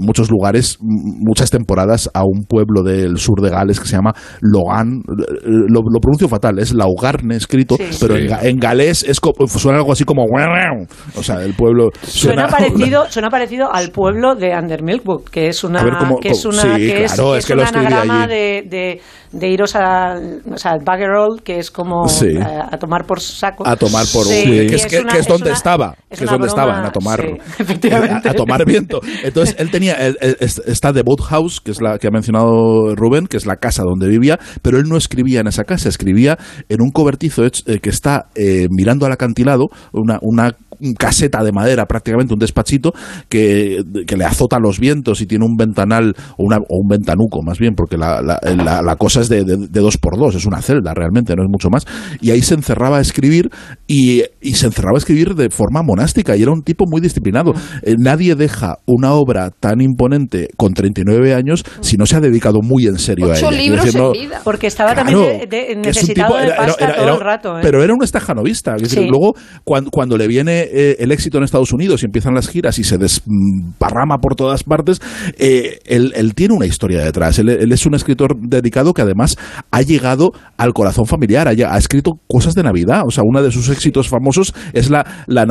[0.00, 5.02] muchos lugares, muchas temporadas a un pueblo del sur de Gales que se llama Logan.
[5.06, 8.26] Lo, lo pronuncio fatal, es Laugarne escrito, sí, pero sí.
[8.26, 9.20] En, en galés es, es,
[9.58, 14.34] suena algo así como o sea el pueblo suena, suena parecido suena parecido al pueblo
[14.34, 17.44] de Undermilkwood que es una cómo, que es una sí, que es, claro, que es,
[17.44, 19.00] es que un anagrama de, de,
[19.32, 20.16] de, iros a
[20.52, 22.36] o sea, al Baggerall que es como sí.
[22.36, 23.66] a, a, tomar por saco.
[23.66, 26.30] A tomar por sí, que, es, que, una, que es donde una, estaba que es
[26.30, 29.00] donde estaban a tomar a, a, tomar viento.
[29.22, 32.94] Entonces él tenía él, él, está The Boat House que es la que ha mencionado
[32.94, 36.38] Rubén que es la casa donde vivía pero él no escribía en esa casa escribía
[36.68, 40.54] en un cobertizo eh, que está eh, mirando al acantilado una, una
[40.96, 42.92] caseta de madera, prácticamente un despachito,
[43.28, 47.42] que, que, le azota los vientos y tiene un ventanal, o, una, o un ventanuco
[47.42, 50.34] más bien, porque la, la, la, la cosa es de, de, de, dos por dos,
[50.34, 51.84] es una celda realmente, no es mucho más.
[52.20, 53.50] Y ahí se encerraba a escribir
[53.86, 57.54] y, y se encerraba a escribir de forma monástica y era un tipo muy disciplinado.
[57.82, 62.60] Eh, nadie deja una obra tan imponente con 39 años si no se ha dedicado
[62.62, 63.62] muy en serio Ocho a ella.
[63.62, 64.40] libros decir, no, en vida.
[64.44, 67.58] Porque estaba claro, también de, de, necesitado tipo, de pasta era, era, todo el rato.
[67.58, 67.60] ¿eh?
[67.62, 68.65] Pero era un estajanovista.
[68.74, 69.08] Es decir, sí.
[69.08, 69.34] luego,
[69.64, 72.84] cuando, cuando le viene eh, el éxito en Estados Unidos y empiezan las giras y
[72.84, 75.00] se desparrama por todas partes,
[75.38, 77.38] eh, él, él, tiene una historia detrás.
[77.38, 79.36] Él, él, es un escritor dedicado que además
[79.70, 83.02] ha llegado al corazón familiar, ha, ha, escrito cosas de Navidad.
[83.06, 85.46] O sea, uno de sus éxitos famosos es la, la,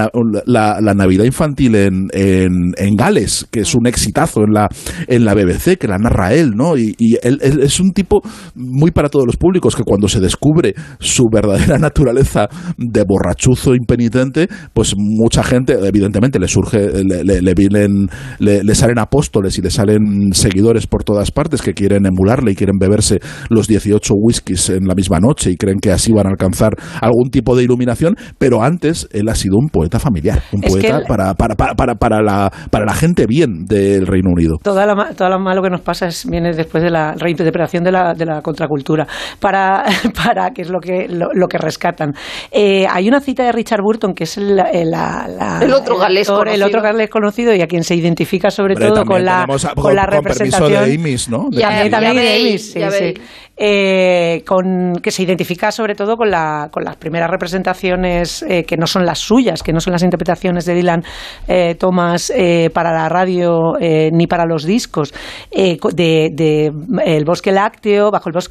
[0.46, 4.68] la, la Navidad infantil en, en, en, Gales, que es un exitazo en la,
[5.08, 6.78] en la BBC, que la narra él, ¿no?
[6.78, 8.22] Y, y él, él, es un tipo
[8.56, 12.48] muy para todos los públicos, que cuando se descubre su verdadera naturaleza
[12.78, 18.10] de borrachuzo impenitente, pues mucha gente, evidentemente, le surge, le, le, le vienen,
[18.40, 22.56] le, le, salen apóstoles y le salen seguidores por todas partes que quieren emularle y
[22.56, 23.20] quieren beberse
[23.50, 27.30] los 18 whiskies en la misma noche y creen que así van a alcanzar algún
[27.30, 31.04] tipo de iluminación, pero antes él ha sido un poeta familiar, un es poeta el...
[31.06, 34.56] para, para, para, para, para, la, para la gente bien del Reino Unido.
[34.62, 37.92] Todo lo, todo lo malo que nos pasa es, viene después de la reinterpretación de
[37.92, 39.08] la, de la contracultura,
[39.40, 39.84] para,
[40.24, 42.14] para que es lo que, lo, lo que rescatan.
[42.52, 46.30] Eh, hay una cita de Richard Burton que es la, la, la el otro galés
[46.30, 49.44] el, el otro galés conocido y a quien se identifica sobre Hombre, todo con la,
[49.44, 51.50] a, con, con la representación de Amis, ¿no?
[51.52, 53.14] De y, a, también de Amis, sí, sí.
[53.58, 54.44] Eh,
[55.02, 59.06] que se identifica sobre todo con, la, con las primeras representaciones eh, que no son
[59.06, 61.04] las suyas, que no son las interpretaciones de Dylan
[61.48, 62.32] eh, Thomas
[62.74, 63.74] para la radio
[64.12, 65.14] ni para los discos,
[65.80, 66.72] co- de,
[67.06, 68.50] El Bosque Lácteo, bajo el bos-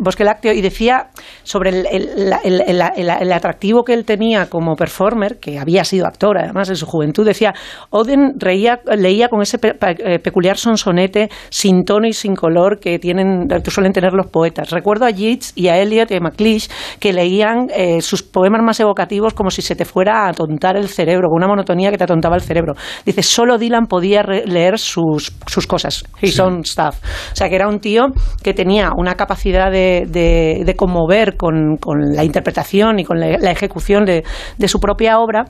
[0.00, 1.08] bosque, Lácteo, y decía
[1.42, 6.86] sobre el, atractivo que él tenía como performer, que había sido actor además en su
[6.86, 7.54] juventud, decía,
[7.90, 13.70] Oden reía, leía con ese peculiar sonsonete sin tono y sin color que tienen, que
[13.70, 14.70] suelen tener los poetas.
[14.70, 16.68] Recuerdo a Yeats y a Eliot y a MacLeish
[16.98, 20.88] que leían eh, sus poemas más evocativos como si se te fuera a atontar el
[20.88, 22.74] cerebro, con una monotonía que te atontaba el cerebro.
[23.04, 26.96] Dice, solo Dylan podía leer sus, sus cosas, his own stuff.
[27.32, 28.06] O sea, que era un tío
[28.42, 33.38] que tenía una capacidad de, de- de conmover con, con la interpretación y con la,
[33.38, 34.24] la ejecución de,
[34.58, 35.44] de su propia obra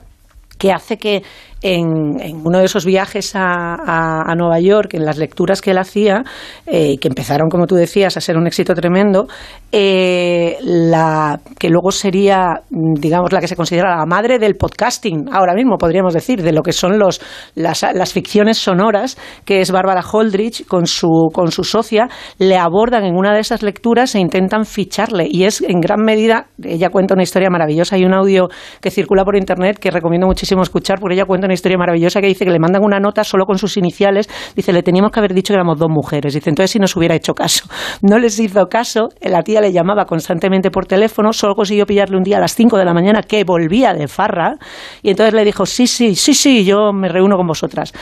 [0.57, 1.23] que hace que
[1.63, 5.71] en, en uno de esos viajes a, a- a Nueva York, en las lecturas que
[5.71, 6.23] él hacía,
[6.67, 9.27] eh, que empezaron, como tú decías, a ser un éxito tremendo,
[9.71, 15.53] eh, la que luego sería, digamos, la que se considera la madre del podcasting, ahora
[15.55, 17.21] mismo podríamos decir, de lo que son los,
[17.55, 22.07] las, las ficciones sonoras, que es Bárbara Holdridge con su, con su socia,
[22.37, 25.25] le abordan en una de esas lecturas e intentan ficharle.
[25.29, 28.49] Y es en gran medida, ella cuenta una historia maravillosa, hay un audio
[28.81, 32.27] que circula por internet que recomiendo muchísimo escuchar, porque ella cuenta una historia maravillosa que
[32.27, 35.33] dice que le mandan una nota solo con sus iniciales, dice, le teníamos que haber
[35.33, 37.65] dicho que éramos dos mujeres, dice, entonces si nos hubiera hecho caso.
[38.01, 42.23] No les hizo caso, la tía le llamaba constantemente por teléfono, solo consiguió pillarle un
[42.23, 44.55] día a las 5 de la mañana que volvía de farra,
[45.01, 47.93] y entonces le dijo, sí, sí, sí, sí, yo me reúno con vosotras.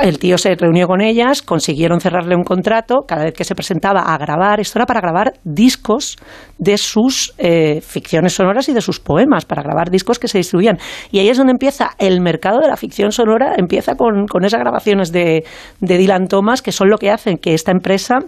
[0.00, 4.00] El tío se reunió con ellas, consiguieron cerrarle un contrato, cada vez que se presentaba
[4.00, 6.16] a grabar, esto era para grabar discos
[6.58, 10.78] de sus eh, ficciones sonoras y de sus poemas, para grabar discos que se distribuían.
[11.10, 14.60] Y ahí es donde empieza el mercado de la ficción sonora, empieza con, con esas
[14.60, 15.44] grabaciones de,
[15.80, 18.20] de Dylan Thomas, que son lo que hacen que esta empresa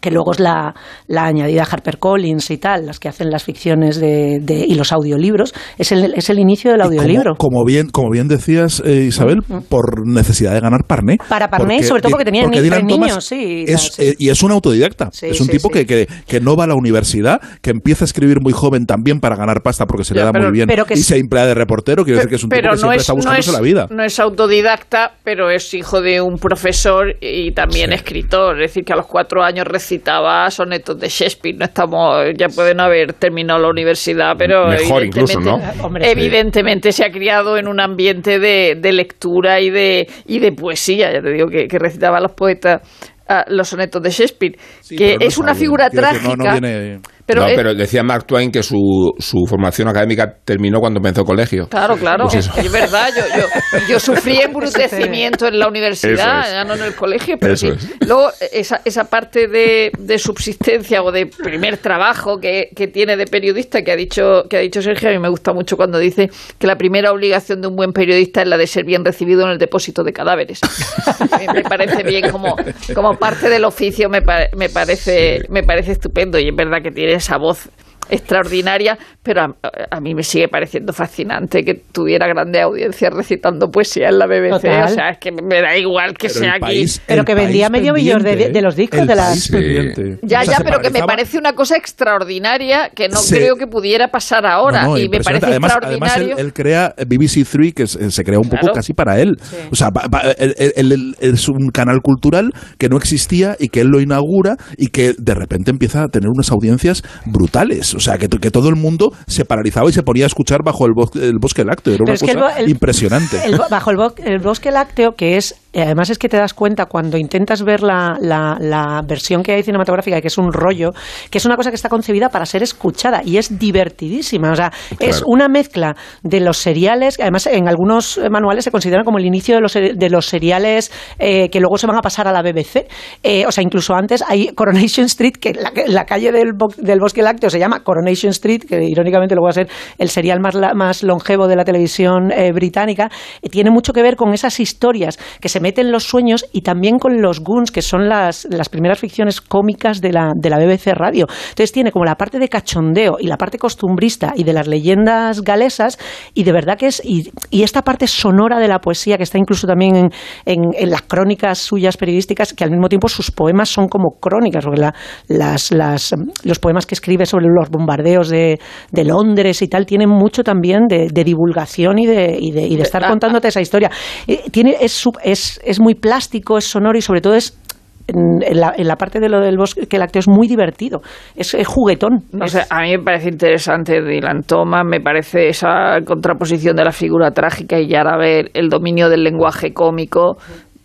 [0.00, 0.74] que luego es la,
[1.06, 5.54] la añadida HarperCollins y tal, las que hacen las ficciones de, de- y los audiolibros,
[5.78, 7.34] es el, es el inicio del audiolibro.
[7.36, 11.16] Como bien, como bien decías, eh, Isabel, por necesidad de ganar parné.
[11.28, 14.02] Para Parné, sobre todo porque tenía ni- Dylan tres Thomas niños, sí, es, sí.
[14.02, 15.08] eh, y es un autodidacta.
[15.12, 15.74] Sí, es un sí, tipo sí.
[15.74, 19.20] Que, que, que no va a la universidad, que empieza a escribir muy joven también
[19.20, 21.06] para ganar pasta porque se le Ya, da pero- muy bien pero que y es-
[21.06, 22.04] se emplea de reportero.
[22.04, 23.60] Quiero decir que es un tipo que no siempre es, está no, buscándose es, la
[23.62, 23.86] vida.
[23.90, 28.60] no es autodidacta, pero es hijo de un profesor y también escritor.
[28.60, 31.56] Es decir, que a los cuatro años recitaba sonetos de Shakespeare.
[31.56, 35.84] No estamos, ya pueden haber terminado la universidad, pero Mejor incluso, evidentemente- ¿no?
[35.86, 36.10] Hombre, sí.
[36.10, 41.12] evidentemente se ha criado en un ambiente de, de lectura y de, y de poesía.
[41.12, 42.82] Ya te digo que, que recitaba a los poetas
[43.28, 44.56] ah, los sonetos de Shakespeare,
[44.88, 46.36] que no es una figura Quiero decir, trágica.
[46.36, 50.78] no, no viene- Pero no, pero decía Mark Twain que su, su formación académica terminó
[50.80, 51.68] cuando empezó el colegio.
[51.68, 53.08] Claro, claro, Pues es verdad.
[53.16, 56.52] Yo, yo, yo sufrí embrutecimiento en la universidad, Eso es.
[56.52, 57.88] ya no en el colegio, pero Eso sí.
[58.06, 63.26] Luego, esa, esa parte de, de subsistencia o de primer trabajo que, que tiene de
[63.26, 66.28] periodista que ha dicho que ha dicho Sergio, a mí me gusta mucho cuando dice
[66.58, 69.50] que la primera obligación de un buen periodista es la de ser bien recibido en
[69.50, 70.60] el depósito de cadáveres.
[71.54, 72.56] Me parece bien como,
[72.94, 76.90] como parte del oficio, me, pa- me parece me parece estupendo y es verdad que
[76.90, 77.68] tiene esa voz
[78.10, 79.54] extraordinaria, pero a,
[79.90, 84.50] a mí me sigue pareciendo fascinante que tuviera grande audiencia recitando poesía en la BBC.
[84.62, 84.84] Total.
[84.84, 86.60] O sea, es que me da igual que Pero sea aquí.
[86.60, 90.18] país- Pero que vendía medio millón de- de los discos de las- pendiente.
[90.22, 93.56] Ya, O sea, ya, pero que me parece una cosa extraordinaria que no Se- creo
[93.56, 94.82] que pudiera pasar ahora.
[94.82, 96.14] No, no, y me parece además, extraordinario.
[96.14, 98.74] Además, él, él crea BBC Three, que se, se crea un poco Claro.
[98.74, 99.32] casi para él.
[99.70, 103.56] O sea, va- va- él- él- él- él es un canal cultural que no existía
[103.58, 107.93] y que él lo inaugura y que de repente empieza a tener unas audiencias brutales.
[107.94, 110.86] O sea, que, que todo el mundo se paralizaba y se ponía a escuchar bajo
[110.86, 111.94] el, bosque, el bosque lácteo.
[111.94, 113.40] Era Pero una cosa bo- el- impresionante.
[113.44, 116.54] El bo- bajo el, bo- el bosque lácteo, que es, además es que te das
[116.54, 120.92] cuenta cuando intentas ver la, la- la versión que hay cinematográfica, que es un rollo,
[121.30, 124.52] que es una cosa que está concebida para ser escuchada y es divertidísima.
[124.52, 129.04] O sea, es una mezcla de los seriales, que además en algunos manuales se consideran
[129.04, 132.28] como el inicio de los, de los seriales eh, que luego se van a pasar
[132.28, 132.86] a la BBC.
[133.22, 137.00] Eh, o sea, incluso antes hay Coronation Street, que la, la calle del, bo- del
[137.00, 139.68] bosque lácteo se llama Coronation Street, que irónicamente luego va a ser
[139.98, 143.10] el serial más, más longevo de la televisión eh, británica,
[143.50, 146.98] tiene mucho que ver con esas historias que se meten en los sueños y también
[146.98, 150.88] con los Goons, que son las, las primeras ficciones cómicas de la, de la BBC
[150.94, 151.26] Radio.
[151.48, 155.40] Entonces tiene como la parte de cachondeo y la parte costumbrista y de las leyendas
[155.40, 155.98] galesas
[156.34, 159.38] y de verdad que es y, y esta parte sonora de la poesía que está
[159.38, 160.08] incluso también en,
[160.44, 164.64] en- en las crónicas suyas periodísticas que al mismo tiempo sus poemas son como crónicas
[164.64, 164.94] porque la-
[165.28, 166.14] las, las,
[166.44, 168.58] los poemas que escribe sobre los bombardeos de,
[168.92, 172.76] de Londres y tal tienen mucho también de, de divulgación y de, y de, y
[172.76, 173.90] de estar contándote esa historia
[174.26, 175.18] Eh, tiene es, sub-
[175.54, 177.58] es, es muy plástico es sonoro y sobre todo es
[178.06, 181.00] en, la, en la parte de lo del bosque lácteo es muy divertido,
[181.36, 182.24] es, es juguetón.
[182.32, 186.92] No sé, a mí me parece interesante Dylan Thomas, me parece esa contraposición de la
[186.92, 190.36] figura trágica y ya ahora ver el dominio del lenguaje cómico.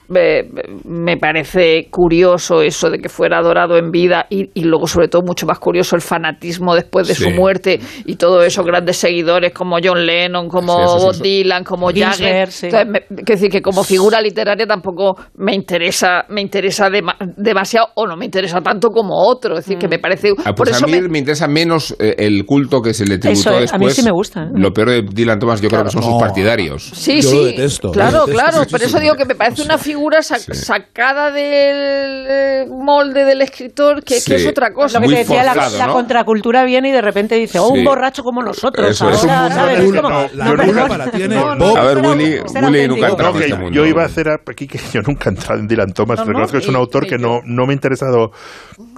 [0.09, 0.43] Me,
[0.85, 5.21] me parece curioso eso de que fuera adorado en vida y, y luego sobre todo
[5.23, 9.77] mucho más curioso el fanatismo después de su muerte y todos esos grandes seguidores como
[9.83, 11.23] John Lennon, como Sí, eso, eso, Bob eso.
[11.23, 12.51] Dylan, como Jagger.
[12.51, 12.69] sí.
[13.09, 18.25] Decir que como figura literaria tampoco me interesa me interesa dema- demasiado o no me
[18.25, 20.99] interesa tanto como otro, es decir, que me parece Ah, por pues eso a mí
[21.01, 21.19] me- me...
[21.19, 23.73] interesa menos eh, el culto que se le tributó Eso, después.
[23.73, 24.43] a mí sí me gusta.
[24.45, 24.49] ¿eh?
[24.55, 26.83] Lo peor de Dylan Thomas yo creo que son sus partidarios.
[26.95, 28.57] Sí, Yo sí, lo detesto, claro, lo detesto claro.
[28.57, 28.87] Por muchísimo.
[28.87, 34.17] eso digo que me parece una figura sa- sacada del eh, molde del escritor, que,
[34.17, 34.99] es otra cosa.
[34.99, 35.93] Lo que Muy te decía, la, forzado, la ¿no?
[35.93, 37.79] contracultura viene y de repente dice, oh, Sí.
[37.79, 38.89] un borracho como nosotros.
[38.89, 39.23] Eso es.
[39.25, 40.01] ahora, Es un ¿sabes?
[40.01, 40.69] no, la perdón.
[40.79, 41.77] culpa la tiene No, Bob.
[41.77, 43.71] A ver, Willy, Willy nunca ha entrado en este mundo.
[43.71, 46.29] yo iba a hacer aquí que yo nunca he entrado en Dylan Thomas, No, no,
[46.31, 48.31] reconozco que es un autor que no, no me ha interesado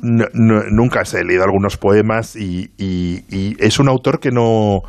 [0.01, 4.81] nunca, se he leído algunos poemas y, y- y es un autor que no...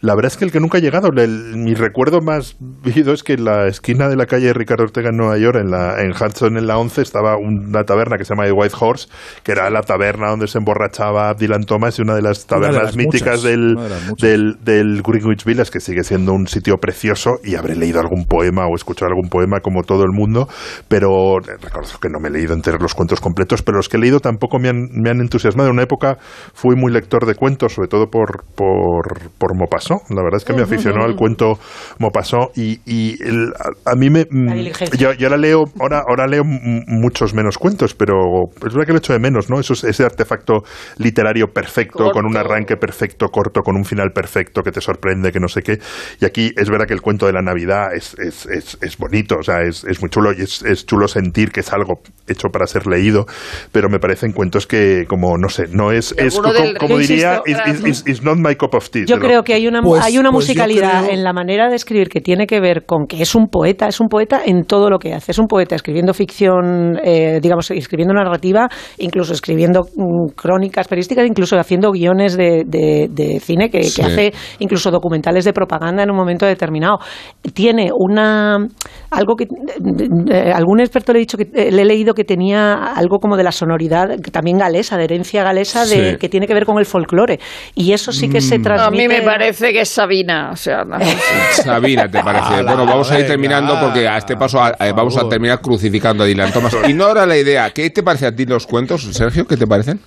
[0.00, 3.22] La verdad es que el que nunca ha llegado, el- mi recuerdo más vivido es
[3.22, 6.10] que en la esquina de la calle Ricardo Ortega en Nueva York, en, la, en
[6.12, 9.08] Hudson, en la 11, estaba una taberna que se llama The White Horse,
[9.42, 12.82] que era la taberna donde se emborrachaba Dylan Thomas y una de las de tabernas
[12.84, 13.76] las míticas muchas, del,
[14.20, 18.24] de del, del Greenwich Village, que sigue siendo un sitio precioso y habré leído algún
[18.26, 20.48] poema o escuchado algún poema como todo el mundo,
[20.86, 24.00] pero reconozco que no me he leído enteros los cuentos completos, pero los que he
[24.00, 25.68] leído tampoco me han, me han entusiasmado.
[25.70, 26.18] En una época
[26.54, 29.87] fui muy lector de cuentos, sobre todo por, por, por Maupassant.
[30.10, 31.58] La verdad es que me aficionó al cuento
[31.98, 33.52] Maupassant y, y el-
[33.84, 34.26] a, a mí me...
[34.30, 34.48] mm.
[34.98, 38.98] Yo, yo ahora leo, ahora, ahora leo muchos menos cuentos, pero es verdad que lo
[38.98, 39.60] echo de menos, ¿no?
[39.60, 40.64] Eso es- ese artefacto
[40.98, 42.48] literario perfecto, con un Corto.
[42.48, 45.78] arranque perfecto, corto, con un final perfecto, que te sorprende, que no sé qué.
[46.20, 49.36] Y aquí es verdad que el cuento de la Navidad es, es, es, es bonito,
[49.38, 52.48] o sea, es, es muy chulo y es, es chulo sentir que es algo hecho
[52.50, 53.26] para ser leído,
[53.72, 57.42] pero me parecen cuentos que, como, no sé, no es, es como, del- como diría,
[57.46, 59.02] is, is- is- is not my cup of tea.
[59.06, 61.32] Yo te lo- creo que hay una, Pues- hay una pues musicalidad creo- en la
[61.32, 64.40] manera de escribir que tiene que ver con que es un poeta, es un poeta
[64.44, 65.32] en todo lo que hace.
[65.32, 68.68] Es un poeta escribiendo ficción, eh, digamos, escribiendo narrativa,
[68.98, 74.90] incluso escribiendo mm, crónicas periodísticas, incluso haciendo guiones de, de- de cine que, hace incluso
[74.90, 76.98] documentales de propaganda en un momento determinado.
[77.54, 78.58] Tiene una
[79.10, 79.44] algo que
[80.30, 83.36] eh, algún experto le he dicho que eh, le he leído que tenía algo como
[83.36, 86.16] de la sonoridad también galesa, de herencia galesa, de, Sí.
[86.18, 87.38] que tiene que ver con el folclore.
[87.74, 89.08] Y eso sí que se a transmite.
[89.08, 90.98] mí me parece que es Sabina, o sea, no.
[91.52, 92.62] Sabina, ¿te parece?
[92.62, 95.60] Bueno, vamos a ir venga, terminando porque a este paso a- eh, vamos a terminar
[95.60, 96.74] crucificando a Dylan Thomas.
[96.88, 97.70] Y no ahora la idea.
[97.70, 99.46] ¿Qué te parece a ti los cuentos, Sergio?
[99.46, 100.00] ¿Qué te parecen?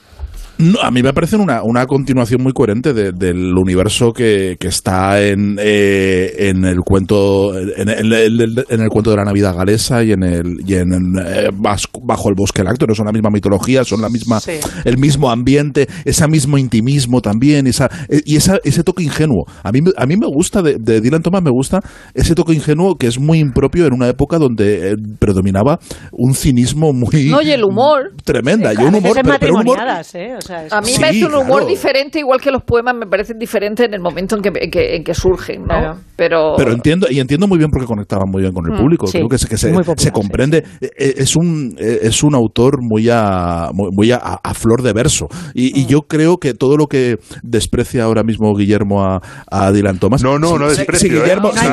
[0.61, 4.67] No, a mí me parecen una, una continuación muy coherente de- del universo que, que
[4.67, 9.55] está en, eh, en el cuento en, en el, en el cuento de la Navidad
[9.55, 10.91] galesa y en el y en,
[11.25, 14.53] eh, bajo el bosque lácteo no son la misma mitología son la misma Sí.
[14.85, 19.71] el mismo ambiente ese mismo intimismo también esa eh, y esa, ese toque ingenuo a
[19.71, 21.79] mí me- a mí me gusta de, de Dylan Thomas me gusta
[22.13, 25.79] ese toque ingenuo que es muy impropio en una época donde eh, predominaba
[26.11, 28.11] un cinismo muy No, y el humor.
[28.23, 29.77] tremenda y un humor pero, pero un humor
[30.13, 30.35] ¿eh?
[30.37, 31.65] O sea, es- A mí Sí, me parece un humor claro.
[31.67, 34.95] diferente, igual que los poemas me parecen diferentes en el momento en que, en que,
[34.95, 35.67] en que surgen, ¿no?
[35.67, 35.97] Claro.
[36.15, 39.07] Pero, Pero entiendo, y entiendo muy bien porque conectaba muy bien con el Mm, público.
[39.07, 40.63] sí, Creo que se, que se, popular, comprende.
[40.81, 44.93] Eh, eh, Es un eh, es un autor muy a muy, a, a flor de
[44.93, 45.27] verso.
[45.53, 45.77] Y, Mm.
[45.77, 50.21] y yo creo que todo lo que desprecia ahora mismo Guillermo a, a Dylan Thomas.
[50.23, 51.15] No, no, no desprecio, si.
[51.15, 51.71] Guillermo, si no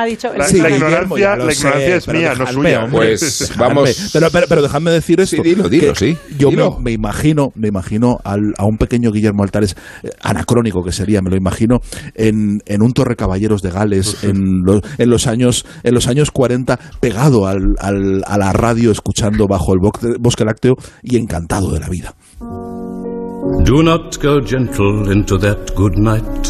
[0.00, 2.84] ha dicho- La, ignorancia, sé, es mía, no suya.
[2.84, 5.36] hombre, Pues vamos- Pero, pero, pero dejadme decir esto.
[5.36, 6.76] Sí, dilo, dilo, que sí, Yo dilo.
[6.78, 11.20] Me, me imagino, me imagino al- a un pequeño Guillermo Altares, eh, anacrónico que sería,
[11.22, 11.78] me lo imagino,
[12.14, 16.30] en, en un Torre Caballeros de Gales, en, los, en los años en los años
[16.30, 21.72] 40, pegado al, al- a la radio, escuchando bajo el bosque, bosque lácteo y encantado
[21.72, 22.14] de la vida.
[23.64, 26.48] Do not go gentle into that good night.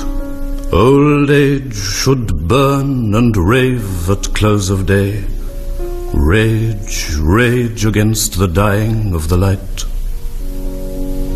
[0.72, 5.24] Old age should burn and rave at close of day.
[6.12, 9.84] Rage, rage against the dying of the light.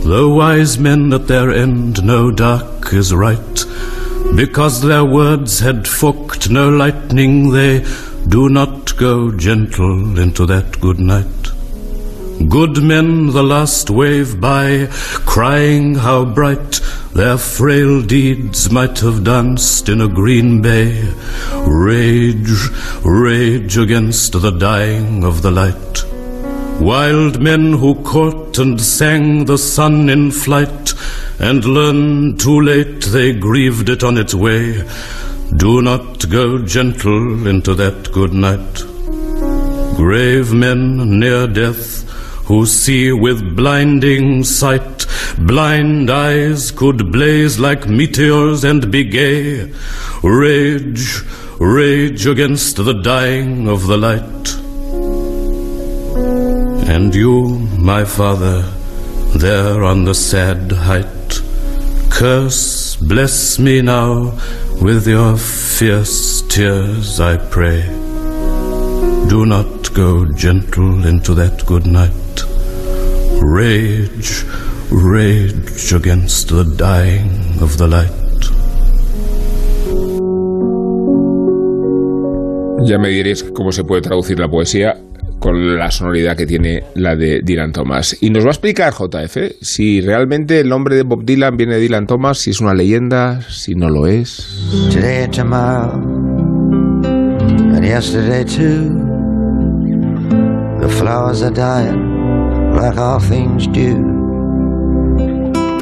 [0.05, 3.65] The wise men at their end know dark is right.
[4.35, 7.85] Because their words had forked no lightning, they
[8.27, 11.27] do not go gentle into that good night.
[12.49, 14.89] Good men the last wave by,
[15.25, 16.81] crying how bright
[17.15, 21.13] their frail deeds might have danced in a green bay.
[21.65, 22.51] Rage,
[23.05, 26.12] rage against the dying of the light.
[26.83, 30.95] Wild men who caught and sang the sun in flight,
[31.39, 34.83] and learned too late they grieved it on its way.
[35.57, 38.83] Do not go gentle into that good night.
[39.97, 42.03] Grave men near death
[42.47, 45.07] who see with blinding sight.
[45.39, 49.73] Blind eyes could blaze like meteors and be gay.
[50.25, 51.23] Rage,
[51.61, 54.62] rage against the dying of the light.
[56.93, 58.61] And you, my father,
[59.35, 61.41] there on the sad height,
[62.11, 64.39] curse, bless me now
[64.79, 67.81] with your fierce tears, I pray.
[69.31, 72.45] Do not go gentle into that good night.
[73.41, 74.45] Rage,
[74.91, 78.43] rage against the dying of the light.
[82.87, 84.95] Ya me diréis cómo se puede traducir la poesía
[85.43, 88.17] con la sonoridad que tiene la de Dylan Thomas.
[88.21, 91.81] Y nos va a explicar JF si realmente el nombre de Bob Dylan viene de
[91.81, 94.47] Dylan Thomas, si es una leyenda, si no lo es.
[94.93, 95.95] Today tomorrow,
[97.75, 98.97] and yesterday too.
[100.81, 103.97] The flowers are dying like all things do.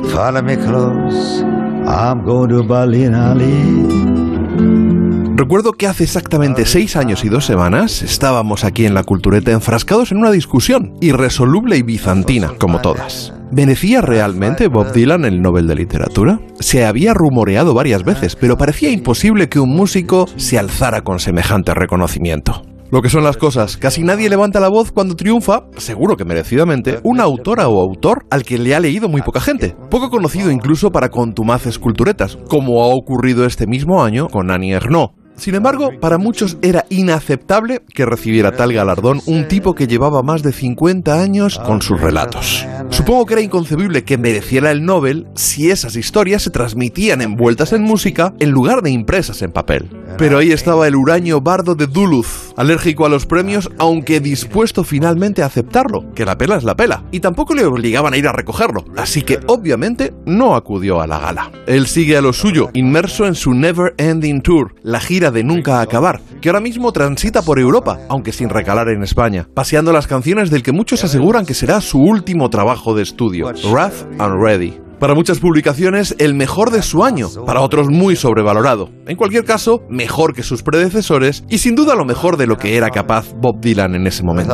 [0.09, 1.43] Follow me close,
[1.87, 4.20] I'm going to Berlin, Ali.
[5.41, 10.13] Recuerdo que hace exactamente seis años y dos semanas estábamos aquí en la cultureta enfrascados
[10.13, 13.33] en una discusión irresoluble y bizantina, como todas.
[13.51, 16.41] ¿Merecía realmente Bob Dylan el Nobel de Literatura?
[16.59, 21.73] Se había rumoreado varias veces, pero parecía imposible que un músico se alzara con semejante
[21.73, 22.61] reconocimiento.
[22.91, 26.99] Lo que son las cosas, casi nadie levanta la voz cuando triunfa, seguro que merecidamente,
[27.03, 29.75] una autora o autor al que le ha leído muy poca gente.
[29.91, 35.13] Poco conocido incluso para contumaces culturetas, como ha ocurrido este mismo año con Annie Ernaux.
[35.41, 40.43] Sin embargo, para muchos era inaceptable que recibiera tal galardón un tipo que llevaba más
[40.43, 42.67] de 50 años con sus relatos.
[42.91, 47.83] Supongo que era inconcebible que mereciera el Nobel si esas historias se transmitían envueltas en
[47.83, 49.89] música en lugar de impresas en papel.
[50.19, 55.43] Pero ahí estaba el huraño bardo de Duluth, alérgico a los premios, aunque dispuesto finalmente
[55.43, 58.33] a aceptarlo, que la pela es la pela, y tampoco le obligaban a ir a
[58.33, 61.51] recogerlo, así que obviamente no acudió a la gala.
[61.67, 65.81] Él sigue a lo suyo, inmerso en su Never Ending Tour, la gira de nunca
[65.81, 70.51] acabar, que ahora mismo transita por Europa, aunque sin recalar en España, paseando las canciones
[70.51, 74.81] del que muchos aseguran que será su último trabajo de estudio, Wrath and Ready.
[75.01, 78.91] Para muchas publicaciones, el mejor de su año, para otros muy sobrevalorado.
[79.07, 82.77] En cualquier caso, mejor que sus predecesores y sin duda lo mejor de lo que
[82.77, 84.53] era capaz Bob Dylan en ese momento.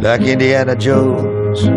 [0.00, 1.70] Like Indiana Jones.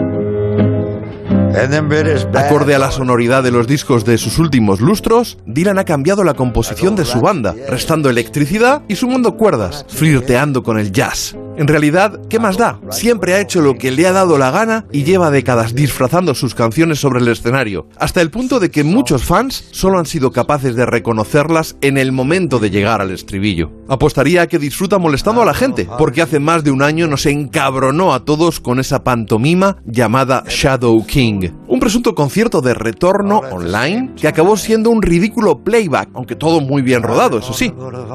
[2.34, 6.34] Acorde a la sonoridad de los discos de sus últimos lustros, Dylan ha cambiado la
[6.34, 11.36] composición de su banda, restando electricidad y sumando cuerdas, flirteando con el jazz.
[11.56, 12.80] En realidad, ¿qué más da?
[12.90, 16.56] Siempre ha hecho lo que le ha dado la gana y lleva décadas disfrazando sus
[16.56, 20.76] canciones sobre el escenario, hasta el punto de que muchos fans solo han sido capaces
[20.76, 23.72] de reconocerlas en el momento de llegar al estribillo.
[23.88, 27.28] Apostaría a que disfruta molestando a la gente, porque hace más de un año nos
[27.28, 34.14] encabronó a todos con esa pantomima llamada Shadow King, un presunto concierto de retorno online
[34.20, 37.72] que acabó siendo un ridículo playback, aunque todo muy bien rodado, eso sí.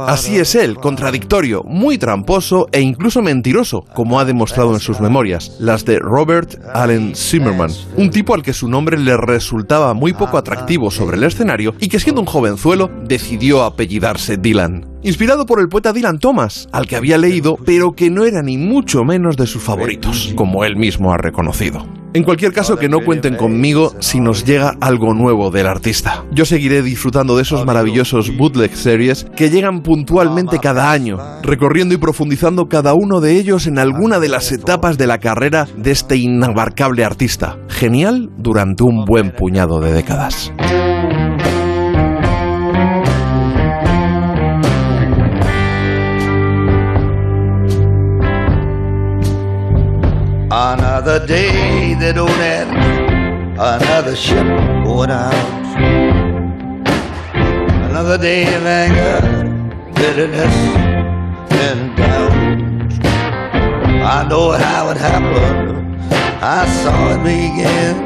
[0.09, 5.55] Así es él, contradictorio, muy tramposo e incluso mentiroso, como ha demostrado en sus memorias,
[5.61, 10.39] las de Robert Allen Zimmerman, un tipo al que su nombre le resultaba muy poco
[10.39, 14.87] atractivo sobre el escenario y que siendo un jovenzuelo decidió apellidarse Dylan.
[15.03, 18.57] Inspirado por el poeta Dylan Thomas, al que había leído, pero que no era ni
[18.57, 21.87] mucho menos de sus favoritos, como él mismo ha reconocido.
[22.19, 26.25] En cualquier caso, que no cuenten conmigo si nos llega algo nuevo del artista.
[26.33, 31.99] Yo seguiré disfrutando de esos maravillosos bootleg series que llegan puntualmente cada año, recorriendo y
[31.99, 36.17] profundizando cada uno de ellos en alguna de las etapas de la carrera de este
[36.17, 40.53] inabarcable artista, genial durante un buen puñado de décadas.
[50.61, 52.73] Another day that don't end,
[53.57, 54.45] another ship
[54.83, 55.33] going out.
[57.89, 59.21] Another day of anger,
[59.95, 60.57] bitterness,
[61.63, 62.33] and doubt.
[64.03, 65.97] I know how it happened,
[66.43, 67.97] I saw it begin.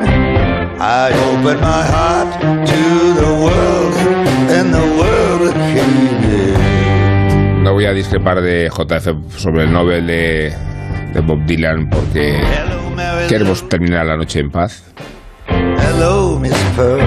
[0.78, 2.38] I opened my heart
[2.68, 2.82] to
[3.14, 3.94] the world,
[4.52, 5.96] and the world came
[6.28, 7.62] in.
[7.64, 10.71] No voy a discrepar de JF sobre el Nobel de,
[11.12, 12.40] de Bob Dylan porque
[13.28, 14.84] queremos terminar la noche en paz.
[15.48, 17.00] Hello, Miss Pearl.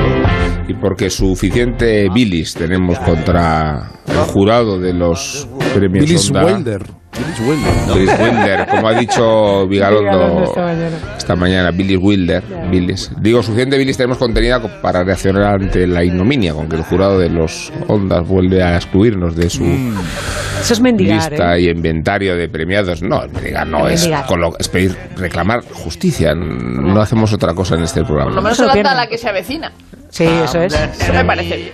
[0.68, 6.32] Y porque suficiente bilis tenemos contra el jurado de los premios Billis.
[6.32, 6.84] Wilder.
[7.18, 7.96] Billis Wilder.
[7.96, 10.98] Billis Wilder, como ha dicho Vigalondo esta mañana.
[11.18, 12.44] esta mañana, Billis Wilder.
[12.70, 13.12] Billis.
[13.20, 17.20] Digo, suficiente Billis tenemos contenida co- para reaccionar ante la ignominia con que el jurado
[17.20, 21.62] de los Ondas vuelve a excluirnos de su Eso es mendigar, lista ¿eh?
[21.62, 23.02] y inventario de premiados.
[23.02, 24.26] No, mendigar no, es, Mendigar.
[24.26, 26.34] colo- es pedir, reclamar justicia.
[26.36, 28.42] No hacemos otra cosa en este Por lo programa.
[28.42, 29.72] menos se la que se avecina.
[30.10, 30.74] Sí, eso es.
[30.74, 31.72] Eso me parece bien.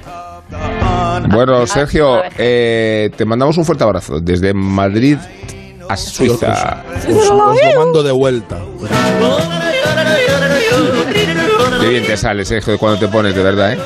[1.29, 5.17] Bueno, Sergio, eh, te mandamos un fuerte abrazo desde Madrid
[5.87, 6.83] a Suiza.
[7.07, 8.57] Os, os lo mando de vuelta.
[11.81, 13.79] Qué bien te sale, Sergio, cuando te pones, de verdad, ¿eh?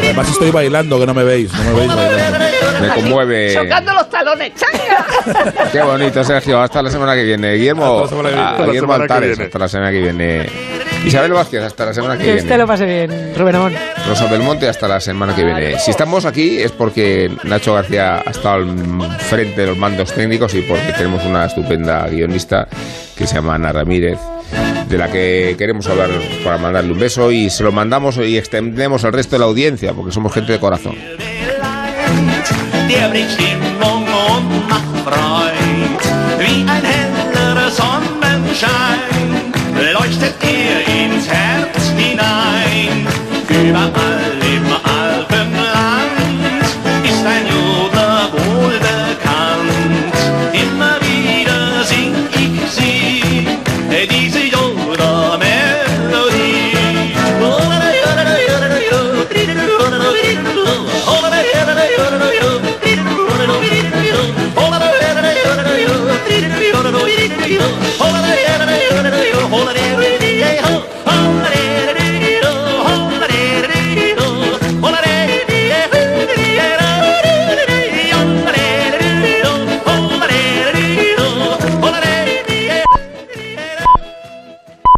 [0.00, 1.52] Además estoy bailando, que no me veis.
[1.52, 2.38] No me veis bailando.
[2.80, 3.54] Me conmueve.
[3.54, 4.52] Chocando los talones.
[4.54, 5.68] ¡Changa!
[5.72, 6.60] Qué bonito, Sergio.
[6.60, 7.54] Hasta la semana que viene.
[7.54, 8.48] Guillermo, Hasta la semana que viene.
[8.50, 9.44] Hasta la Guillermo semana que Altares, viene.
[9.44, 10.46] hasta la semana que viene.
[11.04, 12.40] Isabel Vázquez, hasta la semana que Que viene.
[12.40, 13.74] este lo pase bien, Rubén Amón.
[14.06, 15.78] Rosa Belmonte, hasta la semana que viene.
[15.78, 20.54] Si estamos aquí es porque Nacho García ha estado al frente de los mandos técnicos
[20.54, 22.68] y porque tenemos una estupenda guionista
[23.16, 24.18] que se llama Ana Ramírez,
[24.88, 26.10] de la que queremos hablar
[26.44, 29.92] para mandarle un beso y se lo mandamos y extendemos al resto de la audiencia
[29.92, 30.96] porque somos gente de corazón.